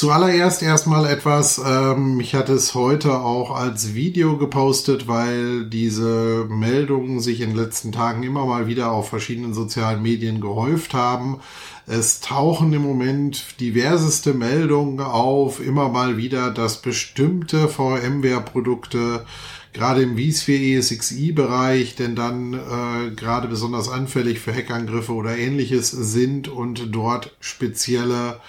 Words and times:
Zuallererst 0.00 0.62
erstmal 0.62 1.04
etwas, 1.04 1.60
ähm, 1.62 2.20
ich 2.20 2.34
hatte 2.34 2.54
es 2.54 2.72
heute 2.72 3.18
auch 3.18 3.54
als 3.54 3.92
Video 3.92 4.38
gepostet, 4.38 5.08
weil 5.08 5.66
diese 5.66 6.46
Meldungen 6.48 7.20
sich 7.20 7.42
in 7.42 7.50
den 7.50 7.58
letzten 7.58 7.92
Tagen 7.92 8.22
immer 8.22 8.46
mal 8.46 8.66
wieder 8.66 8.92
auf 8.92 9.10
verschiedenen 9.10 9.52
sozialen 9.52 10.00
Medien 10.00 10.40
gehäuft 10.40 10.94
haben. 10.94 11.40
Es 11.86 12.20
tauchen 12.20 12.72
im 12.72 12.80
Moment 12.80 13.60
diverseste 13.60 14.32
Meldungen 14.32 15.00
auf, 15.00 15.60
immer 15.60 15.90
mal 15.90 16.16
wieder, 16.16 16.50
dass 16.50 16.80
bestimmte 16.80 17.68
VMware-Produkte 17.68 19.26
gerade 19.74 20.00
im 20.00 20.16
vSphere 20.16 20.78
ESXi-Bereich, 20.78 21.94
denn 21.96 22.16
dann 22.16 22.54
äh, 22.54 23.10
gerade 23.14 23.48
besonders 23.48 23.90
anfällig 23.90 24.40
für 24.40 24.54
Hackangriffe 24.54 25.12
oder 25.12 25.36
ähnliches 25.36 25.90
sind 25.90 26.48
und 26.48 26.86
dort 26.94 27.36
spezielle 27.40 28.40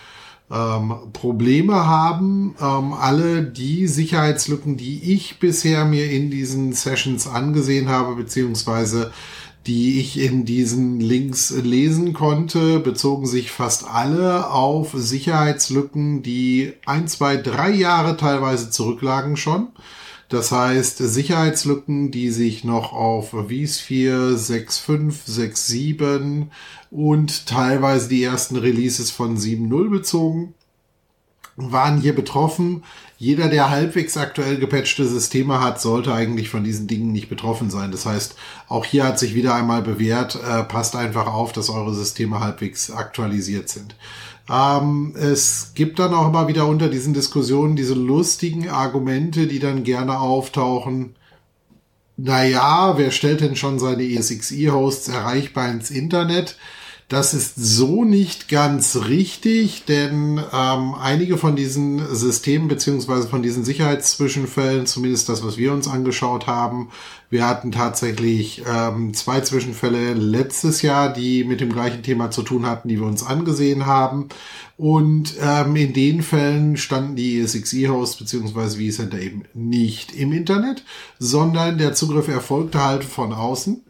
ähm, 0.52 0.94
Probleme 1.14 1.86
haben. 1.86 2.56
Ähm, 2.62 2.94
alle 2.94 3.44
die 3.44 3.88
Sicherheitslücken, 3.88 4.78
die 4.78 5.14
ich 5.14 5.40
bisher 5.40 5.86
mir 5.86 6.12
in 6.12 6.30
diesen 6.30 6.74
Sessions 6.74 7.28
angesehen 7.28 7.90
habe, 7.90 8.16
beziehungsweise 8.16 9.12
die 9.68 10.00
ich 10.00 10.20
in 10.20 10.44
diesen 10.44 11.00
Links 11.00 11.52
lesen 11.52 12.14
konnte, 12.14 12.80
bezogen 12.80 13.28
sich 13.28 13.52
fast 13.52 13.88
alle 13.88 14.50
auf 14.50 14.92
Sicherheitslücken, 14.94 16.24
die 16.24 16.74
ein, 16.86 17.08
zwei, 17.08 17.38
drei 17.38 17.70
Jahre 17.70 18.18
teilweise 18.18 18.72
zurücklagen 18.72 19.38
schon. 19.38 19.68
Das 20.32 20.54
heißt, 20.54 21.00
Sicherheitslücken, 21.00 22.10
die 22.10 22.30
sich 22.30 22.64
noch 22.64 22.94
auf 22.94 23.32
vSphere 23.32 24.36
6.5, 24.38 25.30
6.7 25.30 26.48
und 26.90 27.48
teilweise 27.48 28.08
die 28.08 28.24
ersten 28.24 28.56
Releases 28.56 29.12
von 29.12 29.38
7.0 29.38 29.90
bezogen, 29.90 30.54
waren 31.58 32.00
hier 32.00 32.16
betroffen. 32.16 32.84
Jeder, 33.18 33.50
der 33.50 33.70
halbwegs 33.70 34.16
aktuell 34.16 34.58
gepatchte 34.58 35.06
Systeme 35.06 35.60
hat, 35.60 35.82
sollte 35.82 36.14
eigentlich 36.14 36.48
von 36.48 36.64
diesen 36.64 36.88
Dingen 36.88 37.12
nicht 37.12 37.28
betroffen 37.28 37.70
sein. 37.70 37.92
Das 37.92 38.06
heißt, 38.06 38.36
auch 38.70 38.86
hier 38.86 39.04
hat 39.04 39.20
sich 39.20 39.36
wieder 39.36 39.54
einmal 39.54 39.82
bewährt, 39.82 40.36
äh, 40.36 40.64
passt 40.64 40.96
einfach 40.96 41.28
auf, 41.28 41.52
dass 41.52 41.70
eure 41.70 41.94
Systeme 41.94 42.40
halbwegs 42.40 42.90
aktualisiert 42.90 43.68
sind. 43.68 43.96
Ähm, 44.52 45.16
es 45.16 45.72
gibt 45.76 46.00
dann 46.00 46.14
auch 46.14 46.28
immer 46.28 46.48
wieder 46.50 46.68
unter 46.68 46.90
diesen 46.90 47.14
Diskussionen 47.14 47.78
diese 47.78 47.94
lustigen 47.94 48.70
Argumente, 48.70 49.48
die 49.48 49.60
dann 49.60 49.84
gerne 49.84 50.20
auftauchen. 50.20 51.16
Naja, 52.18 52.98
wer 52.98 53.12
stellt 53.12 53.42
denn 53.42 53.56
schon 53.56 53.80
seine 53.80 54.04
ESXi-Hosts 54.04 55.08
erreichbar 55.08 55.70
ins 55.70 55.90
Internet? 55.90 56.58
Das 57.12 57.34
ist 57.34 57.56
so 57.58 58.06
nicht 58.06 58.48
ganz 58.48 58.96
richtig, 58.96 59.84
denn 59.84 60.42
ähm, 60.54 60.96
einige 60.98 61.38
von 61.38 61.58
diesen 61.58 62.00
Systemen 62.16 62.70
beziehungsweise 62.70 63.28
von 63.28 63.44
diesen 63.44 63.66
Sicherheitszwischenfällen, 63.66 64.86
zumindest 64.86 65.28
das, 65.28 65.44
was 65.44 65.58
wir 65.58 65.74
uns 65.74 65.90
angeschaut 65.90 66.48
haben, 66.48 66.88
wir 67.30 67.46
hatten 67.46 67.74
tatsächlich 67.74 68.64
ähm, 68.66 69.14
zwei 69.14 69.42
Zwischenfälle 69.42 70.14
letztes 70.14 70.84
Jahr, 70.84 71.12
die 71.12 71.44
mit 71.44 71.60
dem 71.60 71.74
gleichen 71.74 72.02
Thema 72.02 72.32
zu 72.32 72.44
tun 72.44 72.66
hatten, 72.66 72.88
die 72.88 72.98
wir 72.98 73.08
uns 73.08 73.26
angesehen 73.26 73.86
haben. 73.86 74.30
Und 74.78 75.34
ähm, 75.42 75.76
in 75.76 75.92
den 75.92 76.24
Fällen 76.24 76.78
standen 76.78 77.18
die 77.18 77.42
ESXi-Hosts 77.42 78.20
beziehungsweise 78.20 78.78
vCenter 78.78 79.20
eben 79.20 79.44
nicht 79.54 80.16
im 80.16 80.32
Internet, 80.32 80.86
sondern 81.20 81.78
der 81.78 81.94
Zugriff 81.94 82.30
erfolgte 82.30 82.82
halt 82.82 83.04
von 83.04 83.34
außen. 83.34 83.84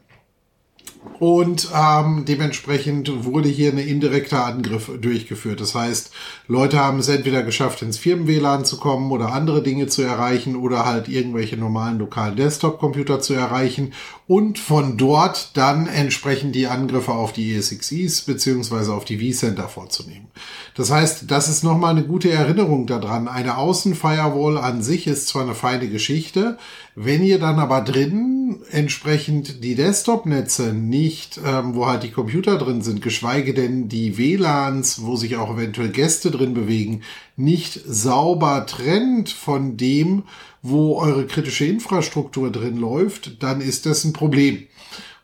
Und 1.19 1.69
ähm, 1.75 2.25
dementsprechend 2.27 3.25
wurde 3.25 3.49
hier 3.49 3.71
eine 3.71 3.83
indirekter 3.83 4.45
Angriff 4.45 4.91
durchgeführt. 4.99 5.59
Das 5.59 5.73
heißt, 5.73 6.11
Leute 6.47 6.79
haben 6.79 6.99
es 6.99 7.07
entweder 7.07 7.41
geschafft, 7.41 7.81
ins 7.81 7.97
Firmen-WLAN 7.97 8.65
zu 8.65 8.77
kommen 8.77 9.11
oder 9.11 9.33
andere 9.33 9.63
Dinge 9.63 9.87
zu 9.87 10.03
erreichen 10.03 10.55
oder 10.55 10.85
halt 10.85 11.07
irgendwelche 11.07 11.57
normalen 11.57 11.97
lokalen 11.97 12.35
Desktop-Computer 12.35 13.19
zu 13.19 13.33
erreichen 13.33 13.93
und 14.27 14.59
von 14.59 14.97
dort 14.97 15.57
dann 15.57 15.87
entsprechend 15.87 16.55
die 16.55 16.67
Angriffe 16.67 17.11
auf 17.11 17.33
die 17.33 17.53
ESXis 17.55 18.21
beziehungsweise 18.21 18.93
auf 18.93 19.03
die 19.03 19.17
vCenter 19.33 19.69
vorzunehmen. 19.69 20.27
Das 20.75 20.91
heißt, 20.91 21.29
das 21.29 21.49
ist 21.49 21.63
nochmal 21.63 21.91
eine 21.91 22.03
gute 22.03 22.31
Erinnerung 22.31 22.87
daran. 22.87 23.27
Eine 23.27 23.57
Außenfirewall 23.57 24.57
an 24.57 24.81
sich 24.81 25.07
ist 25.07 25.27
zwar 25.27 25.43
eine 25.43 25.55
feine 25.55 25.89
Geschichte, 25.89 26.57
wenn 26.95 27.23
ihr 27.23 27.39
dann 27.39 27.59
aber 27.59 27.81
drin 27.81 28.59
entsprechend 28.69 29.63
die 29.63 29.75
Desktop-Netze 29.75 30.73
nicht, 30.73 31.39
ähm, 31.45 31.75
wo 31.75 31.87
halt 31.87 32.03
die 32.03 32.11
Computer 32.11 32.57
drin 32.57 32.81
sind, 32.81 33.01
geschweige 33.01 33.53
denn 33.53 33.87
die 33.87 34.17
WLANs, 34.17 35.03
wo 35.03 35.15
sich 35.15 35.37
auch 35.37 35.55
eventuell 35.55 35.89
Gäste 35.89 36.31
drin 36.31 36.53
bewegen, 36.53 37.01
nicht 37.37 37.79
sauber 37.85 38.65
trennt 38.65 39.29
von 39.29 39.77
dem, 39.77 40.23
wo 40.61 40.97
eure 40.97 41.25
kritische 41.25 41.65
Infrastruktur 41.65 42.51
drin 42.51 42.77
läuft, 42.77 43.41
dann 43.41 43.61
ist 43.61 43.85
das 43.85 44.03
ein 44.03 44.13
Problem 44.13 44.67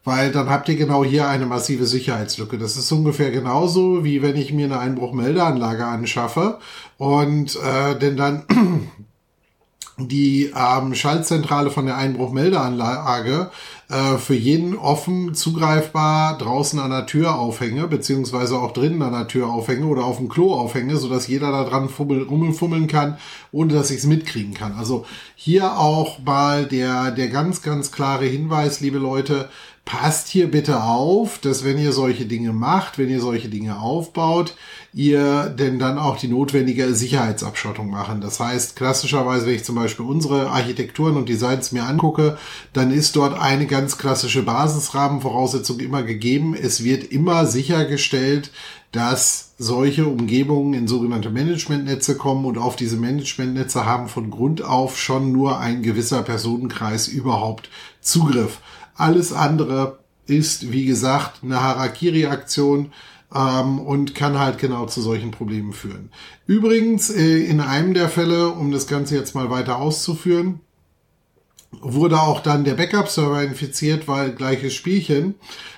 weil 0.07 0.31
dann 0.31 0.49
habt 0.49 0.69
ihr 0.69 0.77
genau 0.77 1.03
hier 1.03 1.27
eine 1.27 1.45
massive 1.45 1.85
Sicherheitslücke. 1.85 2.57
Das 2.57 2.77
ist 2.77 2.89
ungefähr 2.93 3.29
genauso, 3.29 4.05
wie 4.05 4.21
wenn 4.21 4.37
ich 4.37 4.53
mir 4.53 4.63
eine 4.63 4.79
Einbruchmeldeanlage 4.79 5.83
anschaffe 5.83 6.59
und 6.97 7.57
äh, 7.57 7.99
denn 7.99 8.15
dann 8.15 8.45
die 9.97 10.51
ähm, 10.55 10.93
Schaltzentrale 10.93 11.71
von 11.71 11.87
der 11.87 11.97
Einbruchmeldeanlage 11.97 13.49
äh, 13.89 14.17
für 14.17 14.35
jeden 14.35 14.77
offen 14.77 15.33
zugreifbar 15.33 16.37
draußen 16.37 16.79
an 16.79 16.91
der 16.91 17.07
Tür 17.07 17.39
aufhänge, 17.39 17.87
beziehungsweise 17.87 18.57
auch 18.59 18.73
drinnen 18.73 19.01
an 19.01 19.13
der 19.13 19.27
Tür 19.27 19.47
aufhänge 19.49 19.87
oder 19.87 20.05
auf 20.05 20.17
dem 20.17 20.29
Klo 20.29 20.53
aufhänge, 20.53 20.97
sodass 20.97 21.27
jeder 21.27 21.51
da 21.51 21.63
dran 21.63 21.89
fummel, 21.89 22.23
rummelfummeln 22.23 22.87
kann, 22.87 23.17
ohne 23.51 23.73
dass 23.73 23.89
ich 23.89 23.97
es 23.97 24.05
mitkriegen 24.05 24.53
kann. 24.53 24.73
Also 24.73 25.05
hier 25.35 25.79
auch 25.79 26.19
mal 26.19 26.65
der, 26.65 27.09
der 27.09 27.29
ganz, 27.29 27.63
ganz 27.63 27.91
klare 27.91 28.25
Hinweis, 28.25 28.81
liebe 28.81 28.99
Leute, 28.99 29.49
passt 29.87 30.27
hier 30.27 30.51
bitte 30.51 30.83
auf, 30.83 31.39
dass 31.39 31.63
wenn 31.63 31.77
ihr 31.77 31.93
solche 31.93 32.25
Dinge 32.25 32.51
macht, 32.51 32.97
wenn 32.97 33.09
ihr 33.09 33.21
solche 33.21 33.47
Dinge 33.47 33.79
aufbaut, 33.79 34.53
ihr 34.93 35.45
denn 35.45 35.79
dann 35.79 35.97
auch 35.97 36.17
die 36.17 36.27
notwendige 36.27 36.93
Sicherheitsabschottung 36.93 37.89
machen. 37.89 38.19
Das 38.19 38.41
heißt, 38.41 38.75
klassischerweise, 38.75 39.45
wenn 39.45 39.55
ich 39.55 39.63
zum 39.63 39.75
Beispiel 39.75 40.05
unsere 40.05 40.49
Architekturen 40.49 41.15
und 41.15 41.29
Designs 41.29 41.71
mir 41.71 41.85
angucke, 41.85 42.37
dann 42.73 42.91
ist 42.91 43.15
dort 43.15 43.39
eine 43.39 43.65
ganz 43.65 43.97
klassische 43.97 44.43
Basisrahmenvoraussetzung 44.43 45.79
immer 45.79 46.03
gegeben. 46.03 46.53
Es 46.53 46.83
wird 46.83 47.05
immer 47.05 47.45
sichergestellt, 47.45 48.51
dass 48.91 49.53
solche 49.57 50.05
Umgebungen 50.05 50.73
in 50.73 50.87
sogenannte 50.89 51.29
Managementnetze 51.29 52.17
kommen 52.17 52.43
und 52.43 52.57
auf 52.57 52.75
diese 52.75 52.97
Managementnetze 52.97 53.85
haben 53.85 54.09
von 54.09 54.31
Grund 54.31 54.61
auf 54.61 54.99
schon 54.99 55.31
nur 55.31 55.59
ein 55.59 55.81
gewisser 55.81 56.23
Personenkreis 56.23 57.07
überhaupt 57.07 57.69
Zugriff. 58.01 58.59
Alles 58.97 59.31
andere 59.31 59.99
ist, 60.25 60.71
wie 60.71 60.85
gesagt, 60.85 61.43
eine 61.43 61.61
Harakiri-Aktion 61.61 62.91
ähm, 63.33 63.79
und 63.79 64.15
kann 64.15 64.39
halt 64.39 64.57
genau 64.57 64.85
zu 64.85 65.01
solchen 65.01 65.31
Problemen 65.31 65.73
führen. 65.73 66.09
Übrigens, 66.45 67.09
äh, 67.09 67.43
in 67.45 67.61
einem 67.61 67.93
der 67.93 68.09
Fälle, 68.09 68.49
um 68.49 68.71
das 68.71 68.87
Ganze 68.87 69.15
jetzt 69.15 69.35
mal 69.35 69.49
weiter 69.49 69.77
auszuführen, 69.77 70.59
wurde 71.71 72.21
auch 72.21 72.39
dann 72.39 72.63
der 72.63 72.75
Backup-Server 72.75 73.43
infiziert, 73.43 74.07
weil 74.07 74.31
gleiches 74.31 74.73
Spielchen. 74.73 75.35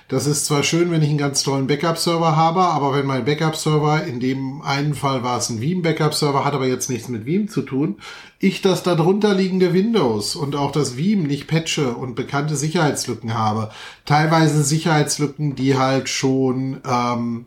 Das 0.08 0.26
ist 0.26 0.46
zwar 0.46 0.62
schön, 0.62 0.90
wenn 0.90 1.02
ich 1.02 1.08
einen 1.08 1.18
ganz 1.18 1.42
tollen 1.42 1.66
Backup-Server 1.66 2.36
habe, 2.36 2.62
aber 2.62 2.94
wenn 2.94 3.06
mein 3.06 3.24
Backup-Server, 3.24 4.04
in 4.04 4.18
dem 4.18 4.62
einen 4.62 4.94
Fall 4.94 5.22
war 5.22 5.38
es 5.38 5.50
ein 5.50 5.60
Veeam-Backup-Server, 5.60 6.44
hat 6.44 6.54
aber 6.54 6.66
jetzt 6.66 6.90
nichts 6.90 7.08
mit 7.08 7.26
Veeam 7.26 7.48
zu 7.48 7.62
tun, 7.62 7.98
ich 8.38 8.62
das 8.62 8.82
darunter 8.82 9.34
liegende 9.34 9.72
Windows 9.72 10.34
und 10.34 10.56
auch 10.56 10.72
das 10.72 10.96
Veeam 10.96 11.24
nicht 11.24 11.46
patche 11.46 11.92
und 11.94 12.14
bekannte 12.14 12.56
Sicherheitslücken 12.56 13.34
habe, 13.34 13.70
teilweise 14.04 14.64
Sicherheitslücken, 14.64 15.54
die 15.54 15.76
halt 15.76 16.08
schon, 16.08 16.80
ähm, 16.84 17.46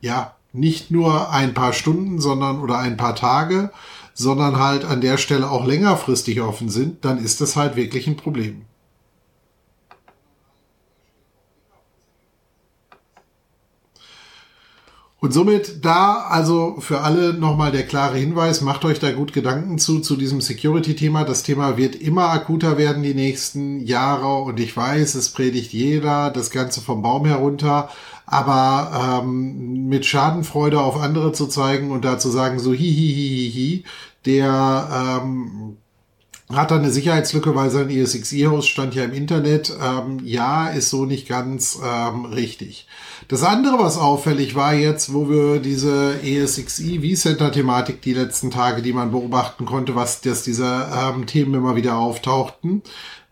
ja, 0.00 0.36
nicht 0.52 0.90
nur 0.90 1.30
ein 1.30 1.54
paar 1.54 1.72
Stunden, 1.72 2.18
sondern 2.18 2.60
oder 2.60 2.78
ein 2.78 2.96
paar 2.96 3.14
Tage, 3.14 3.70
sondern 4.16 4.58
halt 4.58 4.84
an 4.84 5.02
der 5.02 5.18
Stelle 5.18 5.50
auch 5.50 5.66
längerfristig 5.66 6.40
offen 6.40 6.70
sind, 6.70 7.04
dann 7.04 7.22
ist 7.22 7.40
das 7.40 7.54
halt 7.54 7.76
wirklich 7.76 8.06
ein 8.06 8.16
Problem. 8.16 8.62
Und 15.26 15.32
somit 15.32 15.84
da 15.84 16.24
also 16.30 16.76
für 16.78 17.00
alle 17.00 17.34
nochmal 17.34 17.72
der 17.72 17.82
klare 17.82 18.16
Hinweis, 18.16 18.60
macht 18.60 18.84
euch 18.84 19.00
da 19.00 19.10
gut 19.10 19.32
Gedanken 19.32 19.76
zu, 19.76 19.98
zu 19.98 20.14
diesem 20.14 20.40
Security-Thema. 20.40 21.24
Das 21.24 21.42
Thema 21.42 21.76
wird 21.76 21.96
immer 21.96 22.28
akuter 22.28 22.78
werden 22.78 23.02
die 23.02 23.12
nächsten 23.12 23.84
Jahre 23.84 24.44
und 24.44 24.60
ich 24.60 24.76
weiß, 24.76 25.16
es 25.16 25.30
predigt 25.30 25.72
jeder 25.72 26.30
das 26.30 26.52
Ganze 26.52 26.80
vom 26.80 27.02
Baum 27.02 27.26
herunter, 27.26 27.88
aber 28.24 29.24
ähm, 29.24 29.88
mit 29.88 30.06
Schadenfreude 30.06 30.78
auf 30.80 30.96
andere 30.96 31.32
zu 31.32 31.48
zeigen 31.48 31.90
und 31.90 32.04
da 32.04 32.20
zu 32.20 32.30
sagen, 32.30 32.60
so 32.60 32.70
hi, 32.70 32.76
hi, 32.76 33.12
hi, 33.12 33.50
hi, 33.50 33.52
hi 33.52 33.84
der 34.26 35.22
ähm, 35.24 35.76
hat 36.54 36.70
er 36.70 36.76
eine 36.76 36.92
Sicherheitslücke, 36.92 37.56
weil 37.56 37.70
sein 37.70 37.90
ESXi-Host 37.90 38.68
stand 38.68 38.94
ja 38.94 39.02
im 39.02 39.12
Internet. 39.12 39.76
Ähm, 39.82 40.20
ja, 40.22 40.68
ist 40.68 40.90
so 40.90 41.04
nicht 41.04 41.26
ganz 41.28 41.80
ähm, 41.84 42.26
richtig. 42.26 42.86
Das 43.28 43.42
andere, 43.42 43.80
was 43.80 43.98
auffällig 43.98 44.54
war 44.54 44.72
jetzt, 44.72 45.12
wo 45.12 45.28
wir 45.28 45.58
diese 45.58 46.20
ESXi 46.22 47.00
vCenter-Thematik 47.00 48.00
die 48.00 48.14
letzten 48.14 48.52
Tage, 48.52 48.82
die 48.82 48.92
man 48.92 49.10
beobachten 49.10 49.66
konnte, 49.66 49.96
was 49.96 50.20
dass 50.20 50.44
diese 50.44 50.88
ähm, 50.96 51.26
Themen 51.26 51.54
immer 51.54 51.74
wieder 51.74 51.98
auftauchten, 51.98 52.82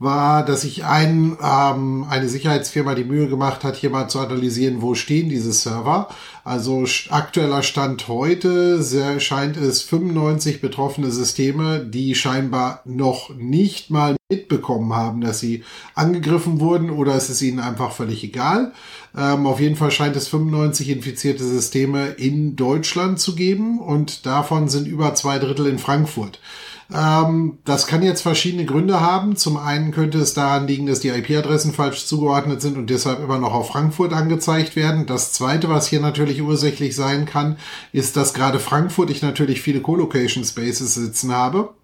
war, 0.01 0.45
dass 0.45 0.63
sich 0.63 0.85
ein, 0.85 1.39
ähm, 1.41 2.07
eine 2.11 2.29
Sicherheitsfirma 2.29 2.97
die 2.97 3.05
Mühe 3.05 3.29
gemacht 3.29 3.63
hat, 3.63 3.77
hier 3.77 3.91
mal 3.91 4.09
zu 4.09 4.19
analysieren, 4.19 4.83
wo 4.83 4.97
stehen 4.97 5.29
diese 5.29 5.53
Server. 5.53 6.09
Also 6.45 6.85
aktueller 7.09 7.63
Stand 7.63 8.07
heute 8.07 8.83
sehr, 8.83 9.19
scheint 9.19 9.57
es 9.57 9.81
95 9.81 10.61
betroffene 10.61 11.11
Systeme, 11.11 11.81
die 11.81 12.15
scheinbar 12.15 12.83
noch 12.85 13.31
nicht 13.35 13.89
mal 13.89 14.15
mitbekommen 14.29 14.93
haben, 14.93 15.23
dass 15.23 15.41
sie 15.41 15.65
angegriffen 15.95 16.61
wurden 16.61 16.91
oder 16.91 17.15
es 17.15 17.31
ist 17.31 17.41
ihnen 17.41 17.61
einfach 17.61 17.93
völlig 17.93 18.23
egal. 18.23 18.73
Ähm, 19.17 19.47
auf 19.47 19.59
jeden 19.59 19.77
Fall 19.77 19.91
scheint 19.91 20.17
es 20.17 20.29
95 20.29 20.91
infizierte 20.91 21.45
Systeme 21.45 22.09
in 22.09 22.57
Deutschland 22.57 23.21
zu 23.21 23.35
geben 23.35 23.79
und 23.81 24.27
davon 24.27 24.69
sind 24.69 24.87
über 24.87 25.15
zwei 25.15 25.39
Drittel 25.39 25.67
in 25.67 25.79
Frankfurt. 25.79 26.41
Ähm, 26.95 27.59
das 27.65 27.89
kann 27.89 28.03
jetzt 28.03 28.23
verschiedene 28.23 28.65
Gründe 28.65 29.01
haben. 29.01 29.35
Zum 29.35 29.57
einen 29.57 29.91
könnte 29.91 30.19
es 30.19 30.33
daran 30.33 30.69
liegen, 30.69 30.87
dass 30.87 31.01
die 31.01 31.09
IP-Adressen 31.09 31.73
falsch 31.73 32.07
zugeordnet 32.07 32.63
sind 32.63 32.77
und 32.77 32.89
deshalb 32.89 33.19
immer 33.19 33.39
noch 33.39 33.53
auf 33.53 33.69
Frankfurt 33.69 34.13
angezeigt 34.13 34.77
werden. 34.77 35.07
Das 35.07 35.33
zweite, 35.33 35.69
was 35.69 35.89
hier 35.89 36.01
natürlich 36.01 36.41
ursächlich 36.41 36.95
sein 36.95 37.27
kann, 37.27 37.57
ist, 37.93 38.17
dass 38.17 38.33
gerade 38.33 38.61
Frankfurt 38.61 39.11
ich 39.11 39.23
natürlich 39.23 39.61
viele 39.61 39.81
Colocation 39.81 40.45
Spaces 40.45 40.95
sitzen 40.95 41.33
habe. 41.33 41.75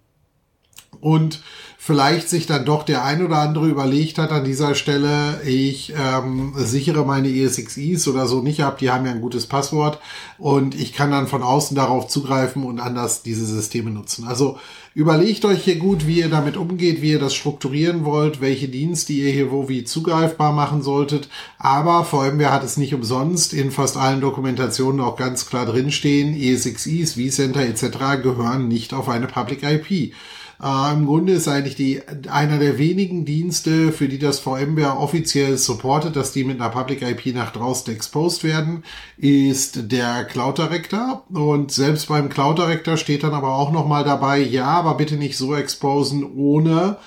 Und 1.01 1.41
vielleicht 1.83 2.29
sich 2.29 2.45
dann 2.45 2.63
doch 2.63 2.83
der 2.83 3.03
ein 3.03 3.25
oder 3.25 3.39
andere 3.39 3.67
überlegt 3.67 4.19
hat 4.19 4.31
an 4.31 4.43
dieser 4.43 4.75
Stelle, 4.75 5.41
ich 5.43 5.91
ähm, 5.97 6.53
sichere 6.55 7.03
meine 7.07 7.27
ESXIs 7.27 8.07
oder 8.07 8.27
so 8.27 8.43
nicht 8.43 8.63
ab, 8.63 8.77
die 8.77 8.91
haben 8.91 9.03
ja 9.07 9.11
ein 9.11 9.19
gutes 9.19 9.47
Passwort 9.47 9.99
und 10.37 10.75
ich 10.75 10.93
kann 10.93 11.09
dann 11.09 11.25
von 11.25 11.41
außen 11.41 11.75
darauf 11.75 12.07
zugreifen 12.07 12.65
und 12.65 12.79
anders 12.79 13.23
diese 13.23 13.47
Systeme 13.47 13.89
nutzen. 13.89 14.27
Also 14.27 14.59
überlegt 14.93 15.43
euch 15.43 15.63
hier 15.63 15.77
gut, 15.77 16.05
wie 16.05 16.19
ihr 16.19 16.29
damit 16.29 16.55
umgeht, 16.55 17.01
wie 17.01 17.13
ihr 17.13 17.19
das 17.19 17.33
strukturieren 17.33 18.05
wollt, 18.05 18.41
welche 18.41 18.67
Dienste 18.67 19.13
ihr 19.13 19.31
hier 19.31 19.51
wo 19.51 19.67
wie 19.67 19.83
zugreifbar 19.83 20.53
machen 20.53 20.83
solltet. 20.83 21.29
Aber 21.57 22.05
VMware 22.05 22.51
hat 22.51 22.63
es 22.63 22.77
nicht 22.77 22.93
umsonst 22.93 23.53
in 23.53 23.71
fast 23.71 23.97
allen 23.97 24.21
Dokumentationen 24.21 25.01
auch 25.01 25.15
ganz 25.15 25.47
klar 25.47 25.65
drinstehen, 25.65 26.39
ESXIs, 26.39 27.15
vCenter 27.15 27.61
etc. 27.61 28.21
gehören 28.21 28.67
nicht 28.67 28.93
auf 28.93 29.09
eine 29.09 29.25
Public 29.25 29.63
IP. 29.63 30.13
Äh, 30.61 30.93
Im 30.93 31.07
Grunde 31.07 31.33
ist 31.33 31.47
eigentlich 31.47 31.75
die, 31.75 32.01
einer 32.29 32.59
der 32.59 32.77
wenigen 32.77 33.25
Dienste, 33.25 33.91
für 33.91 34.07
die 34.07 34.19
das 34.19 34.39
VMware 34.39 34.97
offiziell 34.97 35.57
supportet, 35.57 36.15
dass 36.15 36.33
die 36.33 36.43
mit 36.43 36.61
einer 36.61 36.69
Public 36.69 37.01
IP 37.01 37.33
nach 37.33 37.51
draußen 37.51 37.93
exposed 37.93 38.43
werden, 38.43 38.83
ist 39.17 39.91
der 39.91 40.25
Cloud 40.25 40.59
Director. 40.59 41.25
Und 41.29 41.71
selbst 41.71 42.07
beim 42.07 42.29
Cloud 42.29 42.59
Director 42.59 42.97
steht 42.97 43.23
dann 43.23 43.33
aber 43.33 43.55
auch 43.55 43.71
nochmal 43.71 44.03
dabei, 44.03 44.39
ja, 44.39 44.67
aber 44.67 44.95
bitte 44.95 45.15
nicht 45.15 45.37
so 45.37 45.55
exposen, 45.55 46.23
ohne 46.23 46.97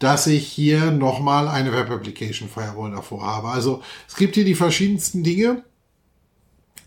dass 0.00 0.26
ich 0.26 0.46
hier 0.48 0.90
nochmal 0.90 1.46
eine 1.46 1.72
Web 1.72 1.90
Application 1.90 2.48
Firewall 2.48 2.90
davor 2.90 3.22
habe. 3.22 3.48
Also 3.48 3.80
es 4.08 4.16
gibt 4.16 4.34
hier 4.34 4.44
die 4.44 4.56
verschiedensten 4.56 5.22
Dinge, 5.22 5.62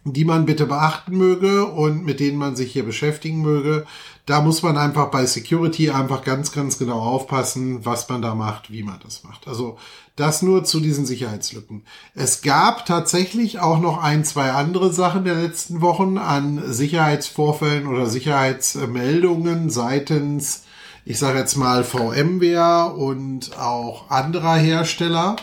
die 0.03 0.25
man 0.25 0.45
bitte 0.45 0.65
beachten 0.65 1.15
möge 1.17 1.65
und 1.65 2.05
mit 2.05 2.19
denen 2.19 2.37
man 2.37 2.55
sich 2.55 2.73
hier 2.73 2.83
beschäftigen 2.83 3.41
möge. 3.41 3.85
Da 4.27 4.41
muss 4.41 4.61
man 4.61 4.77
einfach 4.77 5.09
bei 5.09 5.25
Security 5.25 5.89
einfach 5.89 6.21
ganz, 6.21 6.51
ganz 6.51 6.77
genau 6.77 6.99
aufpassen, 6.99 7.85
was 7.85 8.09
man 8.09 8.21
da 8.21 8.35
macht, 8.35 8.69
wie 8.69 8.83
man 8.83 8.99
das 9.01 9.23
macht. 9.23 9.47
Also 9.47 9.77
das 10.17 10.41
nur 10.41 10.65
zu 10.65 10.81
diesen 10.81 11.05
Sicherheitslücken. 11.05 11.83
Es 12.13 12.41
gab 12.41 12.85
tatsächlich 12.85 13.59
auch 13.59 13.79
noch 13.79 14.03
ein, 14.03 14.25
zwei 14.25 14.51
andere 14.51 14.91
Sachen 14.91 15.23
der 15.23 15.35
letzten 15.35 15.79
Wochen 15.79 16.17
an 16.17 16.61
Sicherheitsvorfällen 16.65 17.87
oder 17.87 18.07
Sicherheitsmeldungen 18.07 19.69
seitens, 19.69 20.63
ich 21.05 21.19
sage 21.19 21.39
jetzt 21.39 21.55
mal 21.55 21.85
VMware 21.85 22.95
und 22.95 23.57
auch 23.57 24.09
anderer 24.11 24.57
Hersteller. 24.57 25.37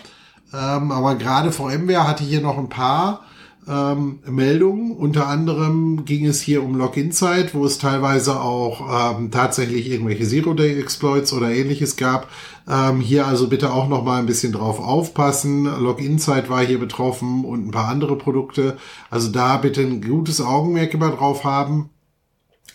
Ähm, 0.53 0.93
aber 0.93 1.15
gerade 1.15 1.53
VMware 1.53 2.07
hatte 2.07 2.23
hier 2.23 2.43
noch 2.43 2.59
ein 2.59 2.69
paar 2.69 3.23
ähm, 3.69 4.21
Meldungen. 4.27 4.93
Unter 4.93 5.27
anderem 5.29 6.05
ging 6.05 6.27
es 6.27 6.41
hier 6.41 6.63
um 6.63 6.77
Login-Zeit, 6.77 7.55
wo 7.55 7.65
es 7.65 7.79
teilweise 7.79 8.41
auch 8.41 9.17
ähm, 9.19 9.31
tatsächlich 9.31 9.91
irgendwelche 9.91 10.27
Zero-Day-Exploits 10.27 11.33
oder 11.33 11.51
ähnliches 11.51 11.97
gab. 11.97 12.29
Ähm, 12.69 13.01
hier 13.01 13.27
also 13.27 13.49
bitte 13.49 13.73
auch 13.73 13.89
noch 13.89 14.05
mal 14.05 14.19
ein 14.19 14.27
bisschen 14.27 14.53
drauf 14.53 14.81
aufpassen. 14.81 15.65
Login-Zeit 15.65 16.49
war 16.51 16.65
hier 16.65 16.79
betroffen 16.79 17.45
und 17.45 17.67
ein 17.67 17.71
paar 17.71 17.89
andere 17.89 18.17
Produkte. 18.17 18.77
Also 19.11 19.31
da 19.31 19.57
bitte 19.57 19.83
ein 19.83 20.01
gutes 20.01 20.41
Augenmerk 20.41 20.95
immer 20.95 21.11
drauf 21.11 21.45
haben, 21.45 21.91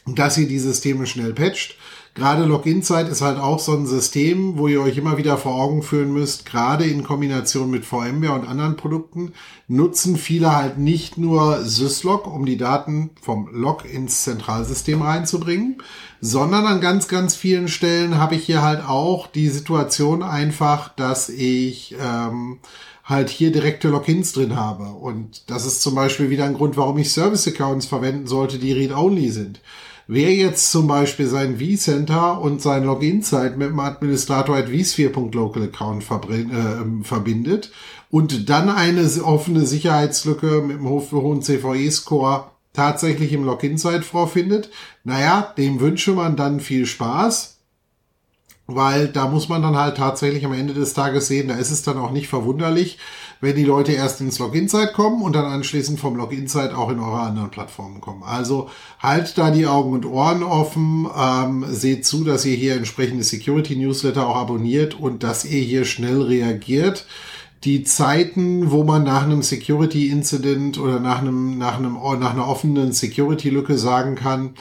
dass 0.05 0.37
ihr 0.37 0.47
die 0.47 0.59
Systeme 0.59 1.05
schnell 1.05 1.33
patcht. 1.33 1.75
Gerade 2.15 2.45
Login-Zeit 2.45 3.07
ist 3.07 3.21
halt 3.21 3.37
auch 3.37 3.59
so 3.59 3.73
ein 3.73 3.85
System, 3.85 4.57
wo 4.57 4.67
ihr 4.67 4.81
euch 4.81 4.97
immer 4.97 5.17
wieder 5.17 5.37
vor 5.37 5.55
Augen 5.55 5.83
führen 5.83 6.11
müsst, 6.11 6.45
gerade 6.45 6.85
in 6.85 7.03
Kombination 7.03 7.69
mit 7.69 7.85
VMware 7.85 8.33
und 8.33 8.47
anderen 8.47 8.75
Produkten, 8.75 9.33
nutzen 9.67 10.17
viele 10.17 10.55
halt 10.55 10.77
nicht 10.77 11.17
nur 11.17 11.63
Syslog, 11.63 12.27
um 12.27 12.45
die 12.45 12.57
Daten 12.57 13.11
vom 13.21 13.49
Log 13.53 13.85
ins 13.85 14.23
Zentralsystem 14.23 15.01
reinzubringen, 15.01 15.77
sondern 16.19 16.65
an 16.65 16.81
ganz, 16.81 17.07
ganz 17.07 17.35
vielen 17.35 17.67
Stellen 17.67 18.17
habe 18.17 18.35
ich 18.35 18.45
hier 18.45 18.63
halt 18.63 18.83
auch 18.85 19.27
die 19.27 19.47
Situation 19.47 20.23
einfach, 20.23 20.89
dass 20.89 21.29
ich 21.29 21.95
ähm, 22.01 22.57
halt 23.05 23.29
hier 23.29 23.51
direkte 23.51 23.87
Logins 23.89 24.33
drin 24.33 24.55
habe. 24.55 24.83
Und 24.83 25.49
das 25.49 25.65
ist 25.65 25.81
zum 25.81 25.95
Beispiel 25.95 26.29
wieder 26.29 26.45
ein 26.45 26.53
Grund, 26.53 26.75
warum 26.75 26.97
ich 26.97 27.11
Service-Accounts 27.11 27.85
verwenden 27.85 28.27
sollte, 28.27 28.59
die 28.59 28.73
Read-Only 28.73 29.29
sind. 29.29 29.61
Wer 30.11 30.33
jetzt 30.33 30.71
zum 30.71 30.87
Beispiel 30.87 31.27
sein 31.27 31.59
vCenter 31.59 32.41
und 32.41 32.63
sein 32.63 32.83
Login-Zeit 32.83 33.59
mit 33.59 33.69
dem 33.69 33.79
Administrator 33.79 34.57
at 34.57 34.67
vSphere.local 34.67 35.61
Account 35.61 36.03
äh, 36.03 37.03
verbindet 37.03 37.71
und 38.09 38.49
dann 38.49 38.69
eine 38.69 39.07
offene 39.23 39.67
Sicherheitslücke 39.67 40.63
mit 40.63 40.77
dem 40.77 40.89
hohen 40.89 41.43
CVE-Score 41.43 42.45
tatsächlich 42.73 43.33
im 43.33 43.43
Login-Zeit 43.43 44.03
vorfindet, 44.03 44.71
naja, 45.03 45.53
dem 45.59 45.79
wünsche 45.79 46.13
man 46.13 46.35
dann 46.35 46.59
viel 46.59 46.87
Spaß 46.87 47.59
weil 48.71 49.07
da 49.07 49.27
muss 49.27 49.49
man 49.49 49.61
dann 49.61 49.75
halt 49.75 49.97
tatsächlich 49.97 50.45
am 50.45 50.53
Ende 50.53 50.73
des 50.73 50.93
Tages 50.93 51.27
sehen, 51.27 51.47
da 51.47 51.55
ist 51.55 51.71
es 51.71 51.81
dann 51.81 51.97
auch 51.97 52.11
nicht 52.11 52.27
verwunderlich, 52.27 52.99
wenn 53.41 53.55
die 53.55 53.63
Leute 53.63 53.93
erst 53.93 54.21
ins 54.21 54.39
Login-Site 54.39 54.91
kommen 54.93 55.21
und 55.21 55.33
dann 55.33 55.45
anschließend 55.45 55.99
vom 55.99 56.15
Login-Site 56.15 56.77
auch 56.77 56.89
in 56.89 56.99
eure 56.99 57.21
anderen 57.21 57.49
Plattformen 57.49 58.01
kommen. 58.01 58.23
Also 58.23 58.69
halt 58.99 59.37
da 59.37 59.51
die 59.51 59.67
Augen 59.67 59.93
und 59.93 60.05
Ohren 60.05 60.43
offen, 60.43 61.07
ähm, 61.17 61.65
seht 61.69 62.05
zu, 62.05 62.23
dass 62.23 62.45
ihr 62.45 62.55
hier 62.55 62.75
entsprechende 62.75 63.23
Security-Newsletter 63.23 64.27
auch 64.27 64.35
abonniert 64.35 64.99
und 64.99 65.23
dass 65.23 65.45
ihr 65.45 65.61
hier 65.61 65.85
schnell 65.85 66.21
reagiert 66.21 67.05
die 67.63 67.83
Zeiten, 67.83 68.71
wo 68.71 68.83
man 68.83 69.03
nach 69.03 69.23
einem 69.23 69.41
Security-Incident 69.41 70.77
oder 70.77 70.99
nach 70.99 71.19
einem, 71.19 71.57
nach 71.57 71.77
einem, 71.77 71.95
nach 71.95 72.31
einer 72.31 72.47
offenen 72.47 72.93
Security-Lücke 72.93 73.77
sagen 73.77 74.15
kann, 74.15 74.51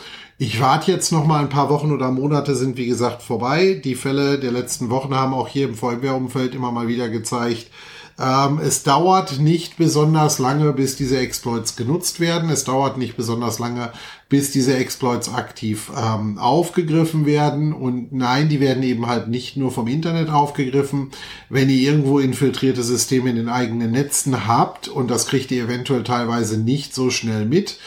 ich 0.41 0.61
warte 0.61 0.93
jetzt 0.93 1.11
noch 1.11 1.26
mal 1.26 1.41
ein 1.41 1.49
paar 1.49 1.69
Wochen 1.69 1.91
oder 1.91 2.12
Monate 2.12 2.55
sind 2.55 2.76
wie 2.76 2.87
gesagt 2.87 3.23
vorbei. 3.23 3.81
Die 3.83 3.97
Fälle 3.97 4.38
der 4.38 4.53
letzten 4.53 4.88
Wochen 4.88 5.12
haben 5.14 5.35
auch 5.35 5.49
hier 5.49 5.67
im 5.67 5.75
Feuerwehrumfeld 5.75 6.55
immer 6.55 6.71
mal 6.71 6.87
wieder 6.87 7.09
gezeigt, 7.09 7.71
ähm, 8.19 8.59
es 8.61 8.83
dauert 8.83 9.39
nicht 9.39 9.77
besonders 9.77 10.41
lange, 10.41 10.73
bis 10.73 10.97
diese 10.97 11.19
Exploits 11.19 11.77
genutzt 11.77 12.19
werden. 12.19 12.51
Es 12.51 12.65
dauert 12.65 12.99
nicht 12.99 13.17
besonders 13.17 13.61
lange, 13.61 13.93
bis 14.29 14.51
diese 14.51 14.77
Exploits 14.77 15.33
aktiv 15.33 15.93
ähm, 15.97 16.37
aufgegriffen 16.39 17.27
werden. 17.27 17.73
Und 17.73 18.13
nein, 18.13 18.49
die 18.49 18.59
werden 18.59 18.83
eben 18.83 19.07
halt 19.07 19.29
nicht 19.29 19.57
nur 19.57 19.71
vom 19.71 19.87
Internet 19.87 20.31
aufgegriffen. 20.31 21.13
Wenn 21.49 21.71
ihr 21.71 21.81
irgendwo 21.81 22.19
infiltrierte 22.19 22.83
Systeme 22.83 23.31
in 23.31 23.37
den 23.37 23.49
eigenen 23.49 23.93
Netzen 23.93 24.49
habt, 24.49 24.89
und 24.89 25.11
das 25.11 25.27
kriegt 25.29 25.53
ihr 25.53 25.65
eventuell 25.65 26.03
teilweise 26.03 26.59
nicht 26.59 26.95
so 26.95 27.11
schnell 27.11 27.45
mit, 27.45 27.79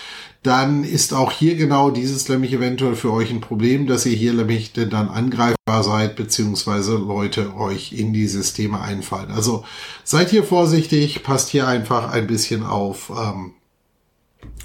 dann 0.43 0.83
ist 0.83 1.13
auch 1.13 1.31
hier 1.31 1.55
genau 1.55 1.91
dieses 1.91 2.27
nämlich 2.27 2.53
eventuell 2.53 2.95
für 2.95 3.13
euch 3.13 3.29
ein 3.29 3.41
Problem, 3.41 3.85
dass 3.85 4.07
ihr 4.07 4.15
hier 4.15 4.33
nämlich 4.33 4.73
dann 4.73 5.09
angreifbar 5.09 5.83
seid, 5.83 6.15
beziehungsweise 6.15 6.95
Leute 6.97 7.55
euch 7.55 7.93
in 7.93 8.11
die 8.11 8.27
Systeme 8.27 8.81
einfallen. 8.81 9.31
Also 9.31 9.63
seid 10.03 10.31
hier 10.31 10.43
vorsichtig, 10.43 11.21
passt 11.21 11.49
hier 11.49 11.67
einfach 11.67 12.11
ein 12.11 12.25
bisschen 12.25 12.63
auf, 12.63 13.11
ähm, 13.15 13.53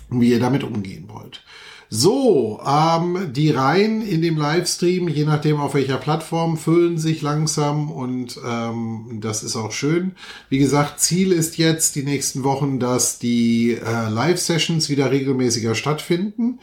wie 0.09 0.31
ihr 0.31 0.41
damit 0.41 0.65
umgehen 0.65 1.05
wollt. 1.09 1.43
So, 1.89 2.61
ähm, 2.67 3.33
die 3.33 3.51
Reihen 3.51 4.03
in 4.03 4.21
dem 4.21 4.37
Livestream, 4.37 5.09
je 5.09 5.25
nachdem 5.25 5.61
auf 5.61 5.75
welcher 5.75 5.99
Plattform, 5.99 6.57
füllen 6.57 6.99
sich 6.99 7.23
langsam 7.23 7.93
und 7.93 8.41
ähm, 8.45 9.19
das 9.21 9.45
ist 9.45 9.55
auch 9.55 9.71
schön. 9.71 10.13
Wie 10.49 10.59
gesagt, 10.59 10.99
Ziel 10.99 11.31
ist 11.31 11.59
jetzt 11.59 11.95
die 11.95 12.03
nächsten 12.03 12.43
Wochen, 12.43 12.81
dass 12.81 13.21
die 13.21 13.75
äh, 13.75 14.09
Live-Sessions 14.09 14.89
wieder 14.89 15.13
regelmäßiger 15.13 15.77
stattfinden. 15.77 16.59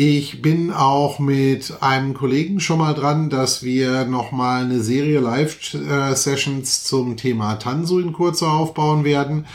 Ich 0.00 0.42
bin 0.42 0.70
auch 0.70 1.18
mit 1.18 1.72
einem 1.80 2.14
Kollegen 2.14 2.60
schon 2.60 2.78
mal 2.78 2.94
dran, 2.94 3.30
dass 3.30 3.64
wir 3.64 4.04
nochmal 4.04 4.62
eine 4.62 4.80
Serie 4.80 5.18
Live-Sessions 5.18 6.84
zum 6.84 7.16
Thema 7.16 7.56
Tansu 7.56 7.98
in 7.98 8.12
kurzer 8.12 8.52
aufbauen 8.52 9.02
werden. 9.02 9.46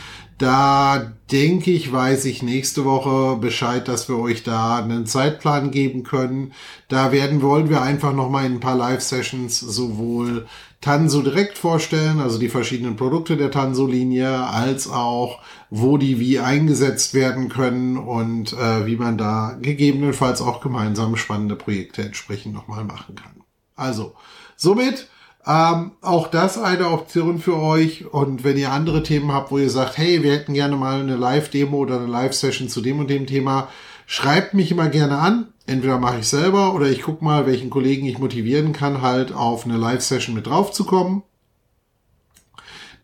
Da 0.44 1.10
denke 1.32 1.70
ich, 1.70 1.90
weiß 1.90 2.26
ich 2.26 2.42
nächste 2.42 2.84
Woche 2.84 3.38
Bescheid, 3.38 3.88
dass 3.88 4.10
wir 4.10 4.18
euch 4.18 4.42
da 4.42 4.76
einen 4.76 5.06
Zeitplan 5.06 5.70
geben 5.70 6.02
können. 6.02 6.52
Da 6.88 7.12
werden, 7.12 7.40
wollen 7.40 7.70
wir 7.70 7.80
einfach 7.80 8.12
nochmal 8.12 8.44
in 8.44 8.56
ein 8.56 8.60
paar 8.60 8.76
Live-Sessions 8.76 9.58
sowohl 9.58 10.46
Tanso 10.82 11.22
direkt 11.22 11.56
vorstellen, 11.56 12.20
also 12.20 12.38
die 12.38 12.50
verschiedenen 12.50 12.96
Produkte 12.96 13.38
der 13.38 13.50
Tanso-Linie, 13.50 14.46
als 14.46 14.86
auch, 14.86 15.38
wo 15.70 15.96
die 15.96 16.20
wie 16.20 16.40
eingesetzt 16.40 17.14
werden 17.14 17.48
können 17.48 17.96
und 17.96 18.52
äh, 18.52 18.84
wie 18.84 18.96
man 18.96 19.16
da 19.16 19.56
gegebenenfalls 19.62 20.42
auch 20.42 20.60
gemeinsam 20.60 21.16
spannende 21.16 21.56
Projekte 21.56 22.02
entsprechend 22.02 22.52
nochmal 22.52 22.84
machen 22.84 23.14
kann. 23.14 23.44
Also, 23.76 24.12
somit 24.56 25.08
ähm, 25.46 25.92
auch 26.00 26.28
das 26.28 26.56
eine 26.56 26.90
Option 26.90 27.38
für 27.38 27.60
euch. 27.60 28.06
Und 28.12 28.44
wenn 28.44 28.56
ihr 28.56 28.72
andere 28.72 29.02
Themen 29.02 29.32
habt, 29.32 29.50
wo 29.50 29.58
ihr 29.58 29.70
sagt, 29.70 29.98
hey, 29.98 30.22
wir 30.22 30.32
hätten 30.32 30.54
gerne 30.54 30.76
mal 30.76 31.00
eine 31.00 31.16
Live-Demo 31.16 31.76
oder 31.76 31.96
eine 31.96 32.06
Live-Session 32.06 32.68
zu 32.68 32.80
dem 32.80 32.98
und 32.98 33.10
dem 33.10 33.26
Thema, 33.26 33.68
schreibt 34.06 34.54
mich 34.54 34.70
immer 34.70 34.88
gerne 34.88 35.18
an. 35.18 35.48
Entweder 35.66 35.98
mache 35.98 36.20
ich 36.20 36.28
selber 36.28 36.74
oder 36.74 36.86
ich 36.86 37.02
gucke 37.02 37.24
mal, 37.24 37.46
welchen 37.46 37.70
Kollegen 37.70 38.06
ich 38.06 38.18
motivieren 38.18 38.72
kann, 38.72 39.02
halt 39.02 39.32
auf 39.32 39.64
eine 39.64 39.76
Live-Session 39.76 40.34
mit 40.34 40.46
drauf 40.46 40.72
zu 40.72 40.84
kommen. 40.84 41.22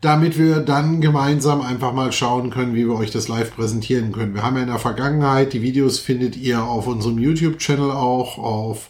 Damit 0.01 0.39
wir 0.39 0.61
dann 0.61 1.03
gemeinsam 1.03 1.61
einfach 1.61 1.93
mal 1.93 2.11
schauen 2.11 2.49
können, 2.49 2.75
wie 2.75 2.87
wir 2.87 2.95
euch 2.95 3.11
das 3.11 3.29
live 3.29 3.55
präsentieren 3.55 4.13
können. 4.13 4.33
Wir 4.35 4.43
haben 4.43 4.57
ja 4.57 4.63
in 4.63 4.69
der 4.69 4.79
Vergangenheit, 4.79 5.53
die 5.53 5.61
Videos 5.61 5.99
findet 5.99 6.39
ihr 6.39 6.65
auf 6.65 6.87
unserem 6.87 7.19
YouTube-Channel 7.19 7.91
auch, 7.91 8.39
auf 8.39 8.89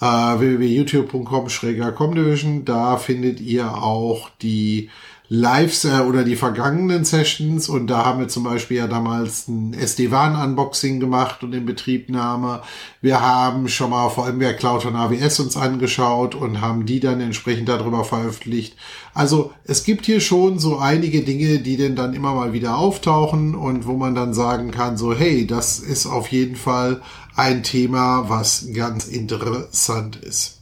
äh, 0.00 0.04
www.youtube.com-comdivision. 0.04 2.64
Da 2.64 2.96
findet 2.96 3.40
ihr 3.40 3.82
auch 3.82 4.30
die 4.42 4.90
Lives 5.28 5.84
äh, 5.84 6.00
oder 6.00 6.22
die 6.22 6.36
vergangenen 6.36 7.04
Sessions 7.04 7.68
und 7.68 7.88
da 7.88 8.04
haben 8.04 8.20
wir 8.20 8.28
zum 8.28 8.44
Beispiel 8.44 8.76
ja 8.76 8.86
damals 8.86 9.48
ein 9.48 9.74
SD-WAN-Unboxing 9.74 11.00
gemacht 11.00 11.42
und 11.42 11.52
in 11.52 11.66
Betriebnahme. 11.66 12.62
Wir 13.00 13.20
haben 13.20 13.68
schon 13.68 13.90
mal 13.90 14.08
VMware 14.08 14.54
Cloud 14.54 14.86
und 14.86 14.94
AWS 14.94 15.40
uns 15.40 15.56
angeschaut 15.56 16.36
und 16.36 16.60
haben 16.60 16.86
die 16.86 17.00
dann 17.00 17.20
entsprechend 17.20 17.68
darüber 17.68 18.04
veröffentlicht. 18.04 18.76
Also 19.14 19.52
es 19.64 19.82
gibt 19.82 20.06
hier 20.06 20.20
schon 20.20 20.60
so 20.60 20.78
einige 20.78 21.22
Dinge, 21.22 21.58
die 21.58 21.76
denn 21.76 21.96
dann 21.96 22.14
immer 22.14 22.32
mal 22.32 22.52
wieder 22.52 22.76
auftauchen 22.76 23.56
und 23.56 23.86
wo 23.86 23.94
man 23.94 24.14
dann 24.14 24.32
sagen 24.32 24.70
kann, 24.70 24.96
so 24.96 25.12
hey, 25.12 25.46
das 25.46 25.80
ist 25.80 26.06
auf 26.06 26.28
jeden 26.28 26.56
Fall 26.56 27.02
ein 27.34 27.64
Thema, 27.64 28.28
was 28.28 28.68
ganz 28.72 29.06
interessant 29.06 30.16
ist. 30.16 30.60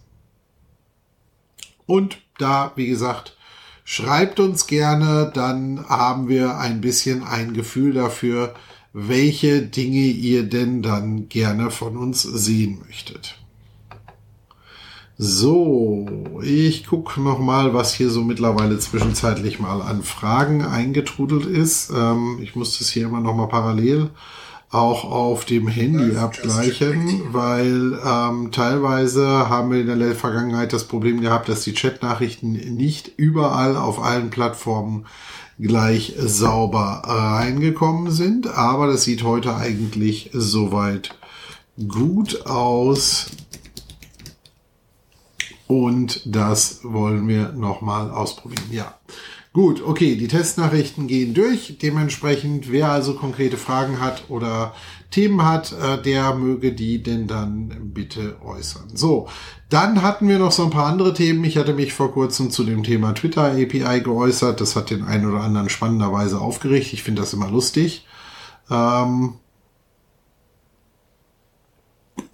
Und 1.87 2.19
da, 2.39 2.73
wie 2.77 2.87
gesagt, 2.87 3.37
Schreibt 3.85 4.41
uns 4.41 4.67
gerne, 4.67 5.31
dann 5.35 5.85
haben 5.89 6.29
wir 6.29 6.59
ein 6.59 6.81
bisschen 6.81 7.23
ein 7.23 7.53
Gefühl 7.53 7.93
dafür, 7.93 8.55
welche 8.95 9.61
Dinge 9.61 10.07
ihr 10.07 10.45
denn 10.45 10.81
dann 10.81 11.29
gerne 11.29 11.71
von 11.71 11.99
uns 11.99 12.23
sehen 12.23 12.79
möchtet. 12.87 13.39
So, 15.19 16.41
ich 16.43 16.87
gucke 16.87 17.21
noch 17.21 17.39
mal, 17.39 17.75
was 17.75 17.95
hier 17.95 18.11
so 18.11 18.25
mittlerweile 18.25 18.79
zwischenzeitlich 18.79 19.61
mal 19.61 19.83
an 19.83 20.03
Fragen 20.03 20.63
eingetrudelt 20.63 21.47
ist. 21.47 21.91
Ähm, 21.95 22.39
ich 22.43 22.57
muss 22.57 22.79
das 22.79 22.89
hier 22.89 23.07
immer 23.07 23.21
noch 23.21 23.35
mal 23.35 23.47
parallel 23.47 24.11
auch 24.75 25.05
auf 25.05 25.45
dem 25.45 25.69
Handy 25.69 26.17
abgleichen, 26.17 27.33
weil 27.33 27.99
ähm, 28.05 28.51
teilweise 28.51 29.49
haben 29.49 29.71
wir 29.71 29.81
in 29.81 29.99
der 29.99 30.17
Vergangenheit 30.17 30.73
das 30.73 30.85
Problem 30.85 31.21
gehabt, 31.21 31.49
dass 31.49 31.63
die 31.63 31.75
Chatnachrichten 31.75 32.53
nicht 32.53 33.13
überall 33.17 33.77
auf 33.77 34.03
allen 34.03 34.31
Plattformen 34.31 35.07
gleich 35.61 36.15
sauber 36.19 37.03
reingekommen 37.05 38.11
sind, 38.11 38.49
aber 38.49 38.89
das 38.89 39.05
sieht 39.05 39.23
heute 39.23 39.55
eigentlich 39.55 40.31
soweit 40.33 41.15
gut 41.89 42.47
aus. 42.47 43.27
Und 45.69 46.21
das 46.27 46.81
wollen 46.83 47.29
wir 47.29 47.53
nochmal 47.53 48.11
ausprobieren. 48.11 48.65
Ja. 48.71 48.95
Gut, 49.55 49.85
okay, 49.87 50.17
die 50.17 50.27
Testnachrichten 50.27 51.07
gehen 51.07 51.33
durch. 51.33 51.79
Dementsprechend, 51.81 52.73
wer 52.73 52.91
also 52.91 53.15
konkrete 53.15 53.57
Fragen 53.57 54.01
hat 54.01 54.25
oder 54.29 54.75
Themen 55.13 55.45
hat, 55.45 55.73
äh, 55.73 56.03
der 56.03 56.35
möge 56.35 56.73
die 56.73 57.05
denn 57.05 57.29
dann 57.29 57.93
bitte 57.95 58.43
äußern. 58.45 58.97
So, 58.97 59.29
dann 59.69 60.03
hatten 60.03 60.27
wir 60.27 60.41
noch 60.41 60.51
so 60.51 60.65
ein 60.65 60.71
paar 60.71 60.87
andere 60.87 61.15
Themen. 61.15 61.45
Ich 61.45 61.57
hatte 61.57 61.73
mich 61.73 61.93
vor 61.93 62.11
kurzem 62.11 62.51
zu 62.51 62.65
dem 62.65 62.83
Thema 62.83 63.15
Twitter 63.15 63.53
API 63.53 64.01
geäußert. 64.01 64.61
Das 64.61 64.75
hat 64.75 64.91
den 64.91 65.05
einen 65.05 65.31
oder 65.31 65.45
anderen 65.45 65.69
spannenderweise 65.69 66.41
aufgeregt. 66.41 66.93
Ich 66.93 67.05
finde 67.05 67.23
das 67.23 67.33
immer 67.33 67.49
lustig. 67.49 68.09
Ähm, 68.69 69.35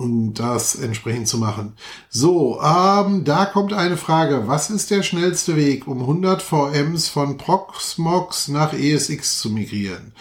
um 0.00 0.32
das 0.32 0.76
entsprechend 0.76 1.28
zu 1.28 1.36
machen. 1.36 1.74
So, 2.08 2.58
ähm, 2.62 3.24
da 3.24 3.44
kommt 3.44 3.74
eine 3.74 3.98
Frage. 3.98 4.48
Was 4.48 4.70
ist 4.70 4.90
der 4.90 5.02
schnellste 5.02 5.56
Weg, 5.56 5.86
um 5.86 6.00
100 6.00 6.40
VMs 6.40 7.08
von 7.08 7.36
Proxmox 7.36 8.48
nach 8.48 8.72
ESX 8.72 9.40
zu 9.40 9.50
migrieren? 9.50 10.12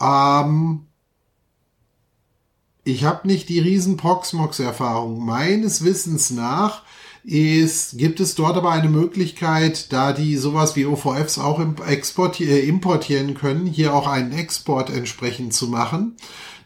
Ähm, 0.00 0.86
ich 2.82 3.04
habe 3.04 3.28
nicht 3.28 3.48
die 3.48 3.60
riesen 3.60 3.96
Proxmox-Erfahrung. 3.96 5.24
Meines 5.24 5.84
Wissens 5.84 6.30
nach 6.30 6.82
ist, 7.22 7.96
gibt 7.96 8.18
es 8.18 8.34
dort 8.34 8.56
aber 8.56 8.72
eine 8.72 8.88
Möglichkeit, 8.88 9.92
da 9.92 10.12
die 10.12 10.36
sowas 10.36 10.74
wie 10.74 10.86
OVFs 10.86 11.38
auch 11.38 11.60
äh, 11.60 12.68
importieren 12.68 13.34
können, 13.34 13.66
hier 13.66 13.94
auch 13.94 14.08
einen 14.08 14.32
Export 14.32 14.90
entsprechend 14.90 15.54
zu 15.54 15.68
machen. 15.68 16.16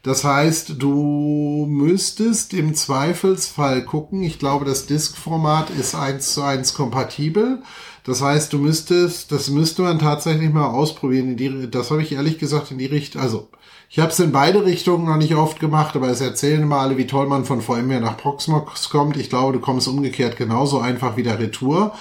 Das 0.02 0.24
heißt, 0.24 0.74
du 0.78 1.66
müsstest 1.68 2.54
im 2.54 2.74
Zweifelsfall 2.74 3.84
gucken. 3.84 4.22
Ich 4.24 4.40
glaube, 4.40 4.64
das 4.64 4.86
Disk-Format 4.86 5.70
ist 5.70 5.94
eins 5.94 6.34
zu 6.34 6.42
eins 6.42 6.74
kompatibel. 6.74 7.62
Das 8.04 8.20
heißt, 8.20 8.52
du 8.52 8.58
müsstest, 8.58 9.30
das 9.30 9.48
müsste 9.48 9.82
man 9.82 10.00
tatsächlich 10.00 10.52
mal 10.52 10.66
ausprobieren. 10.66 11.36
Die, 11.36 11.70
das 11.70 11.92
habe 11.92 12.02
ich 12.02 12.12
ehrlich 12.12 12.38
gesagt 12.38 12.72
in 12.72 12.78
die 12.78 12.86
Richtung, 12.86 13.22
also 13.22 13.48
ich 13.88 14.00
habe 14.00 14.10
es 14.10 14.18
in 14.18 14.32
beide 14.32 14.64
Richtungen 14.64 15.04
noch 15.04 15.18
nicht 15.18 15.34
oft 15.36 15.60
gemacht, 15.60 15.94
aber 15.94 16.08
es 16.08 16.20
erzählen 16.20 16.62
immer 16.62 16.78
alle, 16.78 16.96
wie 16.96 17.06
toll 17.06 17.26
man 17.26 17.44
von 17.44 17.60
VMware 17.60 18.00
nach 18.00 18.16
Proxmox 18.16 18.88
kommt. 18.88 19.16
Ich 19.16 19.28
glaube, 19.28 19.52
du 19.52 19.60
kommst 19.60 19.86
umgekehrt 19.86 20.36
genauso 20.36 20.80
einfach 20.80 21.16
wieder 21.16 21.38
retour. 21.38 21.94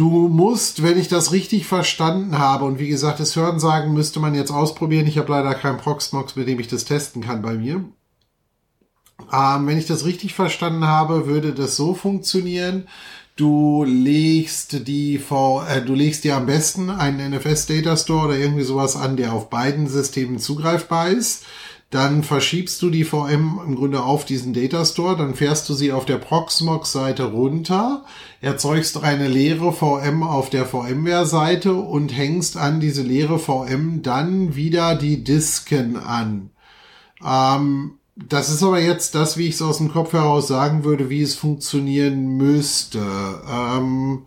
Du 0.00 0.28
musst, 0.30 0.82
wenn 0.82 0.98
ich 0.98 1.08
das 1.08 1.30
richtig 1.30 1.66
verstanden 1.66 2.38
habe, 2.38 2.64
und 2.64 2.78
wie 2.78 2.88
gesagt, 2.88 3.20
das 3.20 3.36
Hören 3.36 3.60
sagen 3.60 3.92
müsste 3.92 4.18
man 4.18 4.34
jetzt 4.34 4.50
ausprobieren. 4.50 5.06
Ich 5.06 5.18
habe 5.18 5.30
leider 5.30 5.54
keinen 5.54 5.76
Proxmox, 5.76 6.36
mit 6.36 6.48
dem 6.48 6.58
ich 6.58 6.68
das 6.68 6.86
testen 6.86 7.20
kann 7.20 7.42
bei 7.42 7.52
mir. 7.52 7.84
Ähm, 9.30 9.66
wenn 9.66 9.76
ich 9.76 9.84
das 9.84 10.06
richtig 10.06 10.32
verstanden 10.32 10.86
habe, 10.86 11.26
würde 11.26 11.52
das 11.52 11.76
so 11.76 11.92
funktionieren. 11.92 12.88
Du 13.36 13.84
legst 13.84 14.88
die 14.88 15.18
v, 15.18 15.64
äh, 15.64 15.84
du 15.84 15.92
legst 15.92 16.24
dir 16.24 16.34
am 16.34 16.46
besten 16.46 16.88
einen 16.88 17.34
NFS 17.34 17.66
Data 17.66 17.94
Store 17.94 18.28
oder 18.28 18.38
irgendwie 18.38 18.64
sowas 18.64 18.96
an, 18.96 19.18
der 19.18 19.34
auf 19.34 19.50
beiden 19.50 19.86
Systemen 19.86 20.38
zugreifbar 20.38 21.10
ist. 21.10 21.44
Dann 21.90 22.22
verschiebst 22.22 22.80
du 22.82 22.90
die 22.90 23.02
VM 23.02 23.60
im 23.66 23.74
Grunde 23.74 24.02
auf 24.04 24.24
diesen 24.24 24.52
Data 24.52 24.84
Store, 24.84 25.16
dann 25.16 25.34
fährst 25.34 25.68
du 25.68 25.74
sie 25.74 25.90
auf 25.90 26.06
der 26.06 26.18
Proxmox-Seite 26.18 27.24
runter, 27.24 28.04
erzeugst 28.40 29.02
eine 29.02 29.26
leere 29.26 29.72
VM 29.72 30.22
auf 30.22 30.50
der 30.50 30.66
VMware-Seite 30.66 31.74
und 31.74 32.16
hängst 32.16 32.56
an 32.56 32.78
diese 32.78 33.02
leere 33.02 33.40
VM 33.40 34.02
dann 34.02 34.54
wieder 34.54 34.94
die 34.94 35.24
Disken 35.24 35.96
an. 35.96 36.50
Ähm, 37.24 37.94
das 38.14 38.50
ist 38.50 38.62
aber 38.62 38.80
jetzt 38.80 39.16
das, 39.16 39.36
wie 39.36 39.48
ich 39.48 39.54
es 39.54 39.62
aus 39.62 39.78
dem 39.78 39.90
Kopf 39.90 40.12
heraus 40.12 40.46
sagen 40.46 40.84
würde, 40.84 41.10
wie 41.10 41.22
es 41.22 41.34
funktionieren 41.34 42.36
müsste. 42.36 43.00
Ähm, 43.50 44.26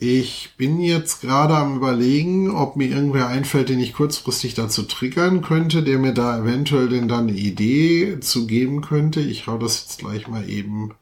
ich 0.00 0.50
bin 0.56 0.80
jetzt 0.80 1.22
gerade 1.22 1.56
am 1.56 1.76
überlegen, 1.76 2.50
ob 2.50 2.76
mir 2.76 2.88
irgendwer 2.88 3.26
einfällt, 3.26 3.68
den 3.68 3.80
ich 3.80 3.94
kurzfristig 3.94 4.54
dazu 4.54 4.84
triggern 4.84 5.42
könnte, 5.42 5.82
der 5.82 5.98
mir 5.98 6.14
da 6.14 6.38
eventuell 6.38 6.88
denn 6.88 7.08
dann 7.08 7.28
eine 7.28 7.36
Idee 7.36 8.20
zu 8.20 8.46
geben 8.46 8.80
könnte. 8.80 9.20
Ich 9.20 9.48
hau 9.48 9.58
das 9.58 9.82
jetzt 9.82 9.98
gleich 9.98 10.28
mal 10.28 10.48
eben, 10.48 10.92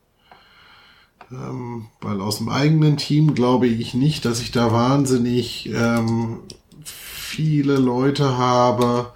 ähm, 1.31 1.89
weil 2.01 2.23
aus 2.23 2.39
dem 2.39 2.49
eigenen 2.49 2.97
Team 2.97 3.35
glaube 3.35 3.67
ich 3.67 3.93
nicht, 3.93 4.25
dass 4.25 4.41
ich 4.41 4.51
da 4.51 4.73
wahnsinnig 4.73 5.69
ähm, 5.75 6.39
viele 6.83 7.77
Leute 7.77 8.39
habe, 8.39 9.13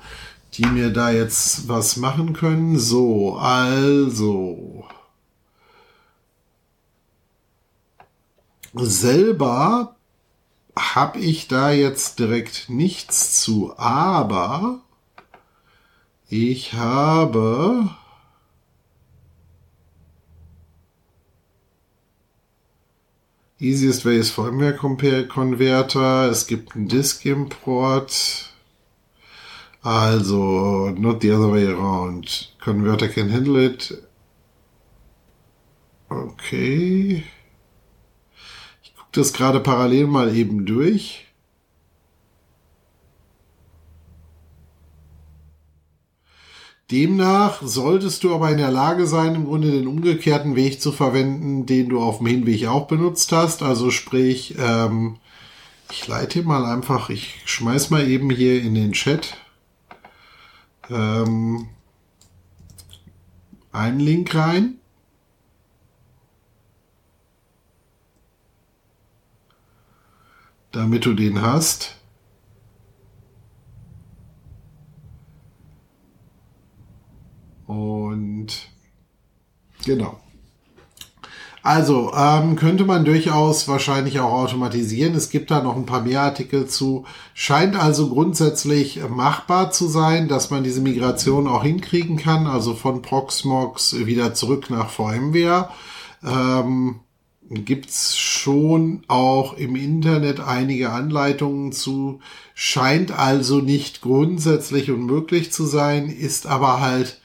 die 0.54 0.66
mir 0.66 0.90
da 0.90 1.10
jetzt 1.10 1.68
was 1.68 1.96
machen 1.96 2.34
können. 2.34 2.78
So, 2.78 3.36
also. 3.36 4.79
Selber 8.74 9.96
habe 10.78 11.18
ich 11.18 11.48
da 11.48 11.72
jetzt 11.72 12.18
direkt 12.18 12.68
nichts 12.68 13.42
zu, 13.42 13.76
aber 13.76 14.80
ich 16.28 16.74
habe 16.74 17.90
Easiest 23.60 24.06
Way 24.06 24.18
ist 24.18 24.30
VMware 24.30 25.26
Converter. 25.26 26.30
Es 26.30 26.46
gibt 26.46 26.74
einen 26.74 26.88
Disk 26.88 27.26
Import. 27.26 28.54
Also, 29.82 30.90
not 30.96 31.20
the 31.20 31.32
other 31.32 31.52
way 31.52 31.66
around. 31.66 32.54
Converter 32.62 33.08
can 33.08 33.30
handle 33.30 33.62
it. 33.62 34.02
Okay. 36.08 37.24
Das 39.12 39.32
gerade 39.32 39.60
parallel 39.60 40.06
mal 40.06 40.34
eben 40.36 40.66
durch. 40.66 41.26
Demnach 46.90 47.62
solltest 47.62 48.24
du 48.24 48.34
aber 48.34 48.50
in 48.50 48.58
der 48.58 48.72
Lage 48.72 49.06
sein, 49.06 49.36
im 49.36 49.44
Grunde 49.44 49.70
den 49.70 49.86
umgekehrten 49.86 50.56
Weg 50.56 50.80
zu 50.80 50.90
verwenden, 50.90 51.64
den 51.64 51.88
du 51.88 52.00
auf 52.00 52.18
dem 52.18 52.26
Hinweg 52.26 52.66
auch 52.66 52.88
benutzt 52.88 53.30
hast. 53.30 53.62
Also 53.62 53.90
sprich, 53.90 54.56
ähm, 54.58 55.16
ich 55.92 56.06
leite 56.08 56.42
mal 56.42 56.64
einfach, 56.64 57.08
ich 57.10 57.42
schmeiß 57.44 57.90
mal 57.90 58.08
eben 58.08 58.30
hier 58.30 58.60
in 58.60 58.74
den 58.74 58.92
Chat 58.92 59.36
ähm, 60.88 61.68
einen 63.70 64.00
Link 64.00 64.34
rein. 64.34 64.79
Damit 70.72 71.04
du 71.04 71.14
den 71.14 71.42
hast. 71.42 71.96
Und 77.66 78.48
genau. 79.84 80.18
Also 81.62 82.12
ähm, 82.14 82.56
könnte 82.56 82.84
man 82.84 83.04
durchaus 83.04 83.68
wahrscheinlich 83.68 84.18
auch 84.18 84.32
automatisieren. 84.32 85.14
Es 85.14 85.28
gibt 85.28 85.50
da 85.50 85.62
noch 85.62 85.76
ein 85.76 85.84
paar 85.84 86.00
mehr 86.02 86.22
Artikel 86.22 86.66
zu. 86.66 87.04
Scheint 87.34 87.76
also 87.76 88.08
grundsätzlich 88.08 89.00
machbar 89.08 89.70
zu 89.70 89.86
sein, 89.86 90.26
dass 90.26 90.50
man 90.50 90.64
diese 90.64 90.80
Migration 90.80 91.46
auch 91.46 91.62
hinkriegen 91.62 92.16
kann. 92.16 92.46
Also 92.46 92.74
von 92.74 93.02
Proxmox 93.02 94.06
wieder 94.06 94.32
zurück 94.32 94.70
nach 94.70 94.88
VMware. 94.88 95.68
Ähm, 96.24 97.00
gibt's 97.50 98.16
schon 98.16 99.02
auch 99.08 99.56
im 99.56 99.74
Internet 99.74 100.40
einige 100.40 100.90
Anleitungen 100.90 101.72
zu. 101.72 102.20
Scheint 102.54 103.10
also 103.10 103.58
nicht 103.58 104.02
grundsätzlich 104.02 104.90
unmöglich 104.90 105.50
zu 105.50 105.66
sein, 105.66 106.08
ist 106.08 106.46
aber 106.46 106.80
halt 106.80 107.20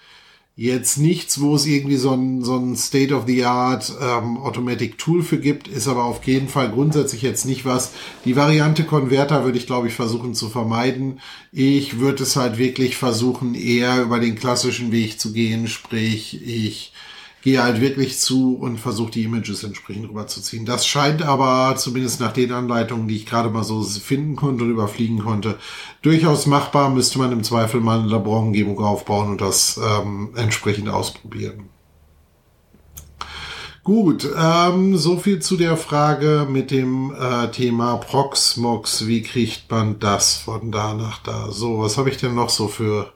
jetzt 0.57 0.97
nichts, 0.97 1.41
wo 1.41 1.55
es 1.55 1.65
irgendwie 1.65 1.97
so 1.97 2.13
ein, 2.13 2.41
so 2.41 2.55
ein 2.55 2.75
State-of-the-Art 2.75 3.93
ähm, 4.01 4.37
Automatic 4.37 4.97
Tool 4.97 5.21
für 5.21 5.37
gibt, 5.37 5.67
ist 5.67 5.87
aber 5.87 6.05
auf 6.05 6.23
jeden 6.25 6.47
Fall 6.47 6.71
grundsätzlich 6.71 7.21
jetzt 7.21 7.45
nicht 7.45 7.65
was. 7.65 7.91
Die 8.23 8.37
Variante 8.37 8.85
Converter 8.85 9.43
würde 9.43 9.57
ich, 9.57 9.67
glaube 9.67 9.89
ich, 9.89 9.93
versuchen 9.93 10.33
zu 10.33 10.49
vermeiden. 10.49 11.19
Ich 11.51 11.99
würde 11.99 12.23
es 12.23 12.37
halt 12.37 12.57
wirklich 12.57 12.95
versuchen, 12.95 13.53
eher 13.53 14.01
über 14.01 14.19
den 14.19 14.35
klassischen 14.35 14.91
Weg 14.91 15.19
zu 15.19 15.33
gehen, 15.33 15.67
sprich, 15.67 16.41
ich 16.41 16.93
gehe 17.45 17.61
halt 17.61 17.79
wirklich 17.79 18.17
zu 18.17 18.55
und 18.55 18.79
versuche 18.79 19.11
die 19.11 19.23
Images 19.23 19.63
entsprechend 19.63 20.09
rüberzuziehen. 20.09 20.65
Das 20.65 20.87
scheint 20.87 21.21
aber, 21.21 21.75
zumindest 21.77 22.19
nach 22.19 22.33
den 22.33 22.51
Anleitungen, 22.51 23.07
die 23.07 23.17
ich 23.17 23.27
gerade 23.27 23.51
mal 23.51 23.63
so 23.63 23.83
finden 23.83 24.35
konnte 24.35 24.63
und 24.63 24.71
überfliegen 24.71 25.19
konnte, 25.19 25.59
durchaus 26.01 26.47
machbar. 26.47 26.89
Müsste 26.89 27.19
man 27.19 27.31
im 27.31 27.43
Zweifel 27.43 27.81
mal 27.81 27.99
eine 27.99 28.07
Laborumgebung 28.07 28.79
aufbauen 28.79 29.29
und 29.29 29.41
das 29.41 29.79
ähm, 29.79 30.31
entsprechend 30.35 30.89
ausprobieren. 30.89 31.69
Gut, 33.83 34.27
ähm, 34.35 34.97
so 34.97 35.17
viel 35.17 35.39
zu 35.39 35.55
der 35.55 35.77
Frage 35.77 36.47
mit 36.49 36.71
dem 36.71 37.13
äh, 37.13 37.51
Thema 37.51 37.97
Proxmox. 37.97 39.05
Wie 39.05 39.21
kriegt 39.21 39.69
man 39.69 39.99
das 39.99 40.35
von 40.35 40.71
da 40.71 40.95
nach 40.95 41.19
da? 41.19 41.51
So, 41.51 41.77
was 41.77 41.99
habe 41.99 42.09
ich 42.09 42.17
denn 42.17 42.33
noch 42.33 42.49
so 42.49 42.67
für 42.67 43.13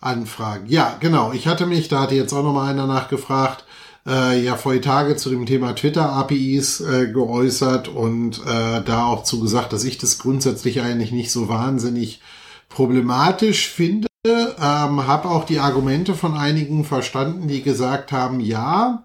Anfragen. 0.00 0.66
Ja, 0.68 0.96
genau. 0.98 1.32
Ich 1.32 1.46
hatte 1.46 1.66
mich, 1.66 1.88
da 1.88 2.00
hatte 2.00 2.14
jetzt 2.14 2.32
auch 2.32 2.42
noch 2.42 2.54
mal 2.54 2.70
einer 2.70 2.86
nachgefragt, 2.86 3.64
äh, 4.06 4.42
ja 4.42 4.56
vor 4.56 4.80
Tage 4.80 5.16
zu 5.16 5.30
dem 5.30 5.46
Thema 5.46 5.74
Twitter-APIs 5.74 6.80
äh, 6.80 7.06
geäußert 7.12 7.88
und 7.88 8.40
äh, 8.46 8.82
da 8.82 9.04
auch 9.04 9.24
zu 9.24 9.40
gesagt, 9.40 9.72
dass 9.72 9.84
ich 9.84 9.98
das 9.98 10.18
grundsätzlich 10.18 10.80
eigentlich 10.80 11.12
nicht 11.12 11.30
so 11.30 11.48
wahnsinnig 11.48 12.20
problematisch 12.68 13.68
finde. 13.68 14.08
Ähm, 14.26 15.06
habe 15.06 15.28
auch 15.28 15.44
die 15.44 15.60
Argumente 15.60 16.14
von 16.14 16.34
einigen 16.34 16.84
verstanden, 16.84 17.48
die 17.48 17.62
gesagt 17.62 18.12
haben, 18.12 18.40
ja, 18.40 19.02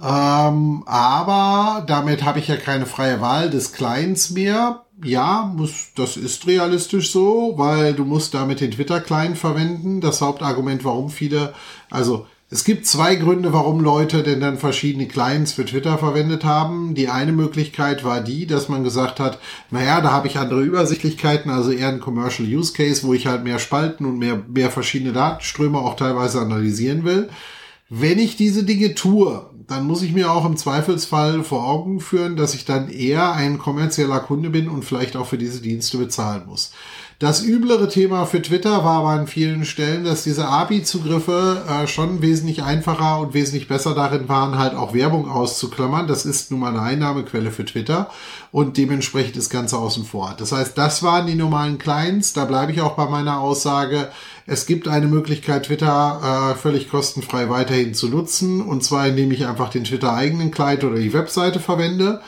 ähm, 0.00 0.84
aber 0.86 1.84
damit 1.86 2.24
habe 2.24 2.38
ich 2.38 2.46
ja 2.46 2.56
keine 2.56 2.86
freie 2.86 3.20
Wahl 3.20 3.50
des 3.50 3.72
Clients 3.72 4.30
mehr 4.30 4.84
ja, 5.04 5.52
muss, 5.56 5.88
das 5.94 6.16
ist 6.16 6.46
realistisch 6.46 7.12
so, 7.12 7.54
weil 7.56 7.94
du 7.94 8.04
musst 8.04 8.34
damit 8.34 8.60
den 8.60 8.72
Twitter-Client 8.72 9.38
verwenden. 9.38 10.00
Das 10.00 10.20
Hauptargument, 10.20 10.84
warum 10.84 11.10
viele, 11.10 11.54
also 11.90 12.26
es 12.50 12.64
gibt 12.64 12.86
zwei 12.86 13.14
Gründe, 13.14 13.52
warum 13.52 13.80
Leute 13.80 14.22
denn 14.22 14.40
dann 14.40 14.56
verschiedene 14.56 15.06
Clients 15.06 15.52
für 15.52 15.66
Twitter 15.66 15.98
verwendet 15.98 16.44
haben. 16.44 16.94
Die 16.94 17.08
eine 17.08 17.32
Möglichkeit 17.32 18.04
war 18.04 18.22
die, 18.22 18.46
dass 18.46 18.70
man 18.70 18.84
gesagt 18.84 19.20
hat, 19.20 19.38
naja, 19.70 20.00
da 20.00 20.12
habe 20.12 20.28
ich 20.28 20.38
andere 20.38 20.62
Übersichtlichkeiten, 20.62 21.50
also 21.50 21.70
eher 21.70 21.88
ein 21.88 22.00
Commercial 22.00 22.48
Use 22.48 22.72
Case, 22.72 23.06
wo 23.06 23.12
ich 23.12 23.26
halt 23.26 23.44
mehr 23.44 23.58
Spalten 23.58 24.06
und 24.06 24.18
mehr, 24.18 24.42
mehr 24.48 24.70
verschiedene 24.70 25.12
Datenströme 25.12 25.78
auch 25.78 25.96
teilweise 25.96 26.40
analysieren 26.40 27.04
will. 27.04 27.28
Wenn 27.90 28.18
ich 28.18 28.36
diese 28.36 28.64
Dinge 28.64 28.94
tue, 28.94 29.44
dann 29.68 29.84
muss 29.84 30.02
ich 30.02 30.12
mir 30.12 30.32
auch 30.32 30.46
im 30.46 30.56
Zweifelsfall 30.56 31.44
vor 31.44 31.66
Augen 31.68 32.00
führen, 32.00 32.36
dass 32.36 32.54
ich 32.54 32.64
dann 32.64 32.88
eher 32.88 33.32
ein 33.34 33.58
kommerzieller 33.58 34.18
Kunde 34.20 34.48
bin 34.48 34.68
und 34.68 34.84
vielleicht 34.84 35.14
auch 35.14 35.26
für 35.26 35.36
diese 35.36 35.60
Dienste 35.60 35.98
bezahlen 35.98 36.46
muss. 36.46 36.72
Das 37.20 37.42
üblere 37.42 37.88
Thema 37.88 38.26
für 38.26 38.40
Twitter 38.40 38.84
war 38.84 39.00
aber 39.00 39.08
an 39.08 39.26
vielen 39.26 39.64
Stellen, 39.64 40.04
dass 40.04 40.22
diese 40.22 40.46
API-Zugriffe 40.46 41.64
äh, 41.68 41.88
schon 41.88 42.22
wesentlich 42.22 42.62
einfacher 42.62 43.18
und 43.18 43.34
wesentlich 43.34 43.66
besser 43.66 43.92
darin 43.92 44.28
waren, 44.28 44.56
halt 44.56 44.76
auch 44.76 44.94
Werbung 44.94 45.28
auszuklammern. 45.28 46.06
Das 46.06 46.24
ist 46.24 46.52
nun 46.52 46.60
mal 46.60 46.68
eine 46.68 46.82
Einnahmequelle 46.82 47.50
für 47.50 47.64
Twitter 47.64 48.08
und 48.52 48.76
dementsprechend 48.76 49.36
das 49.36 49.50
Ganze 49.50 49.78
außen 49.78 50.04
vor. 50.04 50.32
Das 50.38 50.52
heißt, 50.52 50.78
das 50.78 51.02
waren 51.02 51.26
die 51.26 51.34
normalen 51.34 51.78
Clients. 51.78 52.34
Da 52.34 52.44
bleibe 52.44 52.70
ich 52.70 52.82
auch 52.82 52.94
bei 52.94 53.08
meiner 53.08 53.40
Aussage. 53.40 54.12
Es 54.46 54.66
gibt 54.66 54.86
eine 54.86 55.08
Möglichkeit, 55.08 55.66
Twitter 55.66 56.52
äh, 56.52 56.54
völlig 56.54 56.88
kostenfrei 56.88 57.50
weiterhin 57.50 57.94
zu 57.94 58.08
nutzen. 58.08 58.62
Und 58.62 58.84
zwar, 58.84 59.08
indem 59.08 59.32
ich 59.32 59.44
einfach 59.44 59.70
den 59.70 59.82
Twitter-eigenen 59.82 60.52
Client 60.52 60.84
oder 60.84 61.00
die 61.00 61.12
Webseite 61.12 61.58
verwende. 61.58 62.20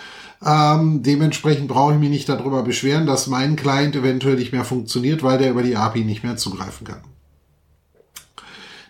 Ähm, 0.45 1.03
dementsprechend 1.03 1.69
brauche 1.69 1.95
ich 1.95 2.01
mich 2.01 2.11
nicht 2.11 2.29
darüber 2.29 2.63
beschweren, 2.63 3.07
dass 3.07 3.27
mein 3.27 3.57
Client 3.57 3.95
eventuell 3.95 4.37
nicht 4.37 4.53
mehr 4.53 4.65
funktioniert, 4.65 5.23
weil 5.23 5.39
der 5.39 5.51
über 5.51 5.63
die 5.63 5.77
API 5.77 6.05
nicht 6.05 6.25
mehr 6.25 6.37
zugreifen 6.37 6.87
kann. 6.87 7.01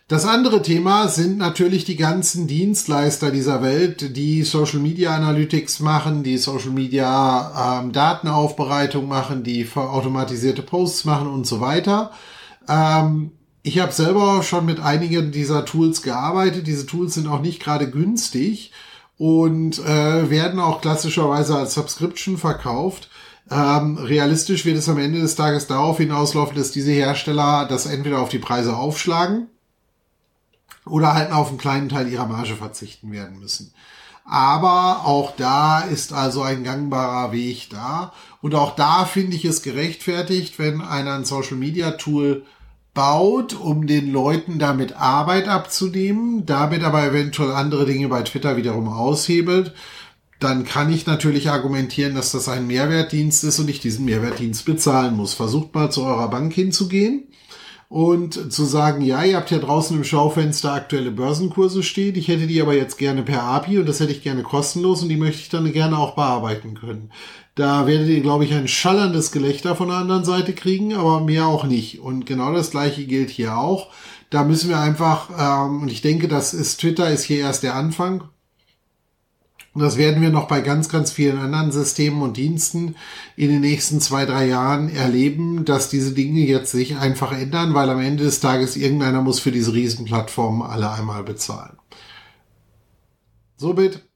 Das 0.07 0.25
andere 0.27 0.61
Thema 0.63 1.07
sind 1.07 1.39
natürlich 1.39 1.85
die 1.85 1.95
ganzen 1.95 2.49
Dienstleister 2.49 3.31
dieser 3.31 3.63
Welt, 3.63 4.17
die 4.17 4.43
Social 4.43 4.81
Media 4.81 5.15
Analytics 5.15 5.79
machen, 5.79 6.25
die 6.25 6.37
Social 6.37 6.71
Media 6.71 7.81
ähm, 7.81 7.93
Datenaufbereitung 7.93 9.07
machen, 9.07 9.45
die 9.45 9.69
automatisierte 9.73 10.63
Posts 10.63 11.05
machen 11.05 11.29
und 11.29 11.47
so 11.47 11.61
weiter. 11.61 12.11
Ähm, 12.69 13.31
ich 13.63 13.79
habe 13.79 13.93
selber 13.93 14.43
schon 14.43 14.67
mit 14.67 14.81
einigen 14.81 15.31
dieser 15.31 15.65
Tools 15.65 16.03
gearbeitet. 16.03 16.67
Diese 16.67 16.87
Tools 16.87 17.15
sind 17.15 17.29
auch 17.29 17.41
nicht 17.41 17.61
gerade 17.61 17.89
günstig 17.89 18.73
und 19.21 19.79
äh, 19.81 20.31
werden 20.31 20.59
auch 20.59 20.81
klassischerweise 20.81 21.55
als 21.55 21.75
Subscription 21.75 22.39
verkauft. 22.39 23.11
Ähm, 23.51 23.99
realistisch 23.99 24.65
wird 24.65 24.79
es 24.79 24.89
am 24.89 24.97
Ende 24.97 25.21
des 25.21 25.35
Tages 25.35 25.67
darauf 25.67 25.99
hinauslaufen, 25.99 26.57
dass 26.57 26.71
diese 26.73 26.93
Hersteller 26.93 27.67
das 27.69 27.85
entweder 27.85 28.21
auf 28.21 28.31
die 28.31 28.39
Preise 28.39 28.75
aufschlagen 28.75 29.49
oder 30.87 31.13
halt 31.13 31.33
auf 31.33 31.51
einen 31.51 31.59
kleinen 31.59 31.91
Teil 31.91 32.09
ihrer 32.09 32.27
Marge 32.27 32.57
verzichten 32.57 33.13
werden 33.13 33.39
müssen. 33.39 33.75
Aber 34.25 35.05
auch 35.05 35.37
da 35.37 35.81
ist 35.81 36.15
also 36.15 36.41
ein 36.41 36.65
gangbarer 36.65 37.31
Weg 37.31 37.69
da. 37.69 38.15
Und 38.41 38.55
auch 38.55 38.75
da 38.75 39.05
finde 39.05 39.37
ich 39.37 39.45
es 39.45 39.61
gerechtfertigt, 39.61 40.59
wenn 40.59 40.81
einer 40.81 41.13
ein 41.13 41.27
Social 41.27 41.59
Media 41.59 41.91
Tool 41.91 42.47
baut, 43.01 43.55
um 43.59 43.87
den 43.87 44.13
Leuten 44.13 44.59
damit 44.59 44.95
Arbeit 44.95 45.49
abzunehmen, 45.49 46.45
damit 46.45 46.83
aber 46.83 47.03
eventuell 47.03 47.53
andere 47.53 47.87
Dinge 47.87 48.09
bei 48.09 48.21
Twitter 48.21 48.59
wiederum 48.59 48.89
aushebelt, 48.89 49.73
dann 50.39 50.67
kann 50.67 50.93
ich 50.93 51.07
natürlich 51.07 51.49
argumentieren, 51.49 52.15
dass 52.15 52.33
das 52.33 52.47
ein 52.51 52.67
Mehrwertdienst 52.67 53.43
ist 53.43 53.59
und 53.59 53.71
ich 53.71 53.81
diesen 53.81 54.05
Mehrwertdienst 54.05 54.67
bezahlen 54.67 55.17
muss. 55.17 55.33
Versucht 55.33 55.75
mal 55.75 55.91
zu 55.91 56.03
eurer 56.03 56.29
Bank 56.29 56.53
hinzugehen 56.53 57.29
und 57.89 58.53
zu 58.53 58.67
sagen, 58.67 59.01
ja, 59.01 59.25
ihr 59.25 59.39
habt 59.39 59.51
ja 59.51 59.59
draußen 59.59 59.97
im 59.97 60.05
Schaufenster 60.05 60.75
aktuelle 60.75 61.11
Börsenkurse 61.11 61.83
stehen, 61.83 62.17
ich 62.17 62.29
hätte 62.29 62.47
die 62.47 62.61
aber 62.61 62.75
jetzt 62.75 62.99
gerne 62.99 63.23
per 63.23 63.45
API 63.45 63.79
und 63.79 63.89
das 63.89 64.01
hätte 64.01 64.13
ich 64.13 64.23
gerne 64.23 64.43
kostenlos 64.43 65.01
und 65.03 65.09
die 65.09 65.17
möchte 65.17 65.41
ich 65.41 65.49
dann 65.49 65.73
gerne 65.73 65.97
auch 65.97 66.17
bearbeiten 66.17 66.75
können. 66.75 67.13
Da 67.61 67.87
werdet 67.87 68.09
ihr, 68.09 68.23
glaube 68.23 68.47
ich, 68.47 68.55
ein 68.55 68.69
schallerndes 68.69 69.33
Gelächter 69.33 69.77
von 69.77 69.89
der 69.89 69.99
anderen 69.99 70.25
Seite 70.25 70.55
kriegen, 70.55 70.95
aber 70.95 71.21
mehr 71.21 71.47
auch 71.47 71.65
nicht. 71.65 72.01
Und 72.01 72.25
genau 72.25 72.55
das 72.55 72.71
gleiche 72.71 73.05
gilt 73.05 73.29
hier 73.29 73.59
auch. 73.59 73.91
Da 74.31 74.45
müssen 74.45 74.71
wir 74.71 74.79
einfach, 74.79 75.29
ähm, 75.39 75.83
und 75.83 75.93
ich 75.93 76.01
denke, 76.01 76.27
das 76.27 76.55
ist 76.55 76.81
Twitter 76.81 77.11
ist 77.11 77.25
hier 77.25 77.41
erst 77.41 77.63
der 77.63 77.75
Anfang. 77.75 78.25
Und 79.75 79.83
das 79.83 79.99
werden 79.99 80.23
wir 80.23 80.31
noch 80.31 80.49
bei 80.49 80.63
ganz, 80.63 80.89
ganz 80.89 81.13
vielen 81.13 81.37
anderen 81.37 81.71
Systemen 81.71 82.23
und 82.23 82.39
Diensten 82.39 82.97
in 83.37 83.51
den 83.51 83.61
nächsten 83.61 84.01
zwei, 84.01 84.25
drei 84.25 84.47
Jahren 84.47 84.89
erleben, 84.89 85.67
dass 85.67 85.91
diese 85.91 86.13
Dinge 86.13 86.41
jetzt 86.41 86.73
sich 86.73 86.97
einfach 86.97 87.31
ändern, 87.31 87.75
weil 87.75 87.91
am 87.91 88.01
Ende 88.01 88.25
des 88.25 88.41
Tages 88.41 88.75
irgendeiner 88.75 89.21
muss 89.21 89.39
für 89.39 89.53
diese 89.53 89.75
Riesenplattformen 89.75 90.63
alle 90.63 90.91
einmal 90.91 91.25
bezahlen. 91.25 91.77
Somit 93.59 94.10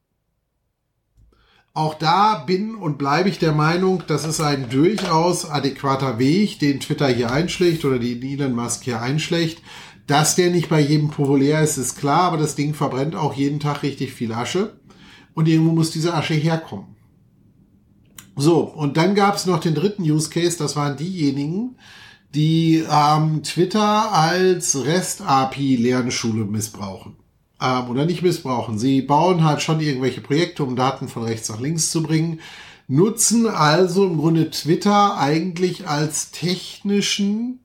auch 1.75 1.95
da 1.95 2.37
bin 2.47 2.77
und 2.77 2.99
bleibe 2.99 3.29
ich 3.29 3.41
der 3.41 3.53
Meinung, 3.53 4.05
das 4.07 4.25
ist 4.25 4.41
ein 4.41 4.71
durchaus 4.71 5.45
adäquater 5.45 6.21
Weg, 6.21 6.61
den 6.61 6.79
Twitter 6.79 7.09
hier 7.09 7.33
einschlägt 7.33 7.85
oder 7.85 7.99
den 7.99 8.23
Elon 8.23 8.55
Musk 8.55 8.85
hier 8.85 9.03
einschlägt. 9.03 9.61
Dass 10.07 10.37
der 10.37 10.51
nicht 10.51 10.69
bei 10.69 10.81
jedem 10.81 11.11
populär 11.11 11.63
ist, 11.63 11.77
ist 11.77 11.97
klar, 11.97 12.23
aber 12.23 12.37
das 12.37 12.55
Ding 12.55 12.75
verbrennt 12.75 13.17
auch 13.17 13.35
jeden 13.35 13.59
Tag 13.59 13.83
richtig 13.83 14.13
viel 14.13 14.33
Asche. 14.33 14.79
Und 15.35 15.49
irgendwo 15.49 15.73
muss 15.73 15.91
diese 15.91 16.15
Asche 16.15 16.35
herkommen. 16.35 16.95
So, 18.37 18.61
und 18.61 18.97
dann 18.97 19.17
gab 19.17 19.35
es 19.35 19.47
noch 19.47 19.59
den 19.59 19.75
dritten 19.75 20.03
Use 20.03 20.31
Case, 20.31 20.57
das 20.57 20.77
waren 20.77 20.97
diejenigen, 20.97 21.77
die 22.35 22.85
ähm, 22.89 23.43
Twitter 23.43 24.13
als 24.13 24.85
REST-API-Lernschule 24.85 26.45
missbrauchen. 26.45 27.17
Ähm, 27.64 27.88
oder 27.88 28.05
nicht 28.05 28.22
missbrauchen. 28.22 28.79
Sie 28.79 29.00
bauen 29.00 29.42
halt 29.42 29.62
schon 29.62 29.81
irgendwelche 29.81 30.20
Projekte, 30.20 30.64
um 30.64 30.77
Daten 30.77 31.09
von 31.09 31.24
rechts 31.24 31.48
nach 31.48 31.61
links 31.61 31.90
zu 31.90 32.03
bringen, 32.03 32.40
nutzen 32.88 33.46
also 33.46 34.05
im 34.05 34.18
Grunde 34.18 34.50
Twitter 34.50 35.16
eigentlich 35.16 35.88
als 35.88 36.31
technischen 36.31 37.61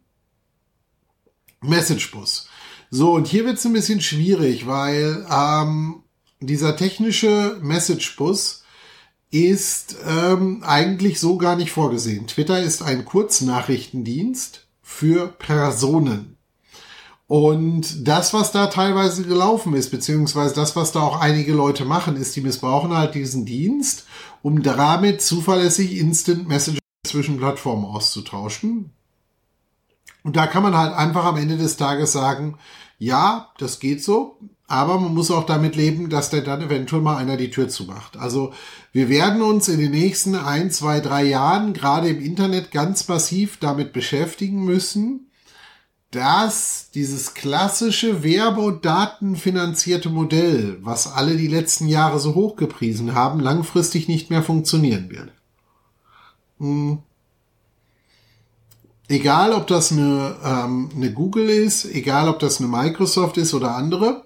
Messagebus. 1.61 2.47
So, 2.89 3.13
und 3.13 3.27
hier 3.27 3.45
wird 3.45 3.57
es 3.57 3.65
ein 3.65 3.73
bisschen 3.73 4.01
schwierig, 4.01 4.65
weil 4.65 5.27
ähm, 5.29 6.03
dieser 6.39 6.77
technische 6.77 7.57
Messagebus 7.61 8.63
ist 9.31 9.97
ähm, 10.07 10.63
eigentlich 10.65 11.19
so 11.19 11.37
gar 11.37 11.55
nicht 11.55 11.71
vorgesehen. 11.71 12.25
Twitter 12.27 12.61
ist 12.63 12.81
ein 12.81 13.05
Kurznachrichtendienst 13.05 14.65
für 14.81 15.27
Personen. 15.27 16.38
Und 17.29 18.07
das, 18.07 18.33
was 18.33 18.51
da 18.51 18.65
teilweise 18.65 19.21
gelaufen 19.21 19.75
ist, 19.75 19.91
beziehungsweise 19.91 20.55
das, 20.55 20.75
was 20.75 20.91
da 20.91 21.01
auch 21.01 21.21
einige 21.21 21.53
Leute 21.53 21.85
machen, 21.85 22.15
ist, 22.15 22.35
die 22.35 22.41
missbrauchen 22.41 22.91
halt 22.91 23.13
diesen 23.13 23.45
Dienst, 23.45 24.07
um 24.41 24.63
damit 24.63 25.21
zuverlässig 25.21 25.99
Instant 25.99 26.47
Messages 26.47 26.79
zwischen 27.05 27.37
Plattformen 27.37 27.85
auszutauschen. 27.85 28.89
Und 30.23 30.37
da 30.37 30.47
kann 30.47 30.63
man 30.63 30.75
halt 30.75 30.95
einfach 30.95 31.23
am 31.23 31.37
Ende 31.37 31.57
des 31.57 31.77
Tages 31.77 32.13
sagen, 32.13 32.57
ja, 32.97 33.49
das 33.59 33.79
geht 33.79 34.03
so, 34.03 34.39
aber 34.65 34.99
man 34.99 35.13
muss 35.13 35.29
auch 35.29 35.45
damit 35.45 35.75
leben, 35.75 36.09
dass 36.09 36.31
der 36.31 36.41
dann 36.41 36.63
eventuell 36.63 37.03
mal 37.03 37.17
einer 37.17 37.37
die 37.37 37.51
Tür 37.51 37.69
zumacht. 37.69 38.17
Also 38.17 38.53
wir 38.91 39.07
werden 39.07 39.43
uns 39.43 39.67
in 39.67 39.79
den 39.79 39.91
nächsten 39.91 40.33
ein, 40.33 40.71
zwei, 40.71 40.99
drei 40.99 41.25
Jahren 41.25 41.73
gerade 41.73 42.09
im 42.09 42.21
Internet 42.21 42.71
ganz 42.71 43.07
massiv 43.07 43.57
damit 43.57 43.93
beschäftigen 43.93 44.65
müssen, 44.65 45.28
dass 46.11 46.89
dieses 46.91 47.35
klassische 47.35 48.23
Werbe- 48.23 48.61
und 48.61 48.83
datenfinanzierte 48.83 50.09
Modell, 50.09 50.79
was 50.81 51.11
alle 51.11 51.37
die 51.37 51.47
letzten 51.47 51.87
Jahre 51.87 52.19
so 52.19 52.33
hochgepriesen 52.33 53.13
haben, 53.13 53.39
langfristig 53.39 54.07
nicht 54.07 54.29
mehr 54.31 54.41
funktionieren 54.41 55.09
wird. 55.09 55.31
Hm. 56.57 56.99
Egal, 59.07 59.53
ob 59.53 59.67
das 59.67 59.91
eine, 59.91 60.35
ähm, 60.43 60.89
eine 60.95 61.13
Google 61.13 61.49
ist, 61.49 61.85
egal, 61.85 62.27
ob 62.27 62.39
das 62.39 62.59
eine 62.59 62.69
Microsoft 62.69 63.37
ist 63.37 63.53
oder 63.53 63.75
andere, 63.75 64.25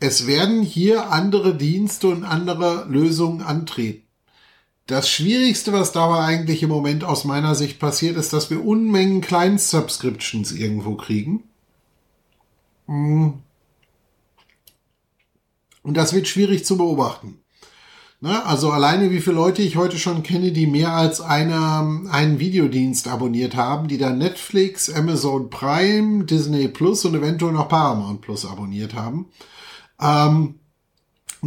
es 0.00 0.26
werden 0.26 0.62
hier 0.62 1.12
andere 1.12 1.54
Dienste 1.54 2.08
und 2.08 2.24
andere 2.24 2.86
Lösungen 2.88 3.40
antreten. 3.40 4.01
Das 4.86 5.08
Schwierigste, 5.08 5.72
was 5.72 5.92
dabei 5.92 6.20
eigentlich 6.20 6.62
im 6.62 6.68
Moment 6.68 7.04
aus 7.04 7.24
meiner 7.24 7.54
Sicht 7.54 7.78
passiert, 7.78 8.16
ist, 8.16 8.32
dass 8.32 8.50
wir 8.50 8.64
Unmengen 8.64 9.20
Client-Subscriptions 9.20 10.52
irgendwo 10.52 10.96
kriegen. 10.96 11.44
Hm. 12.86 13.34
Und 15.82 15.96
das 15.96 16.12
wird 16.12 16.28
schwierig 16.28 16.64
zu 16.64 16.76
beobachten. 16.76 17.38
Ne? 18.20 18.44
Also 18.46 18.70
alleine 18.70 19.10
wie 19.10 19.20
viele 19.20 19.36
Leute 19.36 19.62
ich 19.62 19.76
heute 19.76 19.98
schon 19.98 20.22
kenne, 20.22 20.52
die 20.52 20.68
mehr 20.68 20.92
als 20.92 21.20
eine, 21.20 22.08
einen 22.10 22.38
Videodienst 22.38 23.08
abonniert 23.08 23.56
haben, 23.56 23.88
die 23.88 23.98
dann 23.98 24.18
Netflix, 24.18 24.88
Amazon 24.88 25.50
Prime, 25.50 26.24
Disney 26.24 26.68
Plus 26.68 27.04
und 27.04 27.16
eventuell 27.16 27.52
noch 27.52 27.68
Paramount 27.68 28.20
Plus 28.20 28.46
abonniert 28.46 28.94
haben. 28.94 29.26
Ähm, 30.00 30.60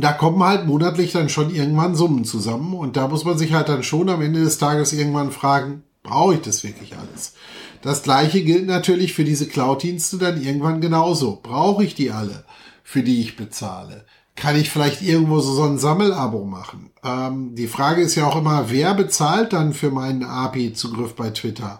da 0.04 0.12
kommen 0.12 0.44
halt 0.44 0.66
monatlich 0.66 1.14
dann 1.14 1.30
schon 1.30 1.54
irgendwann 1.54 1.96
Summen 1.96 2.26
zusammen 2.26 2.74
und 2.74 2.98
da 2.98 3.08
muss 3.08 3.24
man 3.24 3.38
sich 3.38 3.54
halt 3.54 3.70
dann 3.70 3.84
schon 3.84 4.10
am 4.10 4.22
Ende 4.22 4.44
des 4.44 4.58
Tages 4.58 4.92
irgendwann 4.92 5.32
fragen, 5.32 5.84
brauche 6.04 6.36
ich 6.36 6.42
das 6.42 6.64
wirklich 6.64 6.96
alles? 6.98 7.34
Das 7.82 8.04
gleiche 8.04 8.44
gilt 8.44 8.66
natürlich 8.66 9.14
für 9.14 9.24
diese 9.24 9.48
Cloud-Dienste 9.48 10.18
dann 10.18 10.42
irgendwann 10.42 10.82
genauso. 10.82 11.40
Brauche 11.42 11.84
ich 11.84 11.96
die 11.96 12.12
alle, 12.12 12.44
für 12.84 13.04
die 13.04 13.22
ich 13.22 13.38
bezahle? 13.38 14.06
Kann 14.36 14.58
ich 14.58 14.70
vielleicht 14.70 15.02
irgendwo 15.02 15.40
so, 15.40 15.54
so 15.54 15.64
ein 15.64 15.78
Sammelabo 15.78 16.44
machen? 16.44 16.90
Ähm, 17.04 17.56
die 17.56 17.68
Frage 17.68 18.02
ist 18.02 18.16
ja 18.16 18.28
auch 18.28 18.36
immer, 18.36 18.70
wer 18.70 18.94
bezahlt 18.96 19.54
dann 19.54 19.74
für 19.74 19.92
meinen 19.92 20.24
API-Zugriff 20.24 21.16
bei 21.16 21.30
Twitter? 21.30 21.80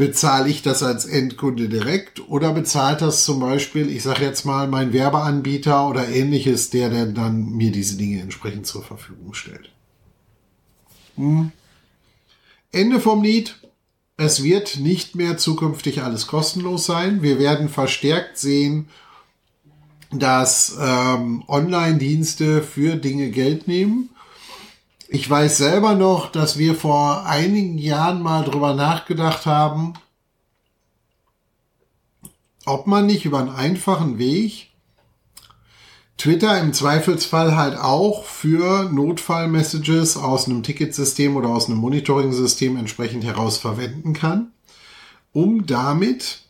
Bezahle 0.00 0.48
ich 0.48 0.62
das 0.62 0.82
als 0.82 1.04
Endkunde 1.04 1.68
direkt 1.68 2.26
oder 2.26 2.54
bezahlt 2.54 3.02
das 3.02 3.26
zum 3.26 3.38
Beispiel, 3.38 3.90
ich 3.90 4.02
sage 4.02 4.24
jetzt 4.24 4.46
mal, 4.46 4.66
mein 4.66 4.94
Werbeanbieter 4.94 5.86
oder 5.86 6.08
ähnliches, 6.08 6.70
der 6.70 6.88
denn 6.88 7.14
dann 7.14 7.50
mir 7.50 7.70
diese 7.70 7.98
Dinge 7.98 8.22
entsprechend 8.22 8.66
zur 8.66 8.82
Verfügung 8.82 9.34
stellt. 9.34 9.70
Hm. 11.16 11.52
Ende 12.72 12.98
vom 12.98 13.22
Lied. 13.22 13.56
Es 14.16 14.42
wird 14.42 14.78
nicht 14.78 15.16
mehr 15.16 15.36
zukünftig 15.36 16.02
alles 16.02 16.26
kostenlos 16.26 16.86
sein. 16.86 17.20
Wir 17.20 17.38
werden 17.38 17.68
verstärkt 17.68 18.38
sehen, 18.38 18.88
dass 20.12 20.78
ähm, 20.80 21.44
Online-Dienste 21.46 22.62
für 22.62 22.96
Dinge 22.96 23.28
Geld 23.28 23.68
nehmen 23.68 24.08
ich 25.12 25.28
weiß 25.28 25.56
selber 25.56 25.94
noch, 25.94 26.30
dass 26.30 26.56
wir 26.56 26.76
vor 26.76 27.26
einigen 27.26 27.78
Jahren 27.78 28.22
mal 28.22 28.44
drüber 28.44 28.74
nachgedacht 28.74 29.44
haben, 29.44 29.94
ob 32.64 32.86
man 32.86 33.06
nicht 33.06 33.24
über 33.24 33.40
einen 33.40 33.50
einfachen 33.50 34.18
Weg 34.18 34.68
Twitter 36.16 36.60
im 36.60 36.72
Zweifelsfall 36.72 37.56
halt 37.56 37.76
auch 37.76 38.24
für 38.24 38.88
Notfallmessages 38.90 40.16
aus 40.16 40.46
einem 40.46 40.62
Ticketsystem 40.62 41.34
oder 41.34 41.48
aus 41.48 41.66
einem 41.66 41.78
Monitoring-System 41.78 42.76
entsprechend 42.76 43.24
heraus 43.24 43.58
verwenden 43.58 44.12
kann, 44.12 44.52
um 45.32 45.66
damit 45.66 46.42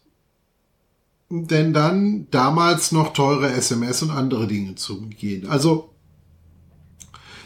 denn 1.31 1.73
dann 1.73 2.27
damals 2.31 2.93
noch 2.93 3.13
teure 3.13 3.53
SMS 3.53 4.03
und 4.03 4.11
andere 4.11 4.49
Dinge 4.49 4.75
zu 4.75 5.03
gehen. 5.03 5.49
Also 5.49 5.90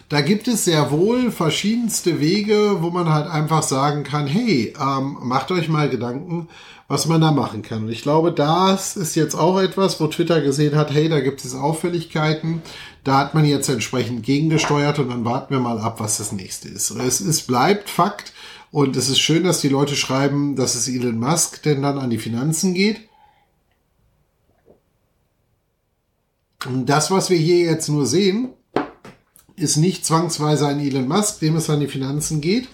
da 0.09 0.21
gibt 0.21 0.49
es 0.49 0.65
sehr 0.65 0.91
wohl 0.91 1.31
verschiedenste 1.31 2.21
Wege, 2.21 2.79
wo 2.81 2.91
man 2.91 3.09
halt 3.09 3.27
einfach 3.29 3.63
sagen 3.63 4.05
kann, 4.05 4.27
hey, 4.27 4.75
ähm, 4.81 5.19
macht 5.23 5.51
euch 5.51 5.69
mal 5.69 5.89
Gedanken, 5.89 6.49
was 6.89 7.07
man 7.07 7.21
da 7.21 7.33
machen 7.33 7.63
kann. 7.63 7.85
Und 7.85 7.91
ich 7.91 8.03
glaube, 8.03 8.33
das 8.33 8.97
ist 8.97 9.15
jetzt 9.15 9.35
auch 9.35 9.59
etwas, 9.59 10.01
wo 10.01 10.07
Twitter 10.07 10.41
gesehen 10.41 10.77
hat, 10.77 10.93
hey, 10.93 11.09
da 11.09 11.21
gibt 11.21 11.45
es 11.45 11.55
Auffälligkeiten. 11.55 12.63
Da 13.03 13.19
hat 13.19 13.35
man 13.35 13.45
jetzt 13.45 13.69
entsprechend 13.69 14.25
gegengesteuert 14.25 14.99
und 14.99 15.09
dann 15.09 15.25
warten 15.25 15.53
wir 15.53 15.61
mal 15.61 15.79
ab, 15.79 16.01
was 16.01 16.19
das 16.19 16.33
nächste 16.33 16.69
ist. 16.69 16.91
Es, 16.91 17.21
es 17.21 17.43
bleibt 17.43 17.89
Fakt 17.91 18.33
und 18.71 18.97
es 18.97 19.09
ist 19.09 19.21
schön, 19.21 19.45
dass 19.45 19.61
die 19.61 19.69
Leute 19.69 19.97
schreiben, 19.97 20.57
dass 20.57 20.75
es 20.75 20.89
Elon 20.89 21.19
Musk 21.19 21.63
denn 21.63 21.83
dann 21.83 21.99
an 21.99 22.11
die 22.11 22.19
Finanzen 22.19 22.75
geht. 22.75 23.01
Und 26.67 26.87
das, 26.87 27.11
was 27.11 27.31
wir 27.31 27.37
hier 27.37 27.59
jetzt 27.59 27.89
nur 27.89 28.07
sehen, 28.07 28.54
ist 29.57 29.77
nicht 29.77 30.05
zwangsweise 30.05 30.67
ein 30.67 30.81
Elon 30.81 31.09
Musk, 31.09 31.41
dem 31.41 31.57
es 31.57 31.71
an 31.71 31.81
die 31.81 31.89
Finanzen 31.89 32.41
geht, 32.41 32.69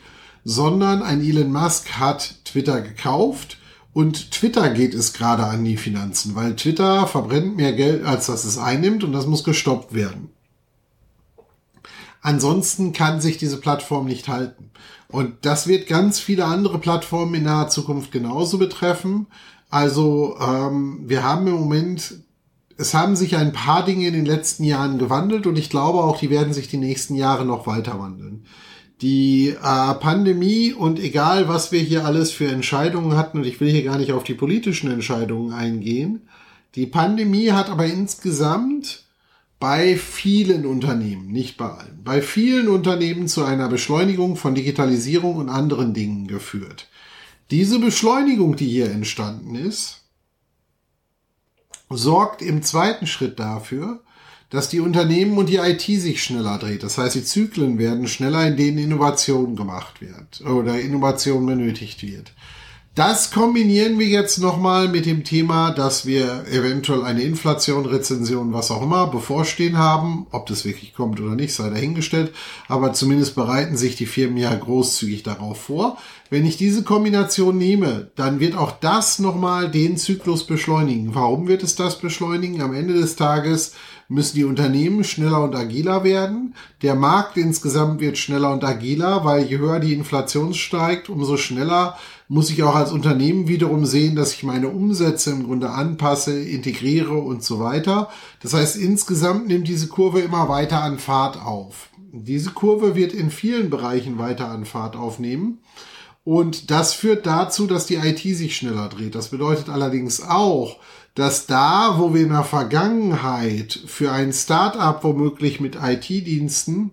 sondern 0.45 1.03
ein 1.03 1.21
Elon 1.21 1.53
Musk 1.53 1.93
hat 1.99 2.37
Twitter 2.45 2.81
gekauft 2.81 3.59
und 3.93 4.31
Twitter 4.31 4.71
geht 4.71 4.95
es 4.95 5.13
gerade 5.13 5.45
an 5.45 5.65
die 5.65 5.77
Finanzen, 5.77 6.35
weil 6.37 6.57
Twitter 6.57 7.07
verbrennt 7.07 7.57
mehr 7.57 7.73
Geld, 7.73 8.05
als 8.05 8.27
dass 8.27 8.45
es 8.45 8.57
einnimmt 8.57 9.05
und 9.05 9.13
das 9.13 9.27
muss 9.27 9.45
gestoppt 9.45 9.95
werden. 9.95 10.31
Ansonsten 12.23 12.93
kann 12.93 13.21
sich 13.21 13.39
diese 13.39 13.59
Plattform 13.59 14.07
nicht 14.07 14.29
halten. 14.29 14.71
Und 15.09 15.45
das 15.45 15.67
wird 15.67 15.89
ganz 15.89 16.21
viele 16.21 16.45
andere 16.45 16.79
Plattformen 16.79 17.35
in 17.35 17.45
naher 17.45 17.69
Zukunft 17.69 18.13
genauso 18.13 18.59
betreffen. 18.59 19.27
Also 19.71 20.37
ähm, 20.41 21.01
wir 21.07 21.25
haben 21.25 21.47
im 21.47 21.55
Moment, 21.55 22.15
es 22.81 22.95
haben 22.95 23.15
sich 23.15 23.37
ein 23.37 23.53
paar 23.53 23.85
Dinge 23.85 24.07
in 24.07 24.15
den 24.15 24.25
letzten 24.25 24.65
Jahren 24.65 24.99
gewandelt 24.99 25.47
und 25.47 25.59
ich 25.59 25.69
glaube 25.69 25.99
auch, 25.99 26.19
die 26.19 26.31
werden 26.31 26.55
sich 26.55 26.69
die 26.69 26.79
nächsten 26.79 27.15
Jahre 27.15 27.45
noch 27.45 27.67
weiter 27.67 27.99
wandeln. 27.99 28.47
Die 29.03 29.49
äh, 29.49 29.95
Pandemie 29.95 30.73
und 30.73 30.99
egal, 30.99 31.47
was 31.47 31.73
wir 31.73 31.81
hier 31.81 32.07
alles 32.07 32.33
für 32.33 32.49
Entscheidungen 32.49 33.17
hatten, 33.17 33.39
und 33.39 33.47
ich 33.47 33.61
will 33.61 33.71
hier 33.71 33.85
gar 33.85 33.99
nicht 33.99 34.13
auf 34.13 34.25
die 34.25 34.35
politischen 34.35 34.91
Entscheidungen 34.91 35.53
eingehen, 35.53 36.23
die 36.75 36.87
Pandemie 36.87 37.51
hat 37.51 37.69
aber 37.69 37.85
insgesamt 37.85 39.05
bei 39.59 39.97
vielen 39.97 40.65
Unternehmen, 40.65 41.31
nicht 41.31 41.59
bei 41.59 41.67
allen, 41.67 42.01
bei 42.03 42.23
vielen 42.23 42.69
Unternehmen 42.69 43.29
zu 43.29 43.45
einer 43.45 43.69
Beschleunigung 43.69 44.37
von 44.37 44.55
Digitalisierung 44.55 45.37
und 45.37 45.51
anderen 45.51 45.93
Dingen 45.93 46.27
geführt. 46.27 46.89
Diese 47.51 47.79
Beschleunigung, 47.79 48.57
die 48.57 48.69
hier 48.69 48.91
entstanden 48.91 49.55
ist, 49.55 50.00
sorgt 51.91 52.41
im 52.41 52.63
zweiten 52.63 53.07
Schritt 53.07 53.39
dafür, 53.39 54.01
dass 54.49 54.69
die 54.69 54.81
Unternehmen 54.81 55.39
und 55.39 55.49
die 55.49 55.57
IT 55.57 55.83
sich 55.83 56.23
schneller 56.23 56.59
dreht. 56.59 56.83
Das 56.83 56.99
heißt, 56.99 57.15
die 57.15 57.25
Zyklen 57.25 57.79
werden 57.79 58.09
schneller, 58.09 58.47
in 58.47 58.57
denen 58.57 58.79
Innovation 58.79 59.55
gemacht 59.57 60.01
wird 60.01 60.41
oder 60.49 60.81
Innovation 60.81 61.47
benötigt 61.47 62.03
wird. 62.03 62.33
Das 62.97 63.31
kombinieren 63.31 64.01
wir 64.01 64.09
jetzt 64.09 64.39
nochmal 64.39 64.89
mit 64.89 65.07
dem 65.07 65.23
Thema, 65.23 65.71
dass 65.71 66.07
wir 66.07 66.45
eventuell 66.51 67.05
eine 67.05 67.23
Inflation, 67.23 67.87
Rezension, 67.87 68.53
was 68.53 68.73
auch 68.73 68.83
immer 68.83 69.07
bevorstehen 69.07 69.79
haben. 69.79 70.27
Ob 70.33 70.47
das 70.47 70.65
wirklich 70.65 70.93
kommt 70.93 71.21
oder 71.21 71.37
nicht, 71.37 71.55
sei 71.55 71.71
dahingestellt. 71.71 72.35
Aber 72.67 72.93
zumindest 72.93 73.37
bereiten 73.37 73.77
sich 73.77 73.95
die 73.95 74.07
Firmen 74.07 74.37
ja 74.39 74.53
großzügig 74.53 75.23
darauf 75.23 75.63
vor. 75.63 75.99
Wenn 76.33 76.47
ich 76.47 76.57
diese 76.57 76.85
Kombination 76.85 77.59
nehme, 77.59 78.13
dann 78.15 78.39
wird 78.39 78.57
auch 78.57 78.71
das 78.71 79.19
nochmal 79.19 79.69
den 79.69 79.97
Zyklus 79.97 80.47
beschleunigen. 80.47 81.13
Warum 81.13 81.49
wird 81.49 81.65
es 81.65 81.75
das 81.75 81.99
beschleunigen? 81.99 82.63
Am 82.63 82.73
Ende 82.73 82.95
des 82.95 83.17
Tages 83.17 83.75
müssen 84.09 84.37
die 84.37 84.45
Unternehmen 84.45 85.03
schneller 85.03 85.43
und 85.43 85.57
agiler 85.57 86.05
werden. 86.05 86.55
Der 86.83 86.95
Markt 86.95 87.37
insgesamt 87.37 88.01
wird 88.01 88.17
schneller 88.17 88.53
und 88.53 88.63
agiler, 88.63 89.25
weil 89.25 89.43
je 89.47 89.59
höher 89.59 89.81
die 89.81 89.93
Inflation 89.93 90.55
steigt, 90.55 91.09
umso 91.09 91.37
schneller 91.37 91.97
muss 92.29 92.51
ich 92.51 92.63
auch 92.63 92.77
als 92.77 92.93
Unternehmen 92.93 93.49
wiederum 93.49 93.85
sehen, 93.85 94.15
dass 94.15 94.33
ich 94.33 94.45
meine 94.45 94.69
Umsätze 94.69 95.33
im 95.33 95.43
Grunde 95.43 95.71
anpasse, 95.71 96.41
integriere 96.41 97.15
und 97.15 97.43
so 97.43 97.59
weiter. 97.59 98.09
Das 98.41 98.55
heißt, 98.55 98.77
insgesamt 98.77 99.49
nimmt 99.49 99.67
diese 99.67 99.89
Kurve 99.89 100.21
immer 100.21 100.49
weiter 100.49 100.81
an 100.81 101.01
Fahrt 101.01 101.45
auf. 101.45 101.89
Diese 102.13 102.51
Kurve 102.51 102.95
wird 102.95 103.13
in 103.13 103.33
vielen 103.33 103.69
Bereichen 103.69 104.19
weiter 104.19 104.49
an 104.49 104.65
Fahrt 104.65 104.95
aufnehmen. 104.95 105.59
Und 106.31 106.71
das 106.71 106.95
führt 106.95 107.27
dazu, 107.27 107.67
dass 107.67 107.87
die 107.87 107.97
IT 107.97 108.21
sich 108.21 108.57
schneller 108.57 108.89
dreht. 108.89 109.17
Das 109.17 109.31
bedeutet 109.31 109.69
allerdings 109.69 110.23
auch, 110.23 110.77
dass 111.17 111.47
da, 111.47 111.97
wo 111.99 112.15
wir 112.15 112.23
in 112.23 112.29
der 112.29 112.45
Vergangenheit 112.45 113.77
für 113.87 114.13
ein 114.13 114.33
Startup 114.33 115.03
womöglich 115.03 115.59
mit 115.59 115.75
IT-Diensten 115.75 116.93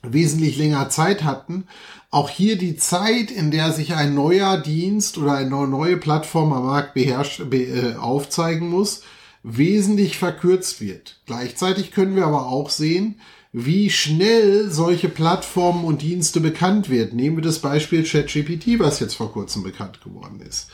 wesentlich 0.00 0.56
länger 0.56 0.88
Zeit 0.88 1.24
hatten, 1.24 1.66
auch 2.10 2.30
hier 2.30 2.56
die 2.56 2.76
Zeit, 2.76 3.30
in 3.30 3.50
der 3.50 3.70
sich 3.70 3.92
ein 3.92 4.14
neuer 4.14 4.56
Dienst 4.56 5.18
oder 5.18 5.34
eine 5.34 5.68
neue 5.68 5.98
Plattform 5.98 6.54
am 6.54 6.64
Markt 6.64 6.94
beherrscht, 6.94 7.50
be, 7.50 7.64
äh, 7.64 7.96
aufzeigen 7.96 8.70
muss, 8.70 9.02
wesentlich 9.42 10.16
verkürzt 10.16 10.80
wird. 10.80 11.20
Gleichzeitig 11.26 11.90
können 11.90 12.16
wir 12.16 12.24
aber 12.24 12.46
auch 12.46 12.70
sehen, 12.70 13.20
wie 13.52 13.90
schnell 13.90 14.70
solche 14.70 15.08
Plattformen 15.08 15.84
und 15.84 16.02
Dienste 16.02 16.40
bekannt 16.40 16.88
wird. 16.88 17.12
Nehmen 17.12 17.36
wir 17.36 17.42
das 17.42 17.58
Beispiel 17.58 18.04
ChatGPT, 18.04 18.78
was 18.78 19.00
jetzt 19.00 19.14
vor 19.14 19.32
kurzem 19.32 19.62
bekannt 19.62 20.00
geworden 20.02 20.40
ist 20.40 20.68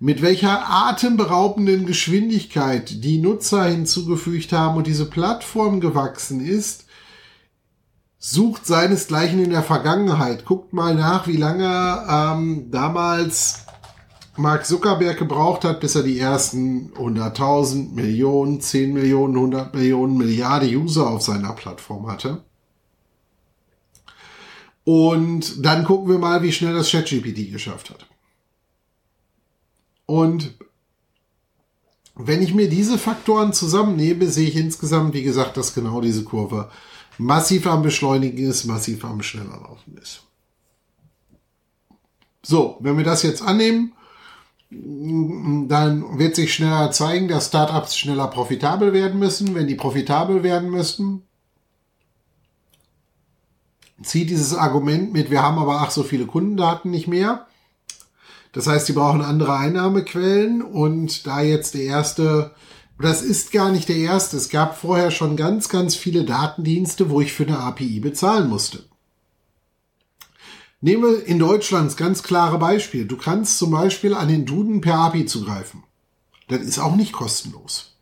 mit 0.00 0.22
welcher 0.22 0.68
atemberaubenden 0.68 1.84
Geschwindigkeit 1.84 3.04
die 3.04 3.18
Nutzer 3.18 3.64
hinzugefügt 3.64 4.50
haben 4.52 4.78
und 4.78 4.86
diese 4.86 5.04
Plattform 5.04 5.78
gewachsen 5.78 6.40
ist, 6.40 6.86
sucht 8.18 8.66
seinesgleichen 8.66 9.44
in 9.44 9.50
der 9.50 9.62
Vergangenheit. 9.62 10.46
Guckt 10.46 10.72
mal 10.72 10.94
nach, 10.94 11.26
wie 11.26 11.36
lange 11.36 12.06
ähm, 12.08 12.70
damals 12.70 13.66
Mark 14.40 14.66
Zuckerberg 14.66 15.18
gebraucht 15.18 15.64
hat, 15.64 15.80
bis 15.80 15.94
er 15.94 16.02
die 16.02 16.18
ersten 16.18 16.92
100.000, 16.94 17.92
Millionen, 17.92 18.60
10 18.60 18.92
Millionen, 18.92 19.34
100 19.34 19.74
Millionen, 19.74 20.16
Milliarden 20.16 20.74
User 20.76 21.08
auf 21.08 21.22
seiner 21.22 21.52
Plattform 21.52 22.10
hatte. 22.10 22.42
Und 24.84 25.64
dann 25.64 25.84
gucken 25.84 26.08
wir 26.08 26.18
mal, 26.18 26.42
wie 26.42 26.52
schnell 26.52 26.74
das 26.74 26.90
ChatGPT 26.90 27.52
geschafft 27.52 27.90
hat. 27.90 28.06
Und 30.06 30.54
wenn 32.16 32.42
ich 32.42 32.54
mir 32.54 32.68
diese 32.68 32.98
Faktoren 32.98 33.52
zusammennehme, 33.52 34.26
sehe 34.26 34.48
ich 34.48 34.56
insgesamt, 34.56 35.14
wie 35.14 35.22
gesagt, 35.22 35.56
dass 35.56 35.74
genau 35.74 36.00
diese 36.00 36.24
Kurve 36.24 36.70
massiv 37.18 37.66
am 37.66 37.82
Beschleunigen 37.82 38.48
ist, 38.48 38.64
massiv 38.64 39.04
am 39.04 39.22
schneller 39.22 39.60
laufen 39.62 39.96
ist. 39.98 40.22
So, 42.42 42.78
wenn 42.80 42.96
wir 42.96 43.04
das 43.04 43.22
jetzt 43.22 43.42
annehmen, 43.42 43.92
dann 44.70 46.18
wird 46.18 46.36
sich 46.36 46.54
schneller 46.54 46.92
zeigen, 46.92 47.26
dass 47.26 47.48
Startups 47.48 47.96
schneller 47.96 48.28
profitabel 48.28 48.92
werden 48.92 49.18
müssen. 49.18 49.54
Wenn 49.54 49.66
die 49.66 49.74
profitabel 49.74 50.44
werden 50.44 50.70
müssen, 50.70 51.22
zieht 54.02 54.30
dieses 54.30 54.54
Argument 54.54 55.12
mit, 55.12 55.30
wir 55.30 55.42
haben 55.42 55.58
aber 55.58 55.80
ach 55.80 55.90
so 55.90 56.04
viele 56.04 56.26
Kundendaten 56.26 56.90
nicht 56.90 57.08
mehr. 57.08 57.46
Das 58.52 58.66
heißt, 58.66 58.86
sie 58.86 58.92
brauchen 58.92 59.22
andere 59.22 59.56
Einnahmequellen 59.56 60.62
und 60.62 61.26
da 61.26 61.40
jetzt 61.40 61.74
der 61.74 61.82
erste, 61.82 62.52
das 62.98 63.22
ist 63.22 63.52
gar 63.52 63.70
nicht 63.70 63.88
der 63.88 63.96
erste, 63.96 64.36
es 64.36 64.48
gab 64.50 64.76
vorher 64.76 65.10
schon 65.10 65.36
ganz, 65.36 65.68
ganz 65.68 65.94
viele 65.94 66.24
Datendienste, 66.24 67.10
wo 67.10 67.20
ich 67.20 67.32
für 67.32 67.46
eine 67.46 67.58
API 67.58 68.00
bezahlen 68.00 68.48
musste. 68.48 68.89
Nehme 70.80 71.08
in 71.08 71.38
Deutschland 71.38 71.88
das 71.88 71.96
ganz 71.96 72.22
klare 72.22 72.58
Beispiel. 72.58 73.04
Du 73.04 73.16
kannst 73.16 73.58
zum 73.58 73.70
Beispiel 73.70 74.14
an 74.14 74.28
den 74.28 74.46
Duden 74.46 74.80
per 74.80 74.96
API 74.96 75.26
zugreifen. 75.26 75.84
Das 76.48 76.60
ist 76.60 76.78
auch 76.78 76.96
nicht 76.96 77.12
kostenlos. 77.12 77.96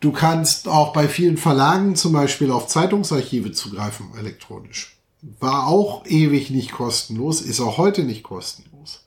Du 0.00 0.10
kannst 0.10 0.66
auch 0.66 0.92
bei 0.92 1.06
vielen 1.06 1.36
Verlagen 1.36 1.94
zum 1.94 2.12
Beispiel 2.12 2.50
auf 2.50 2.66
Zeitungsarchive 2.66 3.52
zugreifen, 3.52 4.08
elektronisch. 4.18 4.96
War 5.38 5.68
auch 5.68 6.04
ewig 6.06 6.50
nicht 6.50 6.72
kostenlos, 6.72 7.40
ist 7.40 7.60
auch 7.60 7.78
heute 7.78 8.02
nicht 8.02 8.24
kostenlos. 8.24 9.06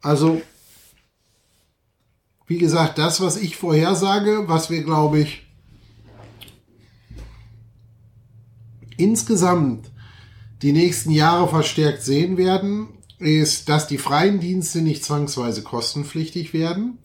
Also, 0.00 0.40
wie 2.46 2.56
gesagt, 2.56 2.96
das, 2.96 3.20
was 3.20 3.36
ich 3.36 3.58
vorhersage, 3.58 4.48
was 4.48 4.70
wir, 4.70 4.82
glaube 4.82 5.20
ich, 5.20 5.46
insgesamt 8.96 9.90
die 10.62 10.72
nächsten 10.72 11.10
Jahre 11.10 11.48
verstärkt 11.48 12.02
sehen 12.02 12.36
werden, 12.36 12.88
ist, 13.18 13.68
dass 13.68 13.86
die 13.86 13.98
freien 13.98 14.40
Dienste 14.40 14.80
nicht 14.80 15.04
zwangsweise 15.04 15.62
kostenpflichtig 15.62 16.52
werden. 16.52 16.98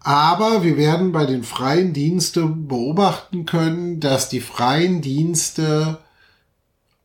Aber 0.00 0.64
wir 0.64 0.76
werden 0.76 1.12
bei 1.12 1.26
den 1.26 1.44
freien 1.44 1.92
Diensten 1.92 2.66
beobachten 2.66 3.46
können, 3.46 4.00
dass 4.00 4.28
die 4.28 4.40
freien 4.40 5.00
Dienste 5.00 5.98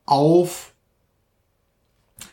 auf 0.05 0.73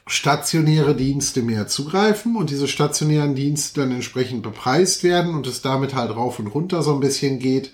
stationäre 0.06 0.94
Dienste 0.94 1.42
mehr 1.42 1.66
zugreifen 1.66 2.36
und 2.36 2.50
diese 2.50 2.68
stationären 2.68 3.34
Dienste 3.34 3.80
dann 3.80 3.92
entsprechend 3.92 4.42
bepreist 4.42 5.02
werden 5.02 5.34
und 5.34 5.46
es 5.46 5.62
damit 5.62 5.94
halt 5.94 6.14
rauf 6.14 6.38
und 6.38 6.46
runter 6.46 6.82
so 6.82 6.94
ein 6.94 7.00
bisschen 7.00 7.38
geht 7.38 7.72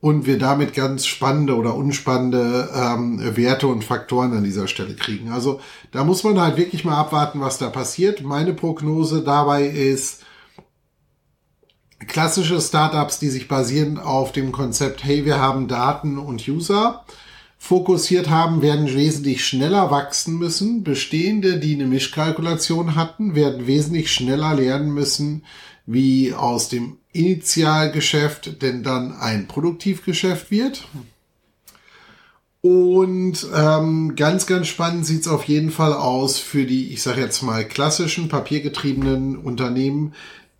und 0.00 0.26
wir 0.26 0.38
damit 0.38 0.74
ganz 0.74 1.06
spannende 1.06 1.56
oder 1.56 1.74
unspannende 1.74 2.70
ähm, 2.74 3.36
Werte 3.36 3.66
und 3.66 3.84
Faktoren 3.84 4.32
an 4.32 4.44
dieser 4.44 4.68
Stelle 4.68 4.94
kriegen. 4.94 5.32
Also 5.32 5.60
da 5.90 6.04
muss 6.04 6.22
man 6.22 6.40
halt 6.40 6.56
wirklich 6.56 6.84
mal 6.84 6.96
abwarten, 6.96 7.40
was 7.40 7.58
da 7.58 7.68
passiert. 7.68 8.22
Meine 8.22 8.54
Prognose 8.54 9.22
dabei 9.22 9.66
ist, 9.66 10.22
klassische 12.06 12.60
Startups, 12.60 13.18
die 13.18 13.28
sich 13.28 13.48
basieren 13.48 13.98
auf 13.98 14.30
dem 14.30 14.52
Konzept, 14.52 15.02
hey, 15.02 15.24
wir 15.24 15.40
haben 15.40 15.66
Daten 15.66 16.16
und 16.16 16.46
User, 16.46 17.04
fokussiert 17.58 18.30
haben, 18.30 18.62
werden 18.62 18.86
wesentlich 18.86 19.44
schneller 19.44 19.90
wachsen 19.90 20.38
müssen. 20.38 20.84
Bestehende, 20.84 21.58
die 21.58 21.74
eine 21.74 21.86
Mischkalkulation 21.86 22.94
hatten, 22.94 23.34
werden 23.34 23.66
wesentlich 23.66 24.12
schneller 24.12 24.54
lernen 24.54 24.94
müssen, 24.94 25.44
wie 25.90 26.34
aus 26.34 26.68
dem 26.68 26.98
Initialgeschäft 27.12 28.60
denn 28.60 28.82
dann 28.82 29.12
ein 29.12 29.48
Produktivgeschäft 29.48 30.50
wird. 30.50 30.86
Und 32.60 33.46
ähm, 33.56 34.14
ganz, 34.14 34.46
ganz 34.46 34.66
spannend 34.66 35.06
sieht's 35.06 35.28
auf 35.28 35.44
jeden 35.44 35.70
Fall 35.70 35.94
aus 35.94 36.38
für 36.38 36.66
die, 36.66 36.92
ich 36.92 37.02
sage 37.02 37.22
jetzt 37.22 37.40
mal, 37.42 37.64
klassischen 37.64 38.28
papiergetriebenen 38.28 39.38
Unternehmen, 39.38 40.12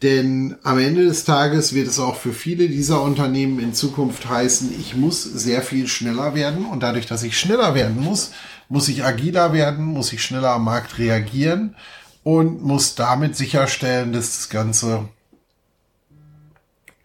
Denn 0.03 0.55
am 0.63 0.79
Ende 0.79 1.05
des 1.05 1.25
Tages 1.25 1.75
wird 1.75 1.89
es 1.89 1.99
auch 1.99 2.15
für 2.15 2.33
viele 2.33 2.69
dieser 2.69 3.03
Unternehmen 3.03 3.59
in 3.59 3.75
Zukunft 3.75 4.29
heißen, 4.29 4.73
ich 4.79 4.95
muss 4.95 5.25
sehr 5.25 5.61
viel 5.61 5.89
schneller 5.89 6.35
werden. 6.35 6.67
Und 6.67 6.85
dadurch, 6.85 7.07
dass 7.07 7.25
ich 7.25 7.39
schneller 7.39 7.75
werden 7.75 8.01
muss, 8.01 8.31
muss 8.69 8.89
ich 8.89 9.05
agiler 9.05 9.53
werden, 9.53 9.85
muss 9.85 10.13
ich 10.13 10.23
schneller 10.23 10.51
am 10.51 10.65
Markt 10.65 10.99
reagieren 10.99 11.75
und 12.23 12.63
muss 12.63 12.95
damit 12.95 13.35
sicherstellen, 13.35 14.13
dass 14.13 14.37
das 14.37 14.49
Ganze 14.51 15.09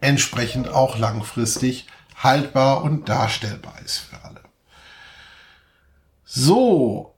entsprechend 0.04 0.68
auch 0.68 0.98
langfristig 0.98 1.86
haltbar 2.16 2.82
und 2.82 3.08
darstellbar 3.08 3.74
ist 3.84 3.98
für 3.98 4.22
alle. 4.24 4.40
So, 6.24 7.14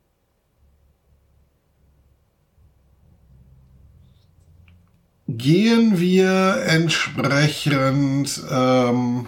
gehen 5.29 5.99
wir 5.99 6.65
entsprechend 6.67 8.43
ähm, 8.51 9.27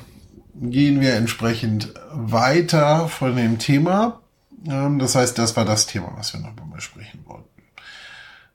gehen 0.61 1.01
wir 1.01 1.14
entsprechend 1.14 1.94
weiter 2.12 3.09
von 3.09 3.37
dem 3.37 3.59
Thema. 3.59 4.21
Ähm, 4.66 4.99
das 4.99 5.14
heißt, 5.14 5.38
das 5.38 5.57
war 5.57 5.64
das 5.64 5.87
Thema, 5.87 6.12
was 6.16 6.33
wir 6.33 6.40
noch 6.40 6.55
mal 6.57 6.75
besprechen 6.75 7.25
wollten. 7.27 7.62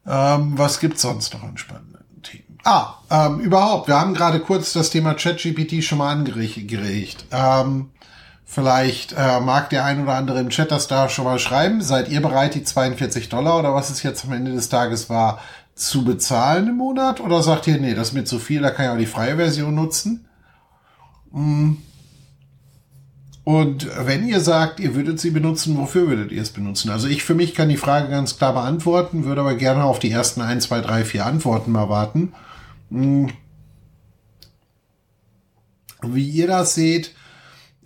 Ähm, 0.05 0.57
was 0.57 0.79
gibt's 0.79 1.01
sonst 1.01 1.33
noch 1.33 1.43
an 1.43 1.57
spannenden 1.57 1.92
Themen? 1.92 1.92
Ah, 2.63 2.95
ähm, 3.10 3.39
überhaupt. 3.39 3.89
Wir 3.89 3.99
haben 3.99 4.13
gerade 4.13 4.39
kurz 4.39 4.71
das 4.71 4.89
Thema 4.89 5.15
ChatGPT 5.15 5.84
schon 5.84 5.97
mal 5.97 6.12
angeregt. 6.12 7.26
Ähm, 7.32 7.89
vielleicht 8.45 9.13
äh, 9.17 9.41
mag 9.41 9.69
der 9.69 9.84
ein 9.84 10.02
oder 10.02 10.15
andere 10.15 10.39
im 10.39 10.49
Chat 10.49 10.71
das 10.71 10.88
da 10.88 11.10
schon 11.10 11.26
mal 11.26 11.39
schreiben. 11.39 11.82
Seid 11.82 12.08
ihr 12.08 12.21
bereit, 12.21 12.56
die 12.56 12.63
42 12.63 13.28
Dollar 13.28 13.60
oder 13.60 13.73
was 13.73 13.89
es 13.89 14.02
jetzt 14.02 14.23
am 14.23 14.32
Ende 14.32 14.54
des 14.54 14.69
Tages 14.69 15.10
war, 15.10 15.39
zu 15.76 16.06
bezahlen 16.06 16.69
im 16.69 16.78
Monat? 16.78 17.19
Oder 17.19 17.43
sagt 17.43 17.67
ihr, 17.67 17.80
nee, 17.80 17.95
das 17.95 18.10
ist 18.10 18.13
mir 18.13 18.23
zu 18.23 18.39
viel, 18.39 18.62
da 18.62 18.71
kann 18.71 18.86
ich 18.86 18.91
auch 18.91 18.97
die 18.97 19.06
freie 19.08 19.36
Version 19.36 19.76
nutzen? 19.76 20.26
Mm. 21.32 21.73
Und 23.43 23.89
wenn 24.06 24.26
ihr 24.26 24.39
sagt, 24.39 24.80
ihr 24.80 24.95
würdet 24.95 25.19
sie 25.19 25.32
benutzen, 25.32 25.78
wofür 25.78 26.08
würdet 26.08 26.32
ihr 26.32 26.41
es 26.41 26.52
benutzen? 26.52 26.89
Also 26.89 27.10
ich 27.10 27.26
für 27.26 27.36
mich 27.36 27.54
kann 27.56 27.67
die 27.67 27.76
Frage 27.76 28.08
ganz 28.08 28.38
klar 28.38 28.54
beantworten, 28.54 29.26
würde 29.26 29.41
aber 29.41 29.56
gerne 29.56 29.84
auf 29.84 29.99
die 29.99 30.12
ersten 30.12 30.39
1, 30.39 30.63
2, 30.63 30.80
3, 30.80 31.04
4 31.04 31.26
Antworten 31.26 31.73
mal 31.73 31.89
warten. 31.89 32.32
Mm. 32.93 33.27
Wie 36.03 36.29
ihr 36.29 36.47
das 36.47 36.75
seht, 36.75 37.15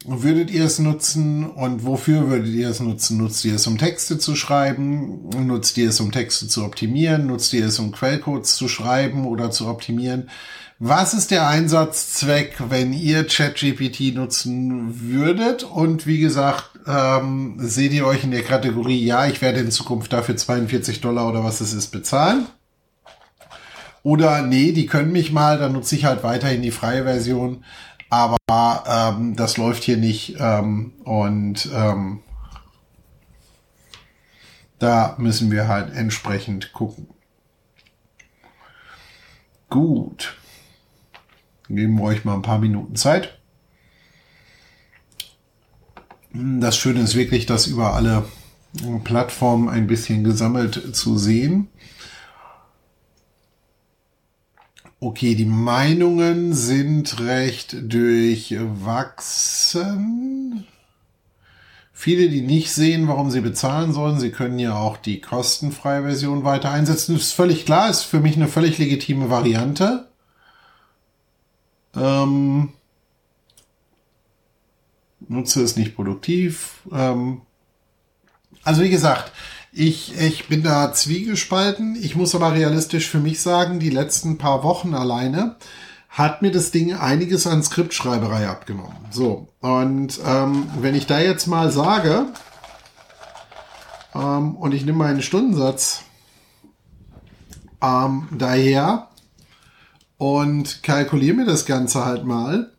würdet 0.05 0.51
ihr 0.51 0.65
es 0.65 0.79
nutzen 0.79 1.49
und 1.49 1.85
wofür 1.85 2.29
würdet 2.29 2.53
ihr 2.53 2.69
es 2.69 2.81
nutzen? 2.81 3.17
Nutzt 3.17 3.45
ihr 3.45 3.55
es, 3.55 3.67
um 3.67 3.77
Texte 3.77 4.17
zu 4.17 4.35
schreiben? 4.35 5.29
Nutzt 5.29 5.77
ihr 5.77 5.89
es, 5.89 5.99
um 6.01 6.11
Texte 6.11 6.47
zu 6.47 6.65
optimieren? 6.65 7.27
Nutzt 7.27 7.53
ihr 7.53 7.65
es, 7.65 7.79
um 7.79 7.91
Quellcodes 7.91 8.55
zu 8.55 8.67
schreiben 8.67 9.25
oder 9.25 9.49
zu 9.51 9.67
optimieren? 9.67 10.29
Was 10.79 11.13
ist 11.13 11.31
der 11.31 11.47
Einsatzzweck, 11.47 12.55
wenn 12.69 12.91
ihr 12.91 13.25
ChatGPT 13.25 14.13
nutzen 14.13 15.09
würdet? 15.09 15.63
Und 15.63 16.05
wie 16.05 16.19
gesagt, 16.19 16.79
ähm, 16.85 17.55
seht 17.59 17.93
ihr 17.93 18.05
euch 18.05 18.23
in 18.23 18.31
der 18.31 18.43
Kategorie, 18.43 19.05
ja, 19.05 19.25
ich 19.25 19.41
werde 19.41 19.61
in 19.61 19.71
Zukunft 19.71 20.11
dafür 20.11 20.35
42 20.35 21.01
Dollar 21.01 21.29
oder 21.29 21.43
was 21.43 21.61
es 21.61 21.73
ist 21.73 21.87
bezahlen? 21.87 22.47
Oder 24.07 24.41
nee, 24.41 24.71
die 24.71 24.85
können 24.85 25.11
mich 25.11 25.33
mal, 25.33 25.59
dann 25.59 25.73
nutze 25.73 25.93
ich 25.97 26.05
halt 26.05 26.23
weiterhin 26.23 26.61
die 26.61 26.71
freie 26.71 27.03
Version. 27.03 27.65
Aber 28.07 28.37
ähm, 28.47 29.35
das 29.35 29.57
läuft 29.57 29.83
hier 29.83 29.97
nicht 29.97 30.37
ähm, 30.39 30.93
und 31.03 31.69
ähm, 31.73 32.21
da 34.79 35.17
müssen 35.17 35.51
wir 35.51 35.67
halt 35.67 35.93
entsprechend 35.93 36.71
gucken. 36.71 37.09
Gut. 39.69 40.37
Geben 41.67 41.97
wir 41.97 42.03
euch 42.05 42.23
mal 42.23 42.35
ein 42.35 42.43
paar 42.43 42.59
Minuten 42.59 42.95
Zeit. 42.95 43.37
Das 46.31 46.77
Schöne 46.77 47.01
ist 47.01 47.15
wirklich, 47.15 47.45
das 47.45 47.67
über 47.67 47.93
alle 47.93 48.23
Plattformen 49.03 49.67
ein 49.67 49.85
bisschen 49.85 50.23
gesammelt 50.23 50.95
zu 50.95 51.17
sehen. 51.17 51.67
Okay, 54.99 55.35
die 55.35 55.45
Meinungen 55.45 56.55
sind 56.55 57.19
recht 57.19 57.75
durchwachsen. 57.93 60.65
Viele, 61.93 62.29
die 62.29 62.41
nicht 62.41 62.71
sehen, 62.71 63.07
warum 63.07 63.29
sie 63.29 63.41
bezahlen 63.41 63.93
sollen, 63.93 64.19
sie 64.19 64.31
können 64.31 64.57
ja 64.57 64.75
auch 64.75 64.97
die 64.97 65.21
kostenfreie 65.21 66.01
Version 66.01 66.43
weiter 66.43 66.71
einsetzen. 66.71 67.15
Ist 67.15 67.33
völlig 67.33 67.65
klar, 67.65 67.91
ist 67.91 68.01
für 68.03 68.19
mich 68.19 68.37
eine 68.37 68.47
völlig 68.47 68.79
legitime 68.79 69.29
Variante. 69.29 70.09
Ähm, 71.95 72.73
nutze 75.27 75.61
es 75.61 75.75
nicht 75.75 75.95
produktiv. 75.95 76.81
Ähm, 76.91 77.41
also 78.63 78.81
wie 78.81 78.89
gesagt, 78.89 79.31
ich, 79.77 80.19
ich 80.19 80.47
bin 80.47 80.63
da 80.63 80.91
zwiegespalten. 80.91 81.95
Ich 82.01 82.15
muss 82.15 82.33
aber 82.33 82.53
realistisch 82.53 83.07
für 83.07 83.19
mich 83.19 83.41
sagen, 83.41 83.79
die 83.79 83.91
letzten 83.91 84.37
paar 84.37 84.63
Wochen 84.63 84.95
alleine 84.95 85.55
hat 86.09 86.41
mir 86.41 86.51
das 86.51 86.71
Ding 86.71 86.95
einiges 86.95 87.45
an 87.45 87.61
Skriptschreiberei 87.61 88.47
abgenommen. 88.47 88.97
So, 89.11 89.49
und 89.59 90.19
ähm, 90.25 90.67
wenn 90.79 90.95
ich 90.95 91.05
da 91.05 91.19
jetzt 91.19 91.45
mal 91.45 91.71
sage, 91.71 92.25
ähm, 94.15 94.55
und 94.55 94.73
ich 94.73 94.83
nehme 94.83 94.97
meinen 94.97 95.21
Stundensatz 95.21 96.01
ähm, 97.79 98.29
daher 98.31 99.09
und 100.17 100.81
kalkuliere 100.81 101.35
mir 101.35 101.45
das 101.45 101.67
Ganze 101.67 102.03
halt 102.03 102.25
mal, 102.25 102.71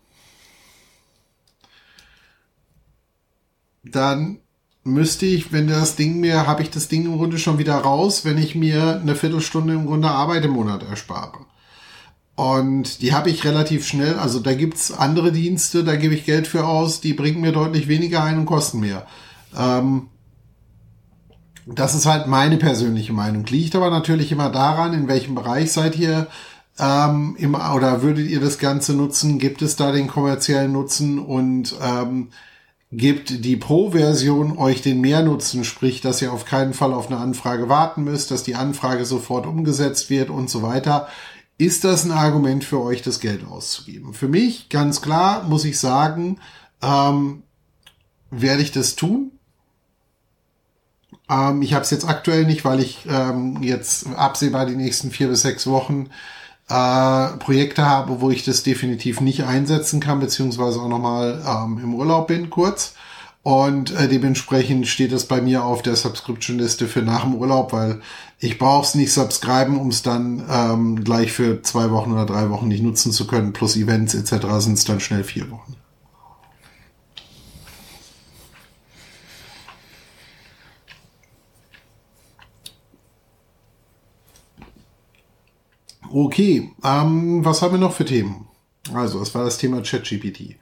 dann 3.84 4.40
müsste 4.92 5.26
ich, 5.26 5.52
wenn 5.52 5.68
das 5.68 5.96
Ding 5.96 6.20
mir, 6.20 6.46
habe 6.46 6.62
ich 6.62 6.70
das 6.70 6.88
Ding 6.88 7.04
im 7.06 7.16
Grunde 7.16 7.38
schon 7.38 7.58
wieder 7.58 7.76
raus, 7.76 8.24
wenn 8.24 8.38
ich 8.38 8.54
mir 8.54 9.00
eine 9.00 9.14
Viertelstunde 9.14 9.74
im 9.74 9.86
Grunde 9.86 10.10
Arbeit 10.10 10.44
im 10.44 10.52
Monat 10.52 10.82
erspare. 10.82 11.46
Und 12.34 13.02
die 13.02 13.12
habe 13.12 13.30
ich 13.30 13.44
relativ 13.44 13.86
schnell. 13.86 14.14
Also 14.14 14.38
da 14.38 14.54
gibt's 14.54 14.92
andere 14.92 15.32
Dienste, 15.32 15.82
da 15.82 15.96
gebe 15.96 16.14
ich 16.14 16.24
Geld 16.24 16.46
für 16.46 16.66
aus, 16.66 17.00
die 17.00 17.12
bringen 17.12 17.40
mir 17.40 17.52
deutlich 17.52 17.88
weniger 17.88 18.22
ein 18.22 18.38
und 18.38 18.46
kosten 18.46 18.80
mehr. 18.80 19.06
Ähm, 19.56 20.08
das 21.66 21.94
ist 21.94 22.06
halt 22.06 22.26
meine 22.28 22.56
persönliche 22.56 23.12
Meinung. 23.12 23.44
Liegt 23.46 23.74
aber 23.74 23.90
natürlich 23.90 24.32
immer 24.32 24.50
daran, 24.50 24.94
in 24.94 25.08
welchem 25.08 25.34
Bereich 25.34 25.72
seid 25.72 25.98
ihr 25.98 26.28
ähm, 26.78 27.34
im, 27.38 27.54
oder 27.54 28.02
würdet 28.02 28.28
ihr 28.28 28.40
das 28.40 28.58
Ganze 28.58 28.94
nutzen? 28.94 29.38
Gibt 29.38 29.60
es 29.62 29.76
da 29.76 29.92
den 29.92 30.06
kommerziellen 30.06 30.72
Nutzen 30.72 31.18
und 31.18 31.74
ähm, 31.82 32.28
gibt 32.90 33.44
die 33.44 33.56
Pro-Version 33.56 34.56
euch 34.56 34.80
den 34.80 35.00
Mehrnutzen, 35.00 35.64
sprich, 35.64 36.00
dass 36.00 36.22
ihr 36.22 36.32
auf 36.32 36.44
keinen 36.46 36.72
Fall 36.72 36.94
auf 36.94 37.08
eine 37.08 37.18
Anfrage 37.18 37.68
warten 37.68 38.04
müsst, 38.04 38.30
dass 38.30 38.42
die 38.42 38.54
Anfrage 38.54 39.04
sofort 39.04 39.46
umgesetzt 39.46 40.08
wird 40.08 40.30
und 40.30 40.48
so 40.48 40.62
weiter. 40.62 41.08
Ist 41.58 41.84
das 41.84 42.04
ein 42.04 42.12
Argument 42.12 42.64
für 42.64 42.80
euch, 42.80 43.02
das 43.02 43.20
Geld 43.20 43.46
auszugeben? 43.46 44.14
Für 44.14 44.28
mich, 44.28 44.68
ganz 44.68 45.02
klar, 45.02 45.42
muss 45.42 45.64
ich 45.64 45.78
sagen, 45.78 46.38
ähm, 46.82 47.42
werde 48.30 48.62
ich 48.62 48.72
das 48.72 48.96
tun. 48.96 49.32
Ähm, 51.28 51.60
ich 51.60 51.74
habe 51.74 51.82
es 51.82 51.90
jetzt 51.90 52.08
aktuell 52.08 52.46
nicht, 52.46 52.64
weil 52.64 52.80
ich 52.80 53.04
ähm, 53.08 53.62
jetzt 53.62 54.06
absehbar 54.06 54.66
die 54.66 54.76
nächsten 54.76 55.10
vier 55.10 55.28
bis 55.28 55.42
sechs 55.42 55.66
Wochen 55.66 56.08
äh, 56.68 57.36
Projekte 57.38 57.86
habe, 57.86 58.20
wo 58.20 58.30
ich 58.30 58.44
das 58.44 58.62
definitiv 58.62 59.20
nicht 59.20 59.44
einsetzen 59.44 60.00
kann, 60.00 60.20
beziehungsweise 60.20 60.80
auch 60.80 60.88
nochmal 60.88 61.42
ähm, 61.46 61.80
im 61.82 61.94
Urlaub 61.94 62.28
bin 62.28 62.50
kurz. 62.50 62.94
Und 63.42 63.92
äh, 63.92 64.08
dementsprechend 64.08 64.86
steht 64.86 65.12
es 65.12 65.24
bei 65.24 65.40
mir 65.40 65.64
auf 65.64 65.80
der 65.80 65.96
Subscription-Liste 65.96 66.86
für 66.86 67.00
nach 67.00 67.22
dem 67.22 67.34
Urlaub, 67.34 67.72
weil 67.72 68.02
ich 68.38 68.58
brauche 68.58 68.84
es 68.84 68.94
nicht 68.94 69.10
subscriben, 69.10 69.78
um 69.78 69.88
es 69.88 70.02
dann 70.02 70.44
ähm, 70.50 71.02
gleich 71.02 71.32
für 71.32 71.62
zwei 71.62 71.90
Wochen 71.90 72.12
oder 72.12 72.26
drei 72.26 72.50
Wochen 72.50 72.68
nicht 72.68 72.82
nutzen 72.82 73.10
zu 73.10 73.26
können. 73.26 73.54
Plus 73.54 73.76
Events 73.76 74.14
etc. 74.14 74.46
sind 74.58 74.74
es 74.74 74.84
dann 74.84 75.00
schnell 75.00 75.24
vier 75.24 75.50
Wochen. 75.50 75.77
Okay, 86.10 86.72
ähm, 86.82 87.44
was 87.44 87.62
haben 87.62 87.72
wir 87.72 87.78
noch 87.78 87.92
für 87.92 88.04
Themen? 88.04 88.46
Also, 88.94 89.18
das 89.18 89.34
war 89.34 89.44
das 89.44 89.58
Thema 89.58 89.82
ChatGPT. 89.82 90.56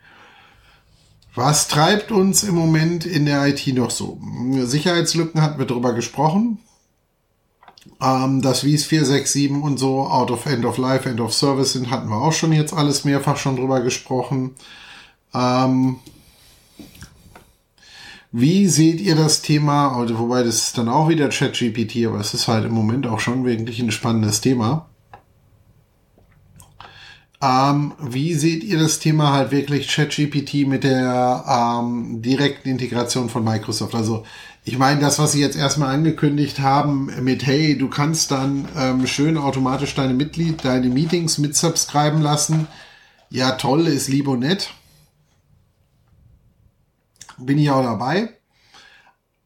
Was 1.35 1.68
treibt 1.68 2.11
uns 2.11 2.44
im 2.44 2.54
Moment 2.54 3.04
in 3.04 3.26
der 3.26 3.46
IT 3.46 3.66
noch 3.68 3.90
so? 3.90 4.18
Sicherheitslücken 4.52 5.42
hatten 5.42 5.59
wir 5.59 5.66
drüber 5.66 5.92
gesprochen. 5.92 6.59
Ähm, 8.00 8.42
das 8.42 8.64
Wies 8.64 8.87
467 8.87 9.62
und 9.62 9.78
so, 9.78 10.06
out 10.06 10.30
of 10.30 10.46
end 10.46 10.64
of 10.64 10.78
life, 10.78 11.09
end 11.09 11.20
of 11.20 11.35
service 11.35 11.74
sind, 11.74 11.90
hatten 11.90 12.09
wir 12.09 12.20
auch 12.20 12.32
schon 12.32 12.52
jetzt 12.52 12.72
alles 12.72 13.04
mehrfach 13.04 13.37
schon 13.37 13.56
drüber 13.56 13.80
gesprochen. 13.80 14.54
Ähm, 15.35 15.96
wie 18.32 18.66
seht 18.66 19.00
ihr 19.00 19.14
das 19.14 19.42
Thema, 19.42 19.96
also, 19.96 20.18
wobei 20.18 20.42
das 20.42 20.56
ist 20.56 20.78
dann 20.78 20.88
auch 20.88 21.09
wieder 21.09 21.28
ChatGPT, 21.28 22.07
aber 22.07 22.18
es 22.18 22.34
ist 22.34 22.49
halt 22.49 22.64
im 22.64 22.72
Moment 22.72 23.07
auch 23.07 23.20
schon 23.20 23.44
wirklich 23.44 23.80
ein 23.80 23.92
spannendes 23.92 24.40
Thema. 24.40 24.88
Ähm, 27.43 27.93
wie 28.01 28.34
seht 28.34 28.64
ihr 28.64 28.78
das 28.78 28.99
Thema 28.99 29.32
halt 29.32 29.51
wirklich 29.51 29.89
ChatGPT 29.89 30.66
mit 30.66 30.84
der 30.84 31.45
ähm, 31.47 32.22
direkten 32.22 32.70
Integration 32.70 33.28
von 33.28 33.45
Microsoft? 33.45 33.95
Also 33.95 34.24
ich 34.64 34.78
meine, 34.78 35.01
das, 35.01 35.18
was 35.18 35.32
sie 35.32 35.41
jetzt 35.41 35.57
erstmal 35.57 35.95
angekündigt 35.95 36.61
haben 36.61 37.11
mit, 37.22 37.47
hey, 37.47 37.76
du 37.78 37.89
kannst 37.89 38.30
dann 38.30 38.66
ähm, 38.76 39.07
schön 39.07 39.37
automatisch 39.37 39.95
deine 39.95 40.14
Mitglied, 40.14 40.64
deine 40.64 40.89
Meetings 40.89 41.39
mit 41.39 41.55
subscriben 41.55 42.20
lassen. 42.20 42.66
Ja, 43.30 43.53
toll, 43.53 43.87
ist 43.87 44.09
lieb 44.09 44.28
und 44.28 44.41
nett. 44.41 44.70
Bin 47.39 47.59
ich 47.59 47.70
auch 47.70 47.82
dabei. 47.82 48.30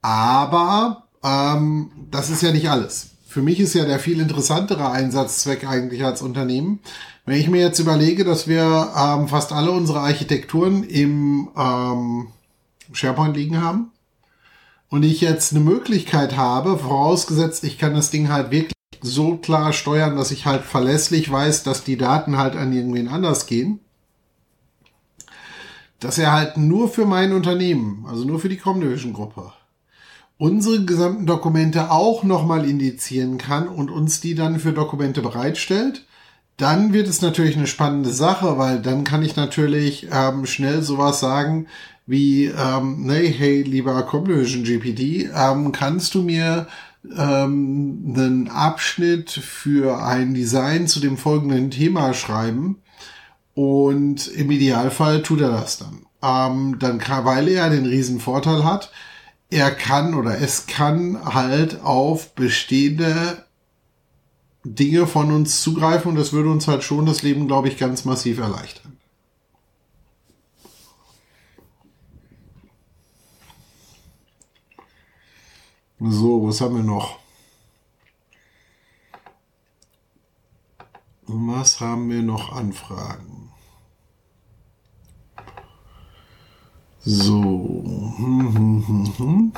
Aber 0.00 1.08
ähm, 1.24 1.90
das 2.10 2.30
ist 2.30 2.42
ja 2.42 2.52
nicht 2.52 2.70
alles. 2.70 3.10
Für 3.26 3.42
mich 3.42 3.60
ist 3.60 3.74
ja 3.74 3.84
der 3.84 3.98
viel 3.98 4.20
interessantere 4.20 4.90
Einsatzzweck 4.90 5.68
eigentlich 5.68 6.04
als 6.04 6.22
Unternehmen. 6.22 6.80
Wenn 7.30 7.38
ich 7.38 7.48
mir 7.48 7.60
jetzt 7.60 7.78
überlege, 7.78 8.24
dass 8.24 8.48
wir 8.48 8.92
ähm, 8.96 9.28
fast 9.28 9.52
alle 9.52 9.70
unsere 9.70 10.00
Architekturen 10.00 10.82
im 10.82 11.48
ähm, 11.56 12.26
SharePoint 12.92 13.36
liegen 13.36 13.62
haben 13.62 13.92
und 14.88 15.04
ich 15.04 15.20
jetzt 15.20 15.52
eine 15.52 15.60
Möglichkeit 15.60 16.36
habe, 16.36 16.76
vorausgesetzt, 16.76 17.62
ich 17.62 17.78
kann 17.78 17.94
das 17.94 18.10
Ding 18.10 18.30
halt 18.30 18.50
wirklich 18.50 18.72
so 19.00 19.36
klar 19.36 19.72
steuern, 19.72 20.16
dass 20.16 20.32
ich 20.32 20.44
halt 20.44 20.64
verlässlich 20.64 21.30
weiß, 21.30 21.62
dass 21.62 21.84
die 21.84 21.96
Daten 21.96 22.36
halt 22.36 22.56
an 22.56 22.72
irgendwen 22.72 23.06
anders 23.06 23.46
gehen, 23.46 23.78
dass 26.00 26.18
er 26.18 26.32
halt 26.32 26.56
nur 26.56 26.88
für 26.88 27.06
mein 27.06 27.32
Unternehmen, 27.32 28.06
also 28.08 28.24
nur 28.24 28.40
für 28.40 28.48
die 28.48 28.58
Comdivision 28.58 29.12
Gruppe, 29.12 29.52
unsere 30.36 30.84
gesamten 30.84 31.26
Dokumente 31.26 31.92
auch 31.92 32.24
nochmal 32.24 32.68
indizieren 32.68 33.38
kann 33.38 33.68
und 33.68 33.88
uns 33.88 34.20
die 34.20 34.34
dann 34.34 34.58
für 34.58 34.72
Dokumente 34.72 35.22
bereitstellt, 35.22 36.04
dann 36.60 36.92
wird 36.92 37.08
es 37.08 37.22
natürlich 37.22 37.56
eine 37.56 37.66
spannende 37.66 38.12
Sache, 38.12 38.58
weil 38.58 38.80
dann 38.80 39.04
kann 39.04 39.22
ich 39.22 39.34
natürlich 39.34 40.08
ähm, 40.12 40.44
schnell 40.44 40.82
sowas 40.82 41.20
sagen 41.20 41.66
wie, 42.06 42.46
ähm, 42.46 43.06
nee, 43.06 43.28
hey, 43.28 43.62
lieber 43.62 44.02
Comdivision 44.02 44.64
GPT, 44.64 45.30
ähm, 45.34 45.72
kannst 45.72 46.14
du 46.14 46.22
mir 46.22 46.66
ähm, 47.16 48.12
einen 48.14 48.48
Abschnitt 48.48 49.30
für 49.30 50.02
ein 50.02 50.34
Design 50.34 50.86
zu 50.86 51.00
dem 51.00 51.16
folgenden 51.16 51.70
Thema 51.70 52.12
schreiben? 52.12 52.82
Und 53.54 54.28
im 54.28 54.50
Idealfall 54.50 55.22
tut 55.22 55.40
er 55.40 55.50
das 55.50 55.78
dann. 55.78 56.04
Ähm, 56.22 56.78
dann 56.78 56.98
kann, 56.98 57.24
weil 57.24 57.48
er 57.48 57.70
den 57.70 57.86
riesen 57.86 58.20
Vorteil 58.20 58.64
hat, 58.64 58.90
er 59.48 59.70
kann 59.70 60.14
oder 60.14 60.40
es 60.40 60.66
kann 60.66 61.18
halt 61.24 61.82
auf 61.82 62.34
bestehende 62.34 63.44
Dinge 64.64 65.06
von 65.06 65.32
uns 65.32 65.62
zugreifen 65.62 66.10
und 66.10 66.16
das 66.16 66.32
würde 66.32 66.50
uns 66.50 66.68
halt 66.68 66.82
schon 66.84 67.06
das 67.06 67.22
Leben, 67.22 67.46
glaube 67.46 67.68
ich, 67.68 67.78
ganz 67.78 68.04
massiv 68.04 68.38
erleichtern. 68.38 68.98
So, 76.00 76.46
was 76.46 76.60
haben 76.60 76.76
wir 76.76 76.82
noch? 76.82 77.18
Was 81.26 81.80
haben 81.80 82.10
wir 82.10 82.22
noch 82.22 82.52
Anfragen? 82.52 83.52
So. 87.00 88.14
Hm, 88.16 88.54
hm, 88.54 88.86
hm, 88.86 89.18
hm. 89.18 89.52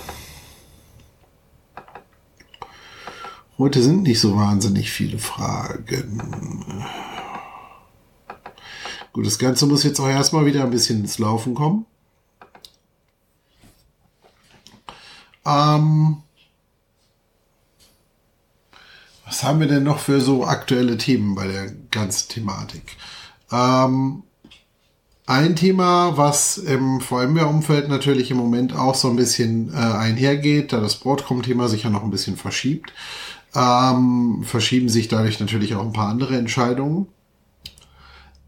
Heute 3.59 3.82
sind 3.82 4.05
nicht 4.05 4.18
so 4.18 4.34
wahnsinnig 4.36 4.90
viele 4.90 5.18
Fragen. 5.18 6.84
Gut, 9.12 9.26
das 9.26 9.38
Ganze 9.38 9.66
muss 9.66 9.84
jetzt 9.84 10.00
auch 10.00 10.09
erstmal 10.09 10.46
wieder 10.46 10.64
ein 10.64 10.70
bisschen 10.70 11.00
ins 11.00 11.18
Laufen 11.18 11.55
kommen. 11.55 11.84
Ähm, 15.44 16.22
was 19.26 19.42
haben 19.42 19.61
wir 19.61 19.66
denn 19.66 19.82
noch 19.82 19.98
für 19.98 20.20
so 20.20 20.46
aktuelle 20.46 20.96
Themen 20.96 21.34
bei 21.34 21.46
der 21.46 21.70
ganzen 21.90 22.30
Thematik? 22.30 22.96
Ähm, 23.50 24.22
ein 25.26 25.57
Thema, 25.57 26.16
was 26.16 26.59
im 26.59 27.00
VMware-Umfeld 27.00 27.88
natürlich 27.88 28.30
im 28.30 28.38
Moment 28.38 28.74
auch 28.74 28.94
so 28.94 29.09
ein 29.09 29.16
bisschen 29.16 29.72
äh, 29.72 29.76
einhergeht, 29.76 30.72
da 30.72 30.80
das 30.80 30.96
Broadcom-Thema 30.96 31.68
sich 31.68 31.84
ja 31.84 31.90
noch 31.90 32.03
ein 32.03 32.11
bisschen 32.11 32.36
verschiebt, 32.36 32.92
ähm, 33.55 34.42
verschieben 34.44 34.88
sich 34.88 35.09
dadurch 35.09 35.40
natürlich 35.40 35.74
auch 35.74 35.82
ein 35.82 35.92
paar 35.92 36.09
andere 36.09 36.36
Entscheidungen. 36.36 37.07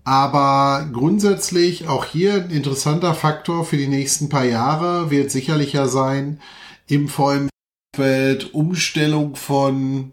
Aber 0.05 0.87
grundsätzlich 0.93 1.89
auch 1.89 2.05
hier 2.05 2.35
ein 2.35 2.51
interessanter 2.51 3.15
Faktor 3.15 3.65
für 3.65 3.79
die 3.79 3.89
nächsten 3.89 4.29
paar 4.29 4.45
Jahre 4.45 5.11
wird 5.11 5.31
sicherlich 5.31 5.73
ja 5.73 5.89
sein, 5.89 6.41
im 6.87 7.09
VMware-Umfeld 7.09 8.55
Umstellung 8.55 9.37
von 9.37 10.13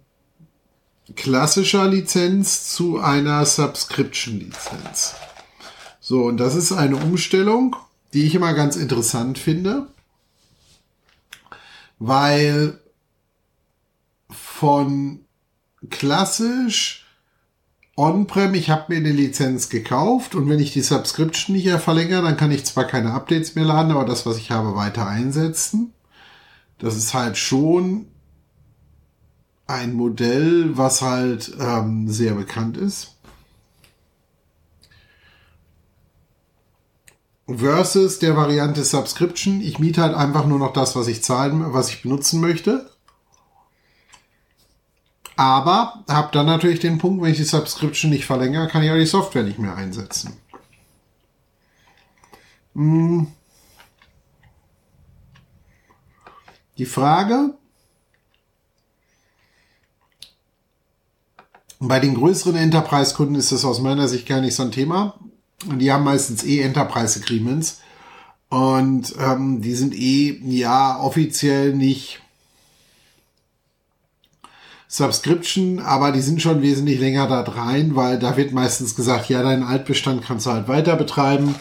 klassischer 1.16 1.88
Lizenz 1.88 2.74
zu 2.74 3.00
einer 3.00 3.46
Subscription-Lizenz. 3.46 5.16
So, 6.00 6.24
und 6.24 6.38
das 6.38 6.56
ist 6.56 6.72
eine 6.72 6.96
Umstellung, 6.98 7.76
die 8.14 8.26
ich 8.26 8.36
immer 8.36 8.54
ganz 8.54 8.76
interessant 8.76 9.38
finde, 9.38 9.88
weil 12.00 12.80
von 14.62 15.26
klassisch 15.90 17.08
On-Prem, 17.98 18.54
ich 18.54 18.70
habe 18.70 18.94
mir 18.94 18.98
eine 18.98 19.12
Lizenz 19.12 19.70
gekauft 19.70 20.36
und 20.36 20.48
wenn 20.48 20.60
ich 20.60 20.72
die 20.72 20.84
Subscription 20.84 21.56
nicht 21.56 21.68
verlängere, 21.80 22.22
dann 22.22 22.38
kann 22.38 22.52
ich 22.52 22.64
zwar 22.66 22.86
keine 22.86 23.12
Updates 23.12 23.56
mehr 23.56 23.66
laden, 23.66 23.92
aber 23.92 24.06
das, 24.06 24.28
was 24.28 24.38
ich 24.38 24.52
habe, 24.52 24.76
weiter 24.76 25.08
einsetzen. 25.08 25.94
Das 26.78 26.96
ist 26.96 27.16
halt 27.16 27.38
schon 27.38 28.06
ein 29.66 29.94
Modell, 29.94 30.78
was 30.78 31.02
halt 31.02 31.52
ähm, 31.60 32.08
sehr 32.08 32.36
bekannt 32.36 32.78
ist. 32.78 33.16
Versus 37.48 38.20
der 38.20 38.38
Variante 38.38 38.84
Subscription. 38.84 39.60
Ich 39.60 39.80
miete 39.80 40.04
halt 40.04 40.14
einfach 40.14 40.46
nur 40.46 40.60
noch 40.60 40.74
das, 40.74 40.96
was 40.96 41.08
ich 41.08 41.24
zahlen, 41.24 41.74
was 41.74 41.90
ich 41.90 42.04
benutzen 42.04 42.40
möchte. 42.42 42.91
Aber 45.36 46.04
habe 46.10 46.30
dann 46.32 46.46
natürlich 46.46 46.80
den 46.80 46.98
Punkt, 46.98 47.24
wenn 47.24 47.32
ich 47.32 47.38
die 47.38 47.44
Subscription 47.44 48.12
nicht 48.12 48.26
verlängere, 48.26 48.68
kann 48.68 48.84
ich 48.84 48.92
auch 48.92 48.96
die 48.96 49.06
Software 49.06 49.44
nicht 49.44 49.60
mehr 49.60 49.76
einsetzen. 49.76 50.34
Hm. 52.76 53.28
Die 56.78 56.86
Frage, 56.86 57.56
bei 61.80 62.00
den 62.00 62.16
größeren 62.16 62.56
Enterprise-Kunden 62.56 63.36
ist 63.36 63.52
das 63.52 63.66
aus 63.66 63.82
meiner 63.82 64.08
Sicht 64.08 64.28
gar 64.28 64.42
nicht 64.42 64.56
so 64.56 64.64
ein 64.64 64.72
Thema. 64.72 65.20
Die 65.64 65.92
haben 65.92 66.04
meistens 66.04 66.44
eh 66.44 66.62
Enterprise 66.62 67.20
Agreements. 67.20 67.82
Und 68.50 69.16
ähm, 69.20 69.62
die 69.62 69.76
sind 69.76 69.96
eh, 69.96 70.40
ja, 70.44 71.00
offiziell 71.00 71.74
nicht 71.74 72.21
Subscription, 74.92 75.80
aber 75.80 76.12
die 76.12 76.20
sind 76.20 76.42
schon 76.42 76.62
wesentlich 76.62 77.00
länger 77.00 77.26
da 77.26 77.40
rein, 77.44 77.96
weil 77.96 78.20
da 78.20 78.36
wird 78.36 78.52
meistens 78.52 78.94
gesagt, 78.94 79.30
ja, 79.30 79.42
deinen 79.42 79.64
Altbestand 79.64 80.22
kannst 80.22 80.46
du 80.46 80.52
halt 80.52 80.68
weiter 80.68 80.98
betreiben. 80.98 81.56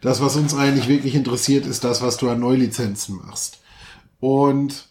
Das, 0.00 0.20
was 0.20 0.36
uns 0.36 0.54
eigentlich 0.54 0.86
wirklich 0.86 1.16
interessiert, 1.16 1.66
ist 1.66 1.82
das, 1.82 2.00
was 2.00 2.16
du 2.16 2.30
an 2.30 2.38
Neulizenzen 2.38 3.16
machst. 3.16 3.58
Und 4.20 4.86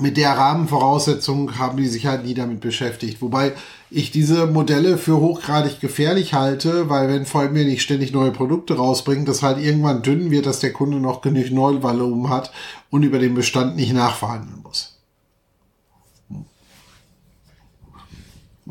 mit 0.00 0.16
der 0.16 0.36
Rahmenvoraussetzung 0.36 1.58
haben 1.58 1.76
die 1.76 1.86
sich 1.86 2.06
halt 2.06 2.24
nie 2.24 2.34
damit 2.34 2.60
beschäftigt. 2.60 3.22
Wobei 3.22 3.52
ich 3.88 4.10
diese 4.10 4.48
Modelle 4.48 4.98
für 4.98 5.18
hochgradig 5.18 5.78
gefährlich 5.78 6.34
halte, 6.34 6.88
weil 6.88 7.08
wenn 7.08 7.54
wir 7.54 7.64
nicht 7.64 7.82
ständig 7.82 8.12
neue 8.12 8.32
Produkte 8.32 8.78
rausbringen, 8.78 9.26
das 9.26 9.42
halt 9.42 9.58
irgendwann 9.58 10.02
dünn 10.02 10.32
wird, 10.32 10.46
dass 10.46 10.58
der 10.58 10.72
Kunde 10.72 10.96
noch 10.96 11.20
genug 11.20 11.52
Neuvolumen 11.52 12.30
hat 12.30 12.50
und 12.90 13.04
über 13.04 13.20
den 13.20 13.34
Bestand 13.34 13.76
nicht 13.76 13.92
nachverhandeln 13.92 14.62
muss. 14.64 14.91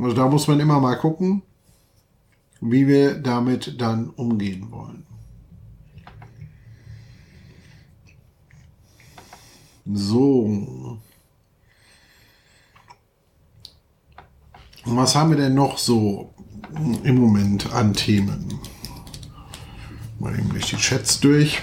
Also 0.02 0.16
da 0.16 0.28
muss 0.28 0.48
man 0.48 0.60
immer 0.60 0.80
mal 0.80 0.96
gucken, 0.96 1.44
wie 2.60 2.88
wir 2.88 3.20
damit 3.20 3.80
dann 3.80 4.10
umgehen 4.10 4.72
wollen. 4.72 5.06
So. 9.86 10.98
Und 14.86 14.98
was 14.98 15.16
haben 15.16 15.30
wir 15.30 15.38
denn 15.38 15.54
noch 15.54 15.78
so 15.78 16.34
im 17.04 17.20
Moment 17.20 17.72
an 17.72 17.94
Themen? 17.94 18.60
Mal 20.18 20.38
eben 20.38 20.50
durch 20.50 20.66
die 20.66 20.78
Chats 20.78 21.20
durch. 21.20 21.62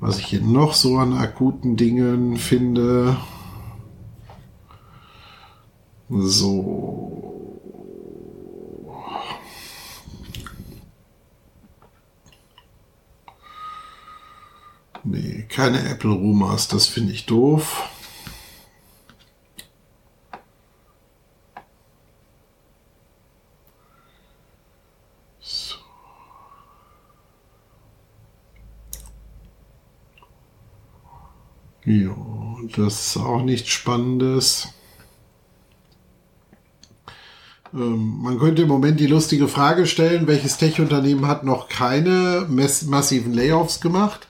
Was 0.00 0.18
ich 0.18 0.26
hier 0.26 0.40
noch 0.40 0.74
so 0.74 0.98
an 0.98 1.12
akuten 1.12 1.76
Dingen 1.76 2.36
finde. 2.36 3.18
So. 6.10 7.18
Nee, 15.04 15.46
keine 15.48 15.88
Apple 15.88 16.10
Rumors, 16.10 16.68
das 16.68 16.86
finde 16.86 17.12
ich 17.12 17.26
doof. 17.26 17.88
Ja, 31.84 32.14
das 32.76 33.06
ist 33.08 33.16
auch 33.16 33.40
nichts 33.42 33.70
Spannendes. 33.70 34.68
Ähm, 37.74 38.18
man 38.22 38.38
könnte 38.38 38.62
im 38.62 38.68
Moment 38.68 39.00
die 39.00 39.06
lustige 39.06 39.48
Frage 39.48 39.86
stellen, 39.86 40.26
welches 40.26 40.58
Tech-Unternehmen 40.58 41.26
hat 41.26 41.44
noch 41.44 41.68
keine 41.68 42.46
massiven 42.48 43.32
Layoffs 43.32 43.80
gemacht? 43.80 44.28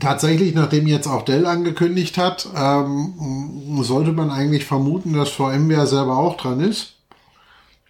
tatsächlich, 0.00 0.54
nachdem 0.54 0.86
jetzt 0.86 1.06
auch 1.06 1.22
Dell 1.22 1.46
angekündigt 1.46 2.18
hat, 2.18 2.48
ähm, 2.54 3.78
sollte 3.82 4.12
man 4.12 4.30
eigentlich 4.30 4.64
vermuten, 4.64 5.12
dass 5.12 5.30
VMware 5.30 5.86
selber 5.86 6.16
auch 6.16 6.36
dran 6.36 6.60
ist. 6.60 6.96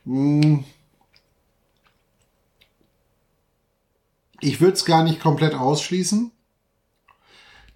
Hm. 0.05 0.65
Ich 4.41 4.61
würde 4.61 4.75
es 4.75 4.85
gar 4.85 5.03
nicht 5.05 5.21
komplett 5.21 5.55
ausschließen, 5.55 6.31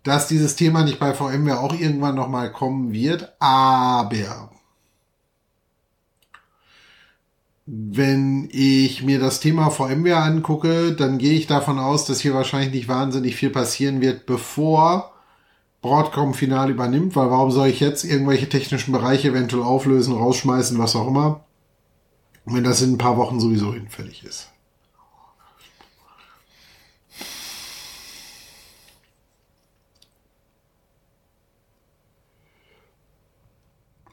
dass 0.08 0.26
dieses 0.26 0.56
Thema 0.56 0.82
nicht 0.84 0.98
bei 0.98 1.14
VMware 1.14 1.60
auch 1.60 1.78
irgendwann 1.78 2.14
nochmal 2.14 2.50
kommen 2.50 2.92
wird, 2.92 3.32
aber 3.38 4.50
wenn 7.66 8.48
ich 8.50 9.02
mir 9.02 9.20
das 9.20 9.40
Thema 9.40 9.70
VMware 9.70 10.22
angucke, 10.22 10.92
dann 10.92 11.18
gehe 11.18 11.34
ich 11.34 11.46
davon 11.46 11.78
aus, 11.78 12.06
dass 12.06 12.20
hier 12.20 12.32
wahrscheinlich 12.32 12.72
nicht 12.72 12.88
wahnsinnig 12.88 13.36
viel 13.36 13.50
passieren 13.50 14.00
wird, 14.00 14.24
bevor 14.24 15.12
Broadcom 15.82 16.32
final 16.32 16.70
übernimmt, 16.70 17.14
weil 17.14 17.30
warum 17.30 17.50
soll 17.50 17.68
ich 17.68 17.80
jetzt 17.80 18.04
irgendwelche 18.04 18.48
technischen 18.48 18.92
Bereiche 18.92 19.28
eventuell 19.28 19.62
auflösen, 19.62 20.14
rausschmeißen, 20.14 20.78
was 20.78 20.96
auch 20.96 21.06
immer, 21.06 21.44
wenn 22.46 22.64
das 22.64 22.80
in 22.80 22.94
ein 22.94 22.98
paar 22.98 23.18
Wochen 23.18 23.38
sowieso 23.38 23.74
hinfällig 23.74 24.24
ist. 24.24 24.48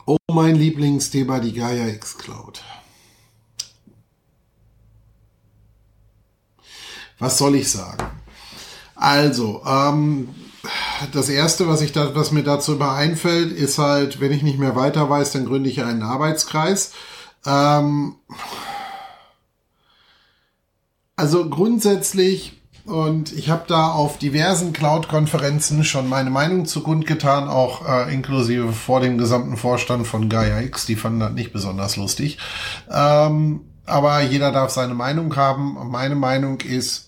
Oh, 0.05 0.17
mein 0.31 0.55
Lieblingsthema, 0.55 1.39
die 1.39 1.53
Gaia 1.53 1.87
X 1.87 2.17
Cloud. 2.17 2.63
Was 7.17 7.37
soll 7.37 7.55
ich 7.55 7.71
sagen? 7.71 8.05
Also, 8.95 9.63
ähm, 9.65 10.29
das 11.11 11.29
erste, 11.29 11.67
was 11.67 11.81
ich 11.81 11.91
da, 11.91 12.15
was 12.15 12.31
mir 12.31 12.43
dazu 12.43 12.73
immer 12.73 12.93
einfällt, 12.93 13.51
ist 13.51 13.77
halt, 13.77 14.19
wenn 14.19 14.31
ich 14.31 14.43
nicht 14.43 14.59
mehr 14.59 14.75
weiter 14.75 15.09
weiß, 15.09 15.31
dann 15.31 15.45
gründe 15.45 15.69
ich 15.69 15.83
einen 15.83 16.03
Arbeitskreis. 16.03 16.91
Ähm, 17.45 18.15
also 21.15 21.49
grundsätzlich, 21.49 22.61
und 22.85 23.31
ich 23.33 23.49
habe 23.49 23.65
da 23.67 23.91
auf 23.91 24.17
diversen 24.17 24.73
Cloud-Konferenzen 24.73 25.83
schon 25.83 26.07
meine 26.07 26.29
Meinung 26.29 26.65
zu 26.65 26.83
getan, 26.83 27.47
auch 27.47 27.87
äh, 27.87 28.13
inklusive 28.13 28.71
vor 28.73 28.99
dem 28.99 29.17
gesamten 29.17 29.57
Vorstand 29.57 30.07
von 30.07 30.29
Gaia 30.29 30.61
X, 30.61 30.85
die 30.85 30.95
fanden 30.95 31.19
das 31.19 31.31
nicht 31.33 31.53
besonders 31.53 31.95
lustig. 31.97 32.37
Ähm, 32.91 33.61
aber 33.85 34.21
jeder 34.21 34.51
darf 34.51 34.71
seine 34.71 34.93
Meinung 34.93 35.35
haben. 35.35 35.89
Meine 35.89 36.15
Meinung 36.15 36.61
ist, 36.61 37.05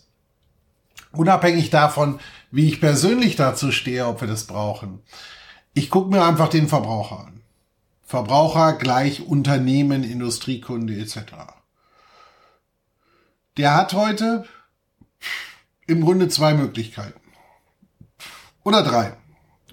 Unabhängig 1.17 1.69
davon, 1.71 2.19
wie 2.51 2.67
ich 2.67 2.79
persönlich 2.79 3.35
dazu 3.35 3.71
stehe, 3.71 4.07
ob 4.07 4.21
wir 4.21 4.27
das 4.27 4.45
brauchen. 4.45 5.01
Ich 5.73 5.89
gucke 5.89 6.11
mir 6.11 6.23
einfach 6.23 6.49
den 6.49 6.67
Verbraucher 6.67 7.21
an. 7.21 7.41
Verbraucher 8.03 8.73
gleich 8.73 9.25
Unternehmen, 9.25 10.03
Industriekunde 10.03 10.95
etc. 10.95 11.17
Der 13.57 13.75
hat 13.75 13.93
heute 13.93 14.45
im 15.87 16.01
Grunde 16.03 16.27
zwei 16.29 16.53
Möglichkeiten. 16.53 17.19
Oder 18.63 18.83
drei. 18.83 19.13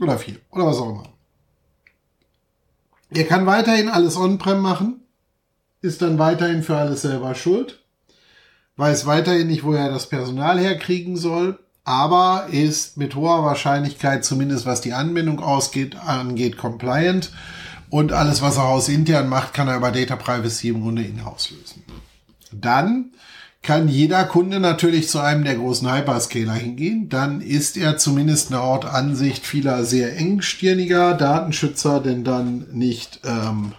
Oder 0.01 0.19
vier. 0.19 0.37
Oder 0.51 0.67
was 0.67 0.79
auch 0.79 0.91
immer. 0.91 1.09
Er 3.11 3.25
kann 3.25 3.47
weiterhin 3.47 3.89
alles 3.89 4.17
on-prem 4.17 4.61
machen, 4.61 5.03
ist 5.83 6.03
dann 6.03 6.19
weiterhin 6.19 6.63
für 6.63 6.77
alles 6.77 7.03
selber 7.03 7.35
schuld 7.35 7.85
weiß 8.77 9.07
weiterhin 9.07 9.47
nicht, 9.47 9.65
wo 9.65 9.73
er 9.73 9.91
das 9.91 10.09
Personal 10.09 10.59
herkriegen 10.59 11.17
soll, 11.17 11.59
aber 11.85 12.49
ist 12.51 12.97
mit 12.97 13.15
hoher 13.15 13.45
Wahrscheinlichkeit, 13.45 14.25
zumindest 14.25 14.67
was 14.67 14.81
die 14.81 14.93
Anbindung 14.93 15.41
ausgeht, 15.41 15.97
angeht, 15.97 16.57
compliant. 16.57 17.33
Und 17.91 18.13
alles, 18.13 18.43
was 18.43 18.57
er 18.57 18.65
hausintern 18.65 19.29
macht, 19.29 19.55
kann 19.55 19.69
er 19.69 19.77
über 19.77 19.93
Data 19.93 20.17
Privacy 20.17 20.69
im 20.69 20.83
Grunde 20.83 21.03
in-house 21.03 21.51
lösen. 21.51 21.85
Dann 22.51 23.13
kann 23.65 23.89
jeder 23.89 24.25
Kunde 24.25 24.61
natürlich 24.61 25.09
zu 25.09 25.19
einem 25.19 25.43
der 25.43 25.57
großen 25.57 25.93
Hyperscaler 25.93 26.53
hingehen. 26.53 27.09
Dann 27.09 27.41
ist 27.41 27.77
er 27.77 27.97
zumindest 27.97 28.53
eine 28.53 28.61
Art 28.61 28.85
Ansicht 28.85 29.45
vieler 29.45 29.85
sehr 29.85 30.17
engstirniger 30.17 31.15
Datenschützer, 31.15 31.99
denn 32.01 32.23
dann 32.23 32.67
nicht 32.73 33.21
ähm, 33.25 33.73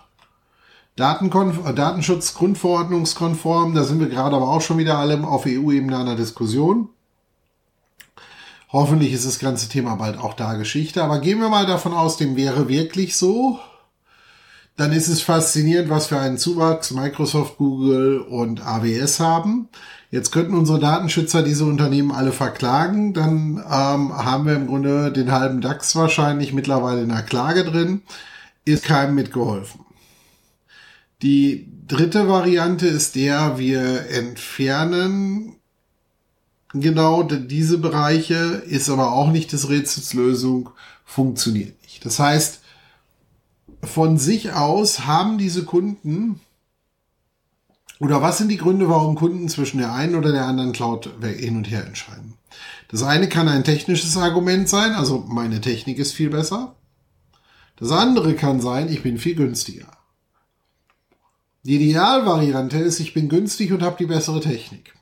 Datenkonf 0.95 1.71
Datenschutzgrundverordnungskonform, 1.73 3.75
da 3.75 3.83
sind 3.83 3.99
wir 3.99 4.09
gerade 4.09 4.35
aber 4.35 4.49
auch 4.49 4.61
schon 4.61 4.79
wieder 4.79 4.97
alle 4.97 5.23
auf 5.23 5.45
EU-Ebene 5.45 6.03
der 6.03 6.15
Diskussion. 6.15 6.89
Hoffentlich 8.71 9.13
ist 9.13 9.27
das 9.27 9.39
ganze 9.39 9.69
Thema 9.69 9.95
bald 9.95 10.17
auch 10.17 10.33
da 10.33 10.55
Geschichte, 10.55 11.03
aber 11.03 11.19
gehen 11.19 11.39
wir 11.39 11.49
mal 11.49 11.65
davon 11.65 11.93
aus, 11.93 12.17
dem 12.17 12.35
wäre 12.35 12.67
wirklich 12.67 13.15
so. 13.15 13.59
Dann 14.77 14.91
ist 14.91 15.07
es 15.07 15.21
faszinierend, 15.21 15.89
was 15.89 16.07
für 16.07 16.19
einen 16.19 16.37
Zuwachs 16.37 16.91
Microsoft, 16.91 17.57
Google 17.57 18.19
und 18.19 18.61
AWS 18.65 19.21
haben. 19.21 19.69
Jetzt 20.11 20.31
könnten 20.31 20.53
unsere 20.53 20.79
Datenschützer 20.79 21.43
diese 21.43 21.65
Unternehmen 21.65 22.11
alle 22.11 22.33
verklagen. 22.33 23.13
Dann 23.13 23.57
ähm, 23.57 24.13
haben 24.13 24.45
wir 24.45 24.55
im 24.55 24.67
Grunde 24.67 25.11
den 25.11 25.31
halben 25.31 25.61
DAX 25.61 25.95
wahrscheinlich 25.95 26.53
mittlerweile 26.53 27.03
in 27.03 27.09
der 27.09 27.21
Klage 27.21 27.63
drin. 27.63 28.01
Ist 28.65 28.83
keinem 28.83 29.15
mitgeholfen. 29.15 29.81
Die 31.21 31.69
dritte 31.87 32.27
Variante 32.27 32.87
ist 32.87 33.15
der, 33.15 33.57
wir 33.57 34.09
entfernen 34.09 35.55
genau 36.73 37.23
diese 37.23 37.77
Bereiche, 37.77 38.63
ist 38.67 38.89
aber 38.89 39.13
auch 39.13 39.31
nicht 39.31 39.53
des 39.53 39.69
Rätsels 39.69 40.13
Lösung, 40.13 40.69
funktioniert 41.05 41.81
nicht. 41.83 42.05
Das 42.05 42.19
heißt, 42.19 42.61
von 43.85 44.17
sich 44.17 44.53
aus 44.53 45.05
haben 45.05 45.37
diese 45.37 45.63
Kunden 45.65 46.39
oder 47.99 48.21
was 48.21 48.37
sind 48.37 48.49
die 48.49 48.57
Gründe, 48.57 48.89
warum 48.89 49.15
Kunden 49.15 49.47
zwischen 49.47 49.77
der 49.77 49.93
einen 49.93 50.15
oder 50.15 50.31
der 50.31 50.45
anderen 50.45 50.73
Cloud 50.73 51.09
hin 51.21 51.55
und 51.55 51.69
her 51.69 51.85
entscheiden? 51.85 52.33
Das 52.89 53.03
eine 53.03 53.29
kann 53.29 53.47
ein 53.47 53.63
technisches 53.63 54.17
Argument 54.17 54.67
sein, 54.67 54.93
also 54.93 55.23
meine 55.27 55.61
Technik 55.61 55.97
ist 55.97 56.13
viel 56.13 56.29
besser. 56.29 56.75
Das 57.77 57.91
andere 57.91 58.35
kann 58.35 58.61
sein, 58.61 58.89
ich 58.89 59.01
bin 59.01 59.17
viel 59.17 59.35
günstiger. 59.35 59.87
Die 61.63 61.75
Idealvariante 61.75 62.77
ist, 62.77 62.99
ich 62.99 63.13
bin 63.13 63.27
günstig 63.27 63.71
und 63.71 63.81
habe 63.81 63.97
die 63.97 64.05
bessere 64.05 64.39
Technik. 64.39 64.93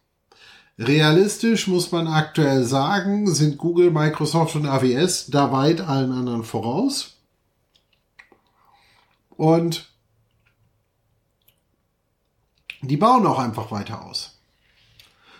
Realistisch 0.79 1.67
muss 1.67 1.91
man 1.91 2.07
aktuell 2.07 2.63
sagen, 2.63 3.31
sind 3.31 3.57
Google, 3.57 3.91
Microsoft 3.91 4.55
und 4.55 4.65
AWS 4.65 5.27
da 5.27 5.51
weit 5.51 5.81
allen 5.81 6.11
anderen 6.11 6.43
voraus. 6.43 7.17
Und 9.37 9.89
die 12.81 12.97
bauen 12.97 13.25
auch 13.25 13.39
einfach 13.39 13.71
weiter 13.71 14.05
aus. 14.05 14.39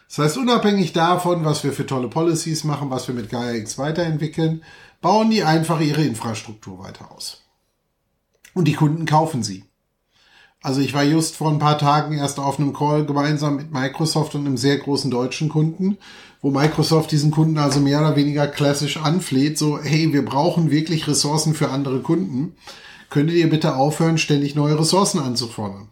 Das 0.07 0.19
heißt, 0.19 0.37
unabhängig 0.37 0.93
davon, 0.93 1.43
was 1.43 1.63
wir 1.63 1.73
für 1.73 1.87
tolle 1.87 2.07
Policies 2.07 2.63
machen, 2.63 2.89
was 2.89 3.07
wir 3.07 3.15
mit 3.15 3.29
Gaia 3.29 3.53
X 3.53 3.77
weiterentwickeln, 3.77 4.63
bauen 5.01 5.29
die 5.29 5.43
einfach 5.43 5.81
ihre 5.81 6.03
Infrastruktur 6.03 6.79
weiter 6.79 7.11
aus. 7.11 7.41
Und 8.53 8.67
die 8.67 8.75
Kunden 8.75 9.05
kaufen 9.05 9.43
sie. 9.43 9.65
Also 10.61 10.79
ich 10.79 10.93
war 10.93 11.03
just 11.03 11.35
vor 11.35 11.51
ein 11.51 11.59
paar 11.59 11.77
Tagen 11.77 12.17
erst 12.17 12.39
auf 12.39 12.57
einem 12.57 12.73
Call 12.73 13.05
gemeinsam 13.05 13.57
mit 13.57 13.73
Microsoft 13.73 14.33
und 14.35 14.45
einem 14.45 14.55
sehr 14.55 14.77
großen 14.77 15.11
deutschen 15.11 15.49
Kunden, 15.49 15.97
wo 16.41 16.51
Microsoft 16.51 17.11
diesen 17.11 17.31
Kunden 17.31 17.57
also 17.57 17.81
mehr 17.81 17.99
oder 17.99 18.15
weniger 18.15 18.47
klassisch 18.47 18.97
anfleht, 18.97 19.57
so, 19.57 19.79
hey, 19.79 20.13
wir 20.13 20.23
brauchen 20.23 20.71
wirklich 20.71 21.07
Ressourcen 21.07 21.53
für 21.53 21.69
andere 21.69 21.99
Kunden. 21.99 22.55
Könntet 23.13 23.35
ihr 23.35 23.47
bitte 23.47 23.75
aufhören, 23.75 24.17
ständig 24.17 24.55
neue 24.55 24.79
Ressourcen 24.79 25.19
anzufordern? 25.19 25.89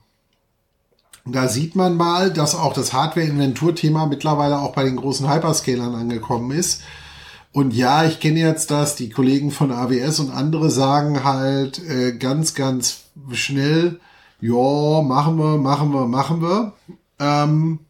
da 1.23 1.47
sieht 1.47 1.75
man 1.75 1.95
mal, 1.95 2.33
dass 2.33 2.55
auch 2.55 2.73
das 2.73 2.93
Hardware-Inventur-Thema 2.93 4.07
mittlerweile 4.07 4.57
auch 4.57 4.73
bei 4.73 4.83
den 4.83 4.95
großen 4.95 5.31
Hyperscalern 5.31 5.93
angekommen 5.93 6.49
ist. 6.49 6.81
Und 7.51 7.75
ja, 7.75 8.05
ich 8.05 8.19
kenne 8.19 8.39
jetzt 8.39 8.71
das, 8.71 8.95
die 8.95 9.11
Kollegen 9.11 9.51
von 9.51 9.71
AWS 9.71 10.19
und 10.19 10.31
andere 10.31 10.71
sagen 10.71 11.23
halt 11.23 11.77
äh, 11.87 12.13
ganz, 12.13 12.55
ganz 12.55 13.01
schnell, 13.33 13.99
ja, 14.39 15.01
machen 15.03 15.37
wir, 15.37 15.59
machen 15.59 15.93
wir, 15.93 16.07
machen 16.07 16.41
wir. 16.41 16.73
Ähm, 17.19 17.81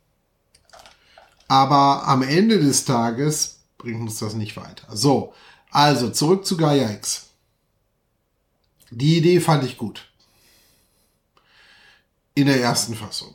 aber 1.48 2.06
am 2.06 2.22
Ende 2.22 2.60
des 2.60 2.84
Tages 2.84 3.60
bringt 3.78 4.02
uns 4.02 4.20
das 4.20 4.34
nicht 4.34 4.58
weiter. 4.58 4.88
So, 4.92 5.32
also 5.72 6.10
zurück 6.10 6.46
zu 6.46 6.58
Gaia 6.58 6.90
X. 6.90 7.31
Die 8.92 9.18
Idee 9.18 9.40
fand 9.40 9.64
ich 9.64 9.78
gut. 9.78 10.10
In 12.36 12.48
der 12.48 12.62
ersten 12.62 12.94
Fassung. 12.94 13.34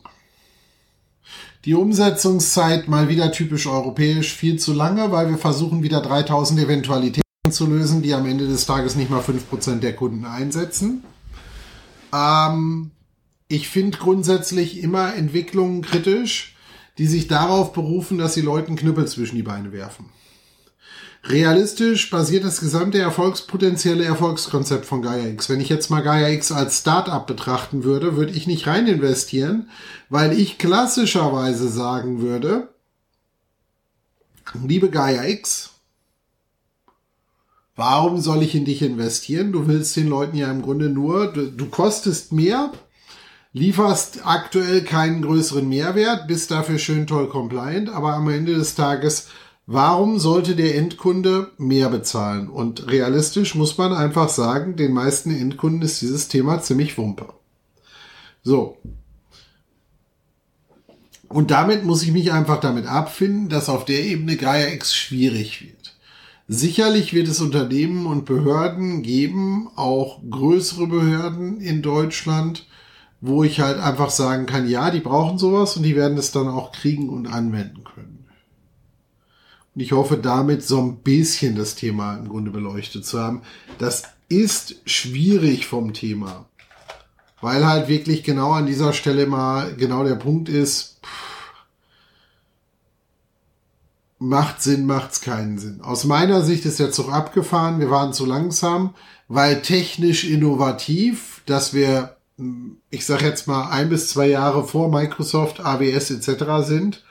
Die 1.65 1.75
Umsetzungszeit 1.75 2.89
mal 2.89 3.09
wieder 3.09 3.33
typisch 3.33 3.67
europäisch 3.67 4.33
viel 4.33 4.59
zu 4.59 4.73
lange, 4.73 5.11
weil 5.11 5.29
wir 5.29 5.39
versuchen 5.39 5.83
wieder 5.83 6.01
3000 6.01 6.61
Eventualitäten 6.61 7.23
zu 7.51 7.67
lösen, 7.67 8.03
die 8.03 8.15
am 8.15 8.27
Ende 8.27 8.47
des 8.47 8.67
Tages 8.67 8.95
nicht 8.97 9.11
mal 9.11 9.21
5% 9.21 9.81
der 9.81 9.97
Kunden 9.97 10.25
einsetzen. 10.27 11.03
Ähm, 12.15 12.91
ich 13.49 13.69
finde 13.69 13.99
grundsätzlich 13.99 14.83
immer 14.83 15.15
Entwicklungen 15.15 15.83
kritisch, 15.83 16.57
die 16.99 17.07
sich 17.07 17.29
darauf 17.29 17.73
berufen, 17.73 18.19
dass 18.19 18.35
sie 18.35 18.43
Leuten 18.43 18.77
Knüppel 18.77 19.09
zwischen 19.09 19.37
die 19.37 19.43
Beine 19.43 19.73
werfen. 19.73 20.11
Realistisch 21.29 22.09
basiert 22.11 22.45
das 22.45 22.61
gesamte 22.61 22.99
erfolgspotenzielle 22.99 24.05
Erfolgskonzept 24.05 24.87
von 24.87 25.03
Gaia 25.03 25.27
X. 25.27 25.49
Wenn 25.49 25.61
ich 25.61 25.69
jetzt 25.69 25.91
mal 25.91 26.03
Gaia 26.03 26.29
X 26.29 26.53
als 26.53 26.79
Startup 26.79 27.27
betrachten 27.27 27.83
würde, 27.83 28.17
würde 28.17 28.33
ich 28.33 28.47
nicht 28.47 28.69
rein 28.69 28.87
investieren, 28.87 29.69
weil 30.09 30.39
ich 30.39 30.57
klassischerweise 30.57 31.69
sagen 31.69 32.21
würde, 32.21 32.69
liebe 34.63 34.89
Gaia 34.89 35.25
X, 35.25 35.71
warum 37.75 38.21
soll 38.21 38.45
ich 38.45 38.55
in 38.55 38.65
dich 38.65 38.83
investieren? 38.83 39.51
Du 39.51 39.67
willst 39.67 39.97
den 39.97 40.09
Leuten 40.09 40.37
ja 40.37 40.49
im 40.49 40.63
Grunde 40.63 40.91
nur, 40.91 41.33
du, 41.33 41.51
du 41.51 41.67
kostest 41.67 42.33
mehr, 42.33 42.71
lieferst 43.53 44.21
aktuell 44.25 44.83
keinen 44.83 45.23
größeren 45.23 45.69
Mehrwert, 45.69 46.29
bist 46.29 46.53
dafür 46.53 46.79
schön 46.79 47.09
toll 47.09 47.29
compliant, 47.29 47.89
aber 47.89 48.15
am 48.15 48.29
Ende 48.29 48.55
des 48.55 48.77
Tages 48.77 49.27
Warum 49.69 50.21
sollte 50.21 50.55
der 50.55 50.77
Endkunde 50.77 51.51
mehr 51.59 51.89
bezahlen? 51.89 52.49
Und 52.49 52.89
realistisch 52.89 53.57
muss 53.57 53.77
man 53.77 53.93
einfach 53.93 54.29
sagen, 54.29 54.77
den 54.77 54.93
meisten 54.93 55.33
Endkunden 55.33 55.83
ist 55.83 56.01
dieses 56.01 56.29
Thema 56.29 56.63
ziemlich 56.63 56.97
wumpe. 56.97 57.27
So. 58.45 58.79
Und 61.29 61.51
damit 61.51 61.85
muss 61.85 62.05
ich 62.05 62.13
mich 62.13 62.33
einfach 62.33 62.61
damit 62.61 62.87
abfinden, 62.87 63.49
dass 63.49 63.69
auf 63.69 63.85
der 63.85 64.05
Ebene 64.05 64.37
Gaia 64.37 64.69
X 64.69 64.95
schwierig 64.95 65.63
wird. 65.63 65.97
Sicherlich 66.47 67.13
wird 67.13 67.27
es 67.27 67.41
Unternehmen 67.41 68.07
und 68.07 68.25
Behörden 68.25 69.03
geben, 69.03 69.69
auch 69.75 70.21
größere 70.31 70.87
Behörden 70.87 71.61
in 71.61 71.83
Deutschland, 71.83 72.69
wo 73.21 73.43
ich 73.43 73.59
halt 73.59 73.81
einfach 73.81 74.11
sagen 74.11 74.47
kann, 74.47 74.69
ja, 74.69 74.93
die 74.93 75.01
brauchen 75.01 75.39
sowas 75.39 75.77
und 75.77 75.83
die 75.83 75.97
werden 75.97 76.19
es 76.19 76.31
dann 76.31 76.47
auch 76.47 76.71
kriegen 76.71 77.09
und 77.09 77.27
anwenden 77.27 77.83
können. 77.83 78.16
Und 79.77 79.83
ich 79.83 79.93
hoffe 79.93 80.17
damit 80.17 80.65
so 80.65 80.81
ein 80.81 80.97
bisschen 81.03 81.55
das 81.55 81.75
Thema 81.75 82.17
im 82.17 82.31
Grunde 82.31 82.51
beleuchtet 82.51 83.05
zu 83.05 83.21
haben. 83.21 83.43
Das 83.79 84.05
ist 84.31 84.77
schwierig 84.87 85.67
vom 85.67 85.93
Thema. 85.93 86.47
Weil 87.43 87.67
halt 87.67 87.87
wirklich 87.87 88.25
genau 88.25 88.53
an 88.53 88.65
dieser 88.65 88.95
Stelle 88.95 89.27
mal 89.27 89.77
genau 89.77 90.03
der 90.03 90.15
Punkt 90.15 90.49
ist, 90.49 90.99
macht 94.19 94.63
Sinn, 94.63 94.87
macht's 94.87 95.21
keinen 95.21 95.59
Sinn. 95.59 95.83
Aus 95.83 96.05
meiner 96.05 96.41
Sicht 96.41 96.65
ist 96.65 96.81
der 96.81 96.91
Zug 96.91 97.13
abgefahren, 97.13 97.79
wir 97.79 97.91
waren 97.91 98.15
zu 98.15 98.25
langsam, 98.25 98.95
weil 99.29 99.61
technisch 99.61 100.25
innovativ, 100.25 101.43
dass 101.45 101.75
wir, 101.75 102.17
ich 102.89 103.05
sag 103.05 103.21
jetzt 103.21 103.47
mal, 103.47 103.69
ein 103.69 103.91
bis 103.91 104.09
zwei 104.09 104.29
Jahre 104.29 104.67
vor 104.67 104.91
Microsoft, 104.91 105.61
AWS 105.61 106.13
etc. 106.13 106.67
sind 106.67 107.05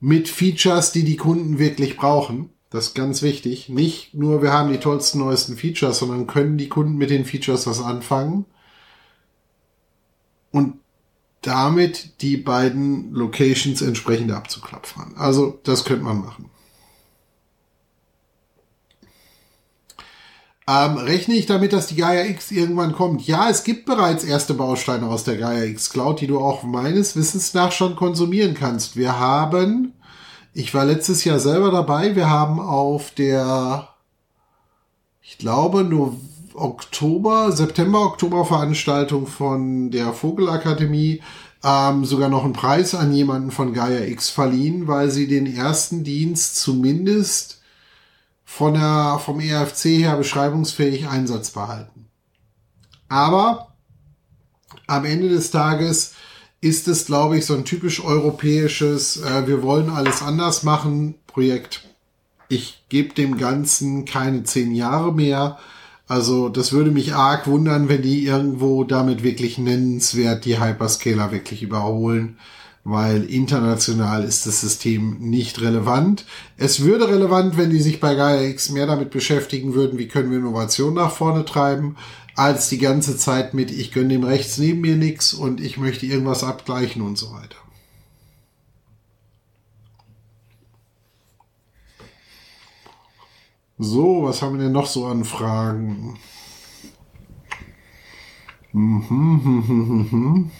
mit 0.00 0.28
Features, 0.28 0.92
die 0.92 1.04
die 1.04 1.16
Kunden 1.16 1.58
wirklich 1.58 1.96
brauchen. 1.96 2.50
Das 2.70 2.88
ist 2.88 2.94
ganz 2.94 3.22
wichtig. 3.22 3.68
Nicht 3.68 4.14
nur, 4.14 4.42
wir 4.42 4.52
haben 4.52 4.70
die 4.70 4.78
tollsten, 4.78 5.20
neuesten 5.20 5.56
Features, 5.56 5.98
sondern 5.98 6.26
können 6.26 6.58
die 6.58 6.68
Kunden 6.68 6.96
mit 6.96 7.10
den 7.10 7.24
Features 7.24 7.66
was 7.66 7.80
anfangen. 7.80 8.44
Und 10.50 10.74
damit 11.42 12.22
die 12.22 12.36
beiden 12.36 13.12
Locations 13.12 13.80
entsprechend 13.80 14.32
abzuklopfen. 14.32 15.16
Also, 15.16 15.60
das 15.62 15.84
könnte 15.84 16.04
man 16.04 16.20
machen. 16.20 16.50
Ähm, 20.68 20.96
rechne 20.96 21.34
ich 21.34 21.46
damit, 21.46 21.72
dass 21.72 21.86
die 21.86 21.94
Gaia 21.94 22.24
X 22.24 22.50
irgendwann 22.50 22.92
kommt? 22.92 23.24
Ja, 23.24 23.48
es 23.48 23.62
gibt 23.62 23.86
bereits 23.86 24.24
erste 24.24 24.52
Bausteine 24.52 25.06
aus 25.06 25.22
der 25.22 25.36
Gaia 25.36 25.62
X 25.64 25.90
Cloud, 25.90 26.20
die 26.20 26.26
du 26.26 26.40
auch 26.40 26.64
meines 26.64 27.14
Wissens 27.14 27.54
nach 27.54 27.70
schon 27.70 27.94
konsumieren 27.94 28.54
kannst. 28.54 28.96
Wir 28.96 29.20
haben, 29.20 29.92
ich 30.54 30.74
war 30.74 30.84
letztes 30.84 31.22
Jahr 31.22 31.38
selber 31.38 31.70
dabei, 31.70 32.16
wir 32.16 32.28
haben 32.28 32.58
auf 32.58 33.12
der, 33.12 33.90
ich 35.22 35.38
glaube, 35.38 35.84
nur 35.84 36.16
Oktober, 36.54 37.52
September, 37.52 38.00
Oktober 38.00 38.44
Veranstaltung 38.44 39.28
von 39.28 39.92
der 39.92 40.12
Vogelakademie 40.12 41.22
ähm, 41.62 42.04
sogar 42.04 42.28
noch 42.28 42.42
einen 42.42 42.54
Preis 42.54 42.96
an 42.96 43.12
jemanden 43.12 43.52
von 43.52 43.72
Gaia 43.72 44.00
X 44.06 44.30
verliehen, 44.30 44.88
weil 44.88 45.10
sie 45.10 45.28
den 45.28 45.46
ersten 45.46 46.02
Dienst 46.02 46.56
zumindest 46.56 47.60
von 48.46 48.74
der, 48.74 49.20
vom 49.22 49.40
ERFC 49.40 49.84
her 49.98 50.16
beschreibungsfähig 50.16 51.08
einsatzbar 51.08 51.68
halten. 51.68 52.06
Aber 53.08 53.74
am 54.86 55.04
Ende 55.04 55.28
des 55.28 55.50
Tages 55.50 56.14
ist 56.60 56.88
es, 56.88 57.04
glaube 57.04 57.36
ich, 57.36 57.44
so 57.44 57.54
ein 57.54 57.64
typisch 57.64 58.02
europäisches, 58.02 59.18
äh, 59.18 59.46
wir 59.46 59.62
wollen 59.62 59.90
alles 59.90 60.22
anders 60.22 60.62
machen 60.62 61.16
Projekt. 61.26 61.84
Ich 62.48 62.84
gebe 62.88 63.12
dem 63.12 63.36
Ganzen 63.36 64.04
keine 64.04 64.44
zehn 64.44 64.74
Jahre 64.74 65.12
mehr. 65.12 65.58
Also 66.06 66.48
das 66.48 66.72
würde 66.72 66.92
mich 66.92 67.14
arg 67.14 67.48
wundern, 67.48 67.88
wenn 67.88 68.02
die 68.02 68.24
irgendwo 68.24 68.84
damit 68.84 69.24
wirklich 69.24 69.58
nennenswert 69.58 70.44
die 70.44 70.60
Hyperscaler 70.60 71.32
wirklich 71.32 71.62
überholen 71.62 72.38
weil 72.88 73.24
international 73.24 74.22
ist 74.22 74.46
das 74.46 74.60
System 74.60 75.16
nicht 75.18 75.60
relevant. 75.60 76.24
Es 76.56 76.84
würde 76.84 77.08
relevant, 77.08 77.56
wenn 77.56 77.70
die 77.70 77.80
sich 77.80 77.98
bei 77.98 78.14
Gaia 78.14 78.42
X 78.42 78.70
mehr 78.70 78.86
damit 78.86 79.10
beschäftigen 79.10 79.74
würden, 79.74 79.98
wie 79.98 80.06
können 80.06 80.30
wir 80.30 80.38
Innovation 80.38 80.94
nach 80.94 81.10
vorne 81.10 81.44
treiben, 81.44 81.96
als 82.36 82.68
die 82.68 82.78
ganze 82.78 83.16
Zeit 83.16 83.54
mit, 83.54 83.72
ich 83.72 83.90
gönne 83.90 84.10
dem 84.10 84.22
rechts 84.22 84.58
neben 84.58 84.82
mir 84.82 84.94
nichts 84.94 85.34
und 85.34 85.60
ich 85.60 85.78
möchte 85.78 86.06
irgendwas 86.06 86.44
abgleichen 86.44 87.02
und 87.02 87.18
so 87.18 87.32
weiter. 87.32 87.56
So, 93.78 94.22
was 94.22 94.42
haben 94.42 94.58
wir 94.58 94.62
denn 94.62 94.72
noch 94.72 94.86
so 94.86 95.06
an 95.06 95.24
Fragen? 95.24 96.16
Mhm, 98.72 99.04
mhm, 99.10 99.64
mhm, 99.66 100.08
mhm. 100.12 100.50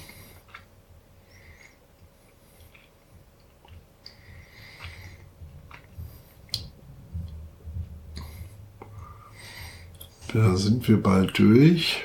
Da 10.37 10.55
sind 10.55 10.87
wir 10.87 11.03
bald 11.03 11.39
durch. 11.39 12.05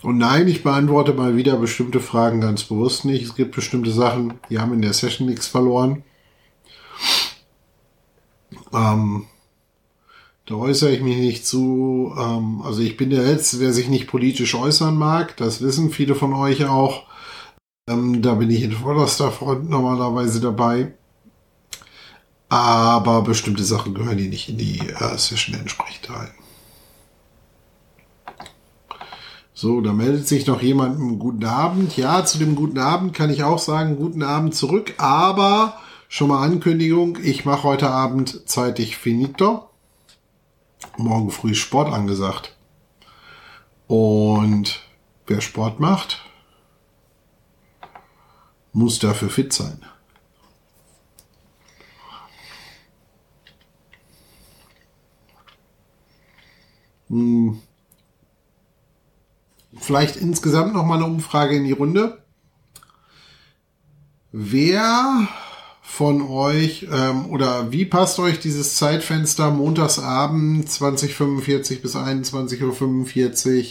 Und 0.00 0.16
nein, 0.16 0.48
ich 0.48 0.62
beantworte 0.62 1.12
mal 1.12 1.36
wieder 1.36 1.58
bestimmte 1.58 2.00
Fragen 2.00 2.40
ganz 2.40 2.64
bewusst 2.64 3.04
nicht. 3.04 3.24
Es 3.24 3.34
gibt 3.34 3.54
bestimmte 3.54 3.90
Sachen, 3.90 4.40
die 4.48 4.58
haben 4.58 4.72
in 4.72 4.80
der 4.80 4.94
Session 4.94 5.28
nichts 5.28 5.48
verloren. 5.48 6.02
Ähm, 8.72 9.26
da 10.46 10.54
äußere 10.54 10.92
ich 10.92 11.02
mich 11.02 11.18
nicht 11.18 11.46
zu. 11.46 12.14
Ähm, 12.18 12.62
also 12.62 12.80
ich 12.80 12.96
bin 12.96 13.10
der 13.10 13.24
Letzte, 13.24 13.58
der 13.58 13.74
sich 13.74 13.90
nicht 13.90 14.06
politisch 14.06 14.54
äußern 14.54 14.96
mag. 14.96 15.36
Das 15.36 15.60
wissen 15.60 15.90
viele 15.90 16.14
von 16.14 16.32
euch 16.32 16.64
auch. 16.64 17.02
Ähm, 17.86 18.22
da 18.22 18.32
bin 18.36 18.48
ich 18.48 18.62
in 18.62 18.72
vorderster 18.72 19.30
Front 19.30 19.68
normalerweise 19.68 20.40
dabei. 20.40 20.94
Aber 22.48 23.22
bestimmte 23.22 23.64
Sachen 23.64 23.94
gehören 23.94 24.16
die 24.16 24.28
nicht 24.28 24.48
in 24.48 24.56
die 24.56 24.78
äh, 24.78 25.18
Session 25.18 25.54
entsprechend 25.54 26.10
rein. 26.10 26.30
So, 29.52 29.80
da 29.80 29.92
meldet 29.92 30.28
sich 30.28 30.46
noch 30.46 30.62
jemand 30.62 31.00
einen 31.00 31.18
guten 31.18 31.44
Abend. 31.44 31.96
Ja, 31.96 32.24
zu 32.24 32.38
dem 32.38 32.54
guten 32.54 32.78
Abend 32.78 33.12
kann 33.12 33.28
ich 33.28 33.42
auch 33.42 33.58
sagen, 33.58 33.96
guten 33.96 34.22
Abend 34.22 34.54
zurück. 34.54 34.94
Aber 34.98 35.80
schon 36.08 36.28
mal 36.28 36.44
Ankündigung, 36.44 37.18
ich 37.22 37.44
mache 37.44 37.64
heute 37.64 37.90
Abend 37.90 38.48
zeitig 38.48 38.96
finito. 38.96 39.68
Morgen 40.96 41.32
früh 41.32 41.54
Sport 41.54 41.92
angesagt. 41.92 42.56
Und 43.88 44.80
wer 45.26 45.40
Sport 45.40 45.80
macht, 45.80 46.22
muss 48.72 49.00
dafür 49.00 49.28
fit 49.28 49.52
sein. 49.52 49.82
Hm. 57.08 57.60
Vielleicht 59.78 60.16
insgesamt 60.16 60.74
noch 60.74 60.84
mal 60.84 60.96
eine 60.96 61.04
Umfrage 61.04 61.56
in 61.56 61.64
die 61.64 61.72
Runde. 61.72 62.22
Wer 64.32 65.28
von 65.82 66.22
euch 66.22 66.86
ähm, 66.92 67.30
oder 67.30 67.72
wie 67.72 67.84
passt 67.84 68.18
euch 68.18 68.40
dieses 68.40 68.74
Zeitfenster 68.74 69.50
montagsabend 69.50 70.70
2045 70.70 71.80
bis 71.80 71.96
21.45 71.96 73.58
Uhr? 73.58 73.64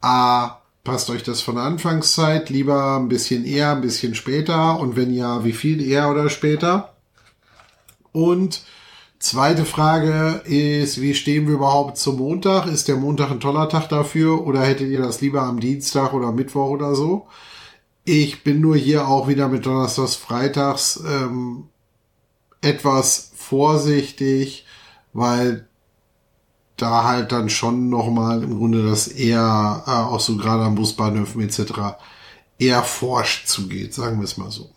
A, 0.00 0.60
passt 0.84 1.10
euch 1.10 1.24
das 1.24 1.40
von 1.40 1.56
der 1.56 1.64
Anfangszeit 1.64 2.48
lieber 2.48 2.96
ein 2.96 3.08
bisschen 3.08 3.44
eher, 3.44 3.72
ein 3.72 3.80
bisschen 3.80 4.14
später 4.14 4.78
und 4.78 4.94
wenn 4.94 5.12
ja, 5.12 5.44
wie 5.44 5.52
viel 5.52 5.82
eher 5.82 6.10
oder 6.10 6.30
später? 6.30 6.94
Und 8.12 8.62
zweite 9.18 9.64
Frage 9.64 10.42
ist, 10.44 11.00
wie 11.00 11.14
stehen 11.14 11.46
wir 11.46 11.54
überhaupt 11.54 11.98
zum 11.98 12.16
Montag? 12.16 12.66
Ist 12.66 12.88
der 12.88 12.96
Montag 12.96 13.30
ein 13.30 13.40
toller 13.40 13.68
Tag 13.68 13.88
dafür 13.88 14.46
oder 14.46 14.62
hättet 14.62 14.88
ihr 14.90 15.00
das 15.00 15.20
lieber 15.20 15.42
am 15.42 15.60
Dienstag 15.60 16.12
oder 16.12 16.32
Mittwoch 16.32 16.70
oder 16.70 16.94
so? 16.94 17.26
Ich 18.04 18.44
bin 18.44 18.60
nur 18.60 18.76
hier 18.76 19.08
auch 19.08 19.28
wieder 19.28 19.48
mit 19.48 19.66
Donnerstags, 19.66 20.14
Freitags 20.14 21.02
ähm, 21.06 21.64
etwas 22.60 23.32
vorsichtig, 23.34 24.66
weil 25.12 25.66
da 26.76 27.04
halt 27.04 27.32
dann 27.32 27.48
schon 27.48 27.88
nochmal 27.88 28.42
im 28.42 28.58
Grunde 28.58 28.88
das 28.88 29.08
eher, 29.08 29.82
äh, 29.86 29.90
auch 29.90 30.20
so 30.20 30.36
gerade 30.36 30.64
am 30.64 30.74
Busbahnhöfen 30.74 31.42
etc., 31.42 31.72
eher 32.58 32.82
forsch 32.82 33.44
zugeht, 33.46 33.94
sagen 33.94 34.18
wir 34.18 34.24
es 34.24 34.36
mal 34.36 34.50
so. 34.50 34.70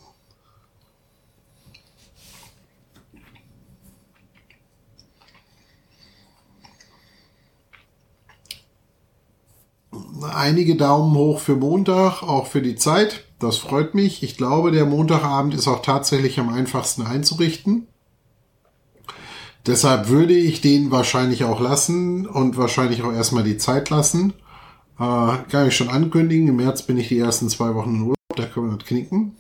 Einige 10.24 10.76
Daumen 10.76 11.16
hoch 11.16 11.40
für 11.40 11.56
Montag, 11.56 12.24
auch 12.24 12.48
für 12.48 12.62
die 12.62 12.76
Zeit. 12.76 13.26
Das 13.40 13.58
freut 13.58 13.96
mich. 13.96 14.24
Ich 14.24 14.38
glaube, 14.38 14.72
der 14.72 14.86
Montagabend 14.86 15.54
ist 15.54 15.68
auch 15.68 15.82
tatsächlich 15.82 16.40
am 16.40 16.50
einfachsten 16.50 17.04
einzurichten. 17.04 17.88
Deshalb 19.66 20.10
würde 20.10 20.34
ich 20.34 20.62
den 20.62 20.92
wahrscheinlich 20.92 21.44
auch 21.44 21.60
lassen 21.60 22.28
und 22.28 22.58
wahrscheinlich 22.58 23.04
auch 23.04 23.14
erstmal 23.14 23.44
die 23.44 23.58
Zeit 23.58 23.90
lassen. 23.90 24.34
Äh, 25.00 25.38
kann 25.50 25.68
ich 25.68 25.76
schon 25.76 25.90
ankündigen. 25.90 26.48
Im 26.48 26.58
März 26.58 26.84
bin 26.84 26.98
ich 26.98 27.08
die 27.08 27.20
ersten 27.20 27.50
zwei 27.50 27.74
Wochen 27.76 27.96
in 27.96 28.02
Urlaub. 28.02 28.16
Da 28.36 28.46
können 28.46 28.72
wir 28.72 28.78
das 28.78 28.88
knicken. 28.88 29.36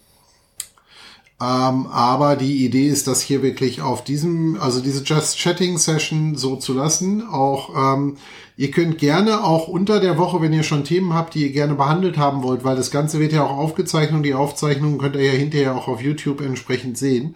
Ähm, 1.41 1.87
aber 1.87 2.35
die 2.35 2.65
Idee 2.65 2.87
ist, 2.87 3.07
das 3.07 3.21
hier 3.21 3.41
wirklich 3.41 3.81
auf 3.81 4.03
diesem, 4.03 4.59
also 4.59 4.81
diese 4.81 5.03
Just 5.03 5.37
Chatting 5.37 5.77
Session 5.77 6.35
so 6.35 6.57
zu 6.57 6.73
lassen. 6.73 7.25
Auch 7.25 7.95
ähm, 7.95 8.17
ihr 8.57 8.71
könnt 8.71 8.97
gerne 8.97 9.43
auch 9.43 9.69
unter 9.69 10.01
der 10.01 10.17
Woche, 10.17 10.41
wenn 10.41 10.51
ihr 10.51 10.63
schon 10.63 10.83
Themen 10.83 11.13
habt, 11.13 11.35
die 11.35 11.43
ihr 11.43 11.53
gerne 11.53 11.75
behandelt 11.75 12.17
haben 12.17 12.43
wollt, 12.43 12.65
weil 12.65 12.75
das 12.75 12.91
Ganze 12.91 13.19
wird 13.21 13.31
ja 13.31 13.43
auch 13.45 13.57
aufgezeichnet 13.57 14.17
und 14.17 14.23
die 14.23 14.33
Aufzeichnungen 14.33 14.97
könnt 14.97 15.15
ihr 15.15 15.23
ja 15.23 15.31
hinterher 15.31 15.75
auch 15.75 15.87
auf 15.87 16.01
YouTube 16.01 16.41
entsprechend 16.41 16.97
sehen. 16.97 17.35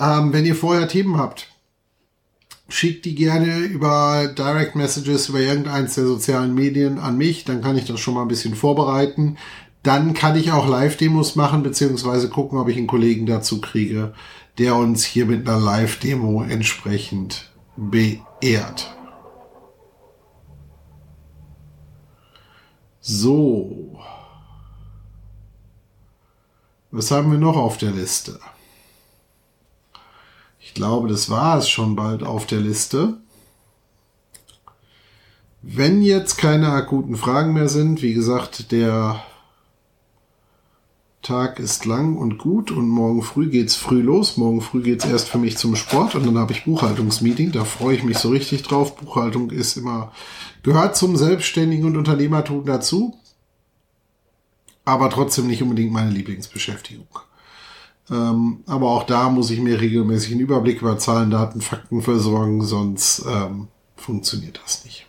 Ähm, 0.00 0.32
wenn 0.32 0.46
ihr 0.46 0.56
vorher 0.56 0.88
Themen 0.88 1.18
habt, 1.18 1.48
schickt 2.70 3.04
die 3.04 3.14
gerne 3.14 3.58
über 3.58 4.32
Direct 4.38 4.74
Messages 4.74 5.28
über 5.28 5.40
irgendeins 5.40 5.96
der 5.96 6.06
sozialen 6.06 6.54
Medien 6.54 6.98
an 6.98 7.18
mich, 7.18 7.44
dann 7.44 7.60
kann 7.60 7.76
ich 7.76 7.84
das 7.84 8.00
schon 8.00 8.14
mal 8.14 8.22
ein 8.22 8.28
bisschen 8.28 8.54
vorbereiten. 8.54 9.36
Dann 9.84 10.14
kann 10.14 10.34
ich 10.34 10.50
auch 10.50 10.66
Live-Demos 10.66 11.36
machen, 11.36 11.62
beziehungsweise 11.62 12.30
gucken, 12.30 12.58
ob 12.58 12.68
ich 12.68 12.78
einen 12.78 12.86
Kollegen 12.86 13.26
dazu 13.26 13.60
kriege, 13.60 14.14
der 14.56 14.76
uns 14.76 15.04
hier 15.04 15.26
mit 15.26 15.46
einer 15.46 15.60
Live-Demo 15.60 16.42
entsprechend 16.42 17.52
beehrt. 17.76 18.96
So. 23.00 24.00
Was 26.90 27.10
haben 27.10 27.30
wir 27.30 27.38
noch 27.38 27.58
auf 27.58 27.76
der 27.76 27.90
Liste? 27.90 28.40
Ich 30.60 30.72
glaube, 30.72 31.08
das 31.08 31.28
war 31.28 31.58
es 31.58 31.68
schon 31.68 31.94
bald 31.94 32.22
auf 32.22 32.46
der 32.46 32.60
Liste. 32.60 33.18
Wenn 35.60 36.00
jetzt 36.00 36.38
keine 36.38 36.70
akuten 36.70 37.16
Fragen 37.16 37.52
mehr 37.52 37.68
sind, 37.68 38.00
wie 38.00 38.14
gesagt, 38.14 38.72
der 38.72 39.22
Tag 41.24 41.58
ist 41.58 41.84
lang 41.84 42.16
und 42.16 42.38
gut 42.38 42.70
und 42.70 42.88
morgen 42.88 43.22
früh 43.22 43.50
geht's 43.50 43.74
früh 43.74 44.00
los. 44.00 44.36
Morgen 44.36 44.60
früh 44.60 44.82
geht's 44.82 45.04
erst 45.04 45.28
für 45.28 45.38
mich 45.38 45.56
zum 45.56 45.74
Sport 45.74 46.14
und 46.14 46.26
dann 46.26 46.38
habe 46.38 46.52
ich 46.52 46.64
Buchhaltungsmeeting. 46.64 47.50
Da 47.50 47.64
freue 47.64 47.96
ich 47.96 48.04
mich 48.04 48.18
so 48.18 48.28
richtig 48.28 48.62
drauf. 48.62 48.96
Buchhaltung 48.96 49.50
ist 49.50 49.76
immer, 49.76 50.12
gehört 50.62 50.96
zum 50.96 51.16
Selbstständigen 51.16 51.86
und 51.86 51.96
Unternehmertum 51.96 52.64
dazu. 52.64 53.18
Aber 54.84 55.10
trotzdem 55.10 55.46
nicht 55.46 55.62
unbedingt 55.62 55.92
meine 55.92 56.10
Lieblingsbeschäftigung. 56.10 57.08
Ähm, 58.10 58.62
aber 58.66 58.90
auch 58.90 59.04
da 59.04 59.30
muss 59.30 59.50
ich 59.50 59.60
mir 59.60 59.80
regelmäßig 59.80 60.32
einen 60.32 60.42
Überblick 60.42 60.82
über 60.82 60.98
Zahlen, 60.98 61.30
Daten, 61.30 61.60
Fakten 61.62 62.02
versorgen, 62.02 62.62
sonst 62.62 63.24
ähm, 63.26 63.68
funktioniert 63.96 64.60
das 64.62 64.84
nicht. 64.84 65.06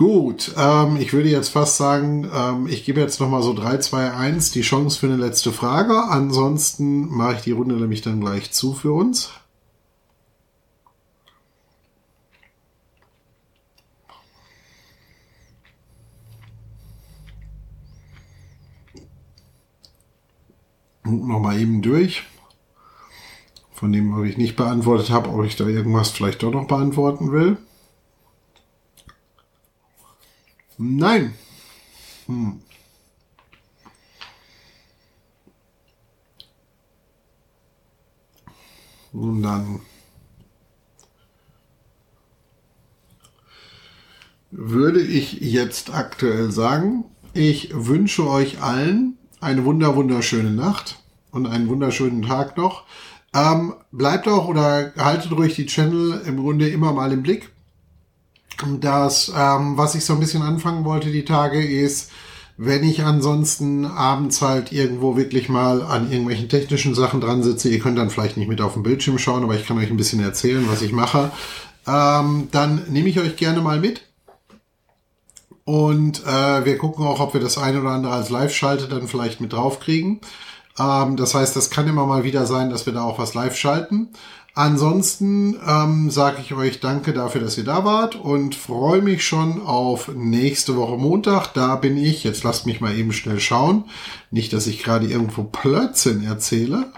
Gut, 0.00 0.54
ähm, 0.56 0.96
ich 0.96 1.12
würde 1.12 1.28
jetzt 1.28 1.50
fast 1.50 1.76
sagen, 1.76 2.26
ähm, 2.34 2.66
ich 2.68 2.86
gebe 2.86 3.00
jetzt 3.00 3.20
nochmal 3.20 3.42
so 3.42 3.52
3, 3.52 3.76
2, 3.80 4.12
1 4.14 4.50
die 4.50 4.62
Chance 4.62 4.98
für 4.98 5.08
eine 5.08 5.16
letzte 5.16 5.52
Frage. 5.52 6.04
Ansonsten 6.04 7.10
mache 7.14 7.34
ich 7.34 7.40
die 7.42 7.50
Runde 7.50 7.74
nämlich 7.74 8.00
dann 8.00 8.18
gleich 8.18 8.50
zu 8.50 8.72
für 8.72 8.94
uns. 8.94 9.30
Nochmal 21.04 21.60
eben 21.60 21.82
durch. 21.82 22.22
Von 23.70 23.92
dem, 23.92 24.16
was 24.16 24.30
ich 24.30 24.38
nicht 24.38 24.56
beantwortet 24.56 25.10
habe, 25.10 25.28
ob 25.28 25.44
ich 25.44 25.56
da 25.56 25.66
irgendwas 25.66 26.08
vielleicht 26.08 26.42
doch 26.42 26.52
noch 26.52 26.66
beantworten 26.66 27.32
will. 27.32 27.58
Nein. 30.82 31.34
Hm. 32.26 32.62
Und 39.12 39.42
dann 39.42 39.80
würde 44.50 45.02
ich 45.02 45.32
jetzt 45.32 45.92
aktuell 45.92 46.50
sagen, 46.50 47.04
ich 47.34 47.72
wünsche 47.74 48.26
euch 48.26 48.62
allen 48.62 49.18
eine 49.38 49.66
wunder 49.66 49.96
wunderschöne 49.96 50.50
Nacht 50.50 51.02
und 51.30 51.46
einen 51.46 51.68
wunderschönen 51.68 52.22
Tag 52.22 52.56
noch. 52.56 52.86
Ähm, 53.34 53.74
bleibt 53.92 54.26
auch 54.28 54.48
oder 54.48 54.94
haltet 54.96 55.32
ruhig 55.32 55.56
die 55.56 55.66
Channel 55.66 56.22
im 56.24 56.38
Grunde 56.38 56.70
immer 56.70 56.94
mal 56.94 57.12
im 57.12 57.22
Blick 57.22 57.52
das, 58.80 59.32
ähm, 59.36 59.76
was 59.76 59.94
ich 59.94 60.04
so 60.04 60.14
ein 60.14 60.20
bisschen 60.20 60.42
anfangen 60.42 60.84
wollte 60.84 61.10
die 61.10 61.24
Tage, 61.24 61.64
ist, 61.64 62.10
wenn 62.56 62.84
ich 62.84 63.02
ansonsten 63.04 63.86
abends 63.86 64.42
halt 64.42 64.70
irgendwo 64.70 65.16
wirklich 65.16 65.48
mal 65.48 65.82
an 65.82 66.10
irgendwelchen 66.10 66.48
technischen 66.48 66.94
Sachen 66.94 67.20
dran 67.20 67.42
sitze, 67.42 67.70
ihr 67.70 67.80
könnt 67.80 67.96
dann 67.96 68.10
vielleicht 68.10 68.36
nicht 68.36 68.48
mit 68.48 68.60
auf 68.60 68.74
dem 68.74 68.82
Bildschirm 68.82 69.18
schauen, 69.18 69.42
aber 69.42 69.54
ich 69.54 69.66
kann 69.66 69.78
euch 69.78 69.90
ein 69.90 69.96
bisschen 69.96 70.20
erzählen, 70.20 70.66
was 70.68 70.82
ich 70.82 70.92
mache, 70.92 71.30
ähm, 71.86 72.48
dann 72.50 72.84
nehme 72.88 73.08
ich 73.08 73.18
euch 73.18 73.36
gerne 73.36 73.62
mal 73.62 73.80
mit. 73.80 74.02
Und 75.64 76.26
äh, 76.26 76.64
wir 76.64 76.78
gucken 76.78 77.06
auch, 77.06 77.20
ob 77.20 77.32
wir 77.32 77.40
das 77.40 77.56
eine 77.56 77.80
oder 77.80 77.90
andere 77.90 78.12
als 78.12 78.28
Live-Schalte 78.28 78.88
dann 78.88 79.08
vielleicht 79.08 79.40
mit 79.40 79.52
draufkriegen. 79.52 80.20
Ähm, 80.78 81.16
das 81.16 81.34
heißt, 81.34 81.54
das 81.56 81.70
kann 81.70 81.88
immer 81.88 82.06
mal 82.06 82.24
wieder 82.24 82.46
sein, 82.46 82.70
dass 82.70 82.86
wir 82.86 82.92
da 82.92 83.02
auch 83.02 83.18
was 83.18 83.34
live 83.34 83.56
schalten. 83.56 84.10
Ansonsten 84.54 85.56
ähm, 85.66 86.10
sage 86.10 86.38
ich 86.42 86.54
euch 86.54 86.80
danke 86.80 87.12
dafür, 87.12 87.40
dass 87.40 87.56
ihr 87.56 87.64
da 87.64 87.84
wart 87.84 88.16
und 88.16 88.54
freue 88.54 89.00
mich 89.00 89.24
schon 89.24 89.62
auf 89.62 90.08
nächste 90.08 90.76
Woche 90.76 90.96
Montag. 90.96 91.54
Da 91.54 91.76
bin 91.76 91.96
ich. 91.96 92.24
Jetzt 92.24 92.42
lasst 92.42 92.66
mich 92.66 92.80
mal 92.80 92.96
eben 92.96 93.12
schnell 93.12 93.38
schauen. 93.38 93.84
Nicht, 94.30 94.52
dass 94.52 94.66
ich 94.66 94.82
gerade 94.82 95.06
irgendwo 95.06 95.44
Plötzchen 95.44 96.24
erzähle. 96.24 96.92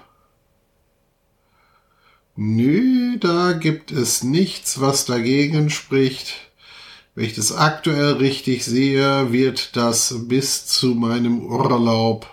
Nö, 2.34 3.18
da 3.18 3.53
gibt 3.53 3.92
es 3.92 4.22
nichts, 4.22 4.80
was 4.80 5.05
dagegen 5.05 5.68
spricht. 5.68 6.34
Wenn 7.14 7.26
ich 7.26 7.34
das 7.34 7.53
aktuell 7.53 8.14
richtig 8.14 8.64
sehe, 8.64 9.32
wird 9.32 9.76
das 9.76 10.14
bis 10.28 10.64
zu 10.64 10.94
meinem 10.94 11.44
Urlaub 11.44 12.26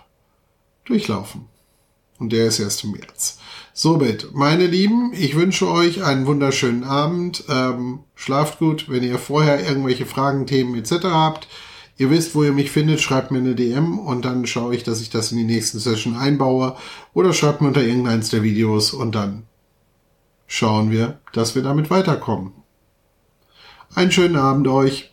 durchlaufen. 0.85 1.47
Und 2.17 2.31
der 2.31 2.47
ist 2.47 2.59
erst 2.59 2.85
im 2.85 2.91
März. 2.91 3.38
Somit, 3.81 4.33
meine 4.33 4.67
Lieben, 4.67 5.13
ich 5.13 5.37
wünsche 5.37 5.65
euch 5.69 6.03
einen 6.03 6.25
wunderschönen 6.25 6.83
Abend. 6.83 7.45
Ähm, 7.47 7.99
schlaft 8.13 8.59
gut. 8.59 8.89
Wenn 8.89 9.03
ihr 9.03 9.17
vorher 9.17 9.65
irgendwelche 9.65 10.05
Fragen, 10.05 10.45
Themen 10.45 10.75
etc. 10.75 11.05
habt, 11.05 11.47
ihr 11.95 12.09
wisst, 12.09 12.35
wo 12.35 12.43
ihr 12.43 12.51
mich 12.51 12.71
findet, 12.71 12.99
schreibt 12.99 13.31
mir 13.31 13.37
eine 13.37 13.55
DM 13.55 13.97
und 13.97 14.25
dann 14.25 14.45
schaue 14.45 14.75
ich, 14.75 14.83
dass 14.83 14.99
ich 14.99 15.11
das 15.11 15.31
in 15.31 15.37
die 15.37 15.45
nächsten 15.45 15.79
Session 15.79 16.17
einbaue. 16.17 16.75
Oder 17.13 17.31
schreibt 17.31 17.61
mir 17.61 17.69
unter 17.69 17.81
irgendeins 17.81 18.29
der 18.29 18.43
Videos 18.43 18.91
und 18.91 19.15
dann 19.15 19.43
schauen 20.45 20.91
wir, 20.91 21.21
dass 21.31 21.55
wir 21.55 21.63
damit 21.63 21.89
weiterkommen. 21.89 22.51
Einen 23.95 24.11
schönen 24.11 24.35
Abend 24.35 24.67
euch. 24.67 25.08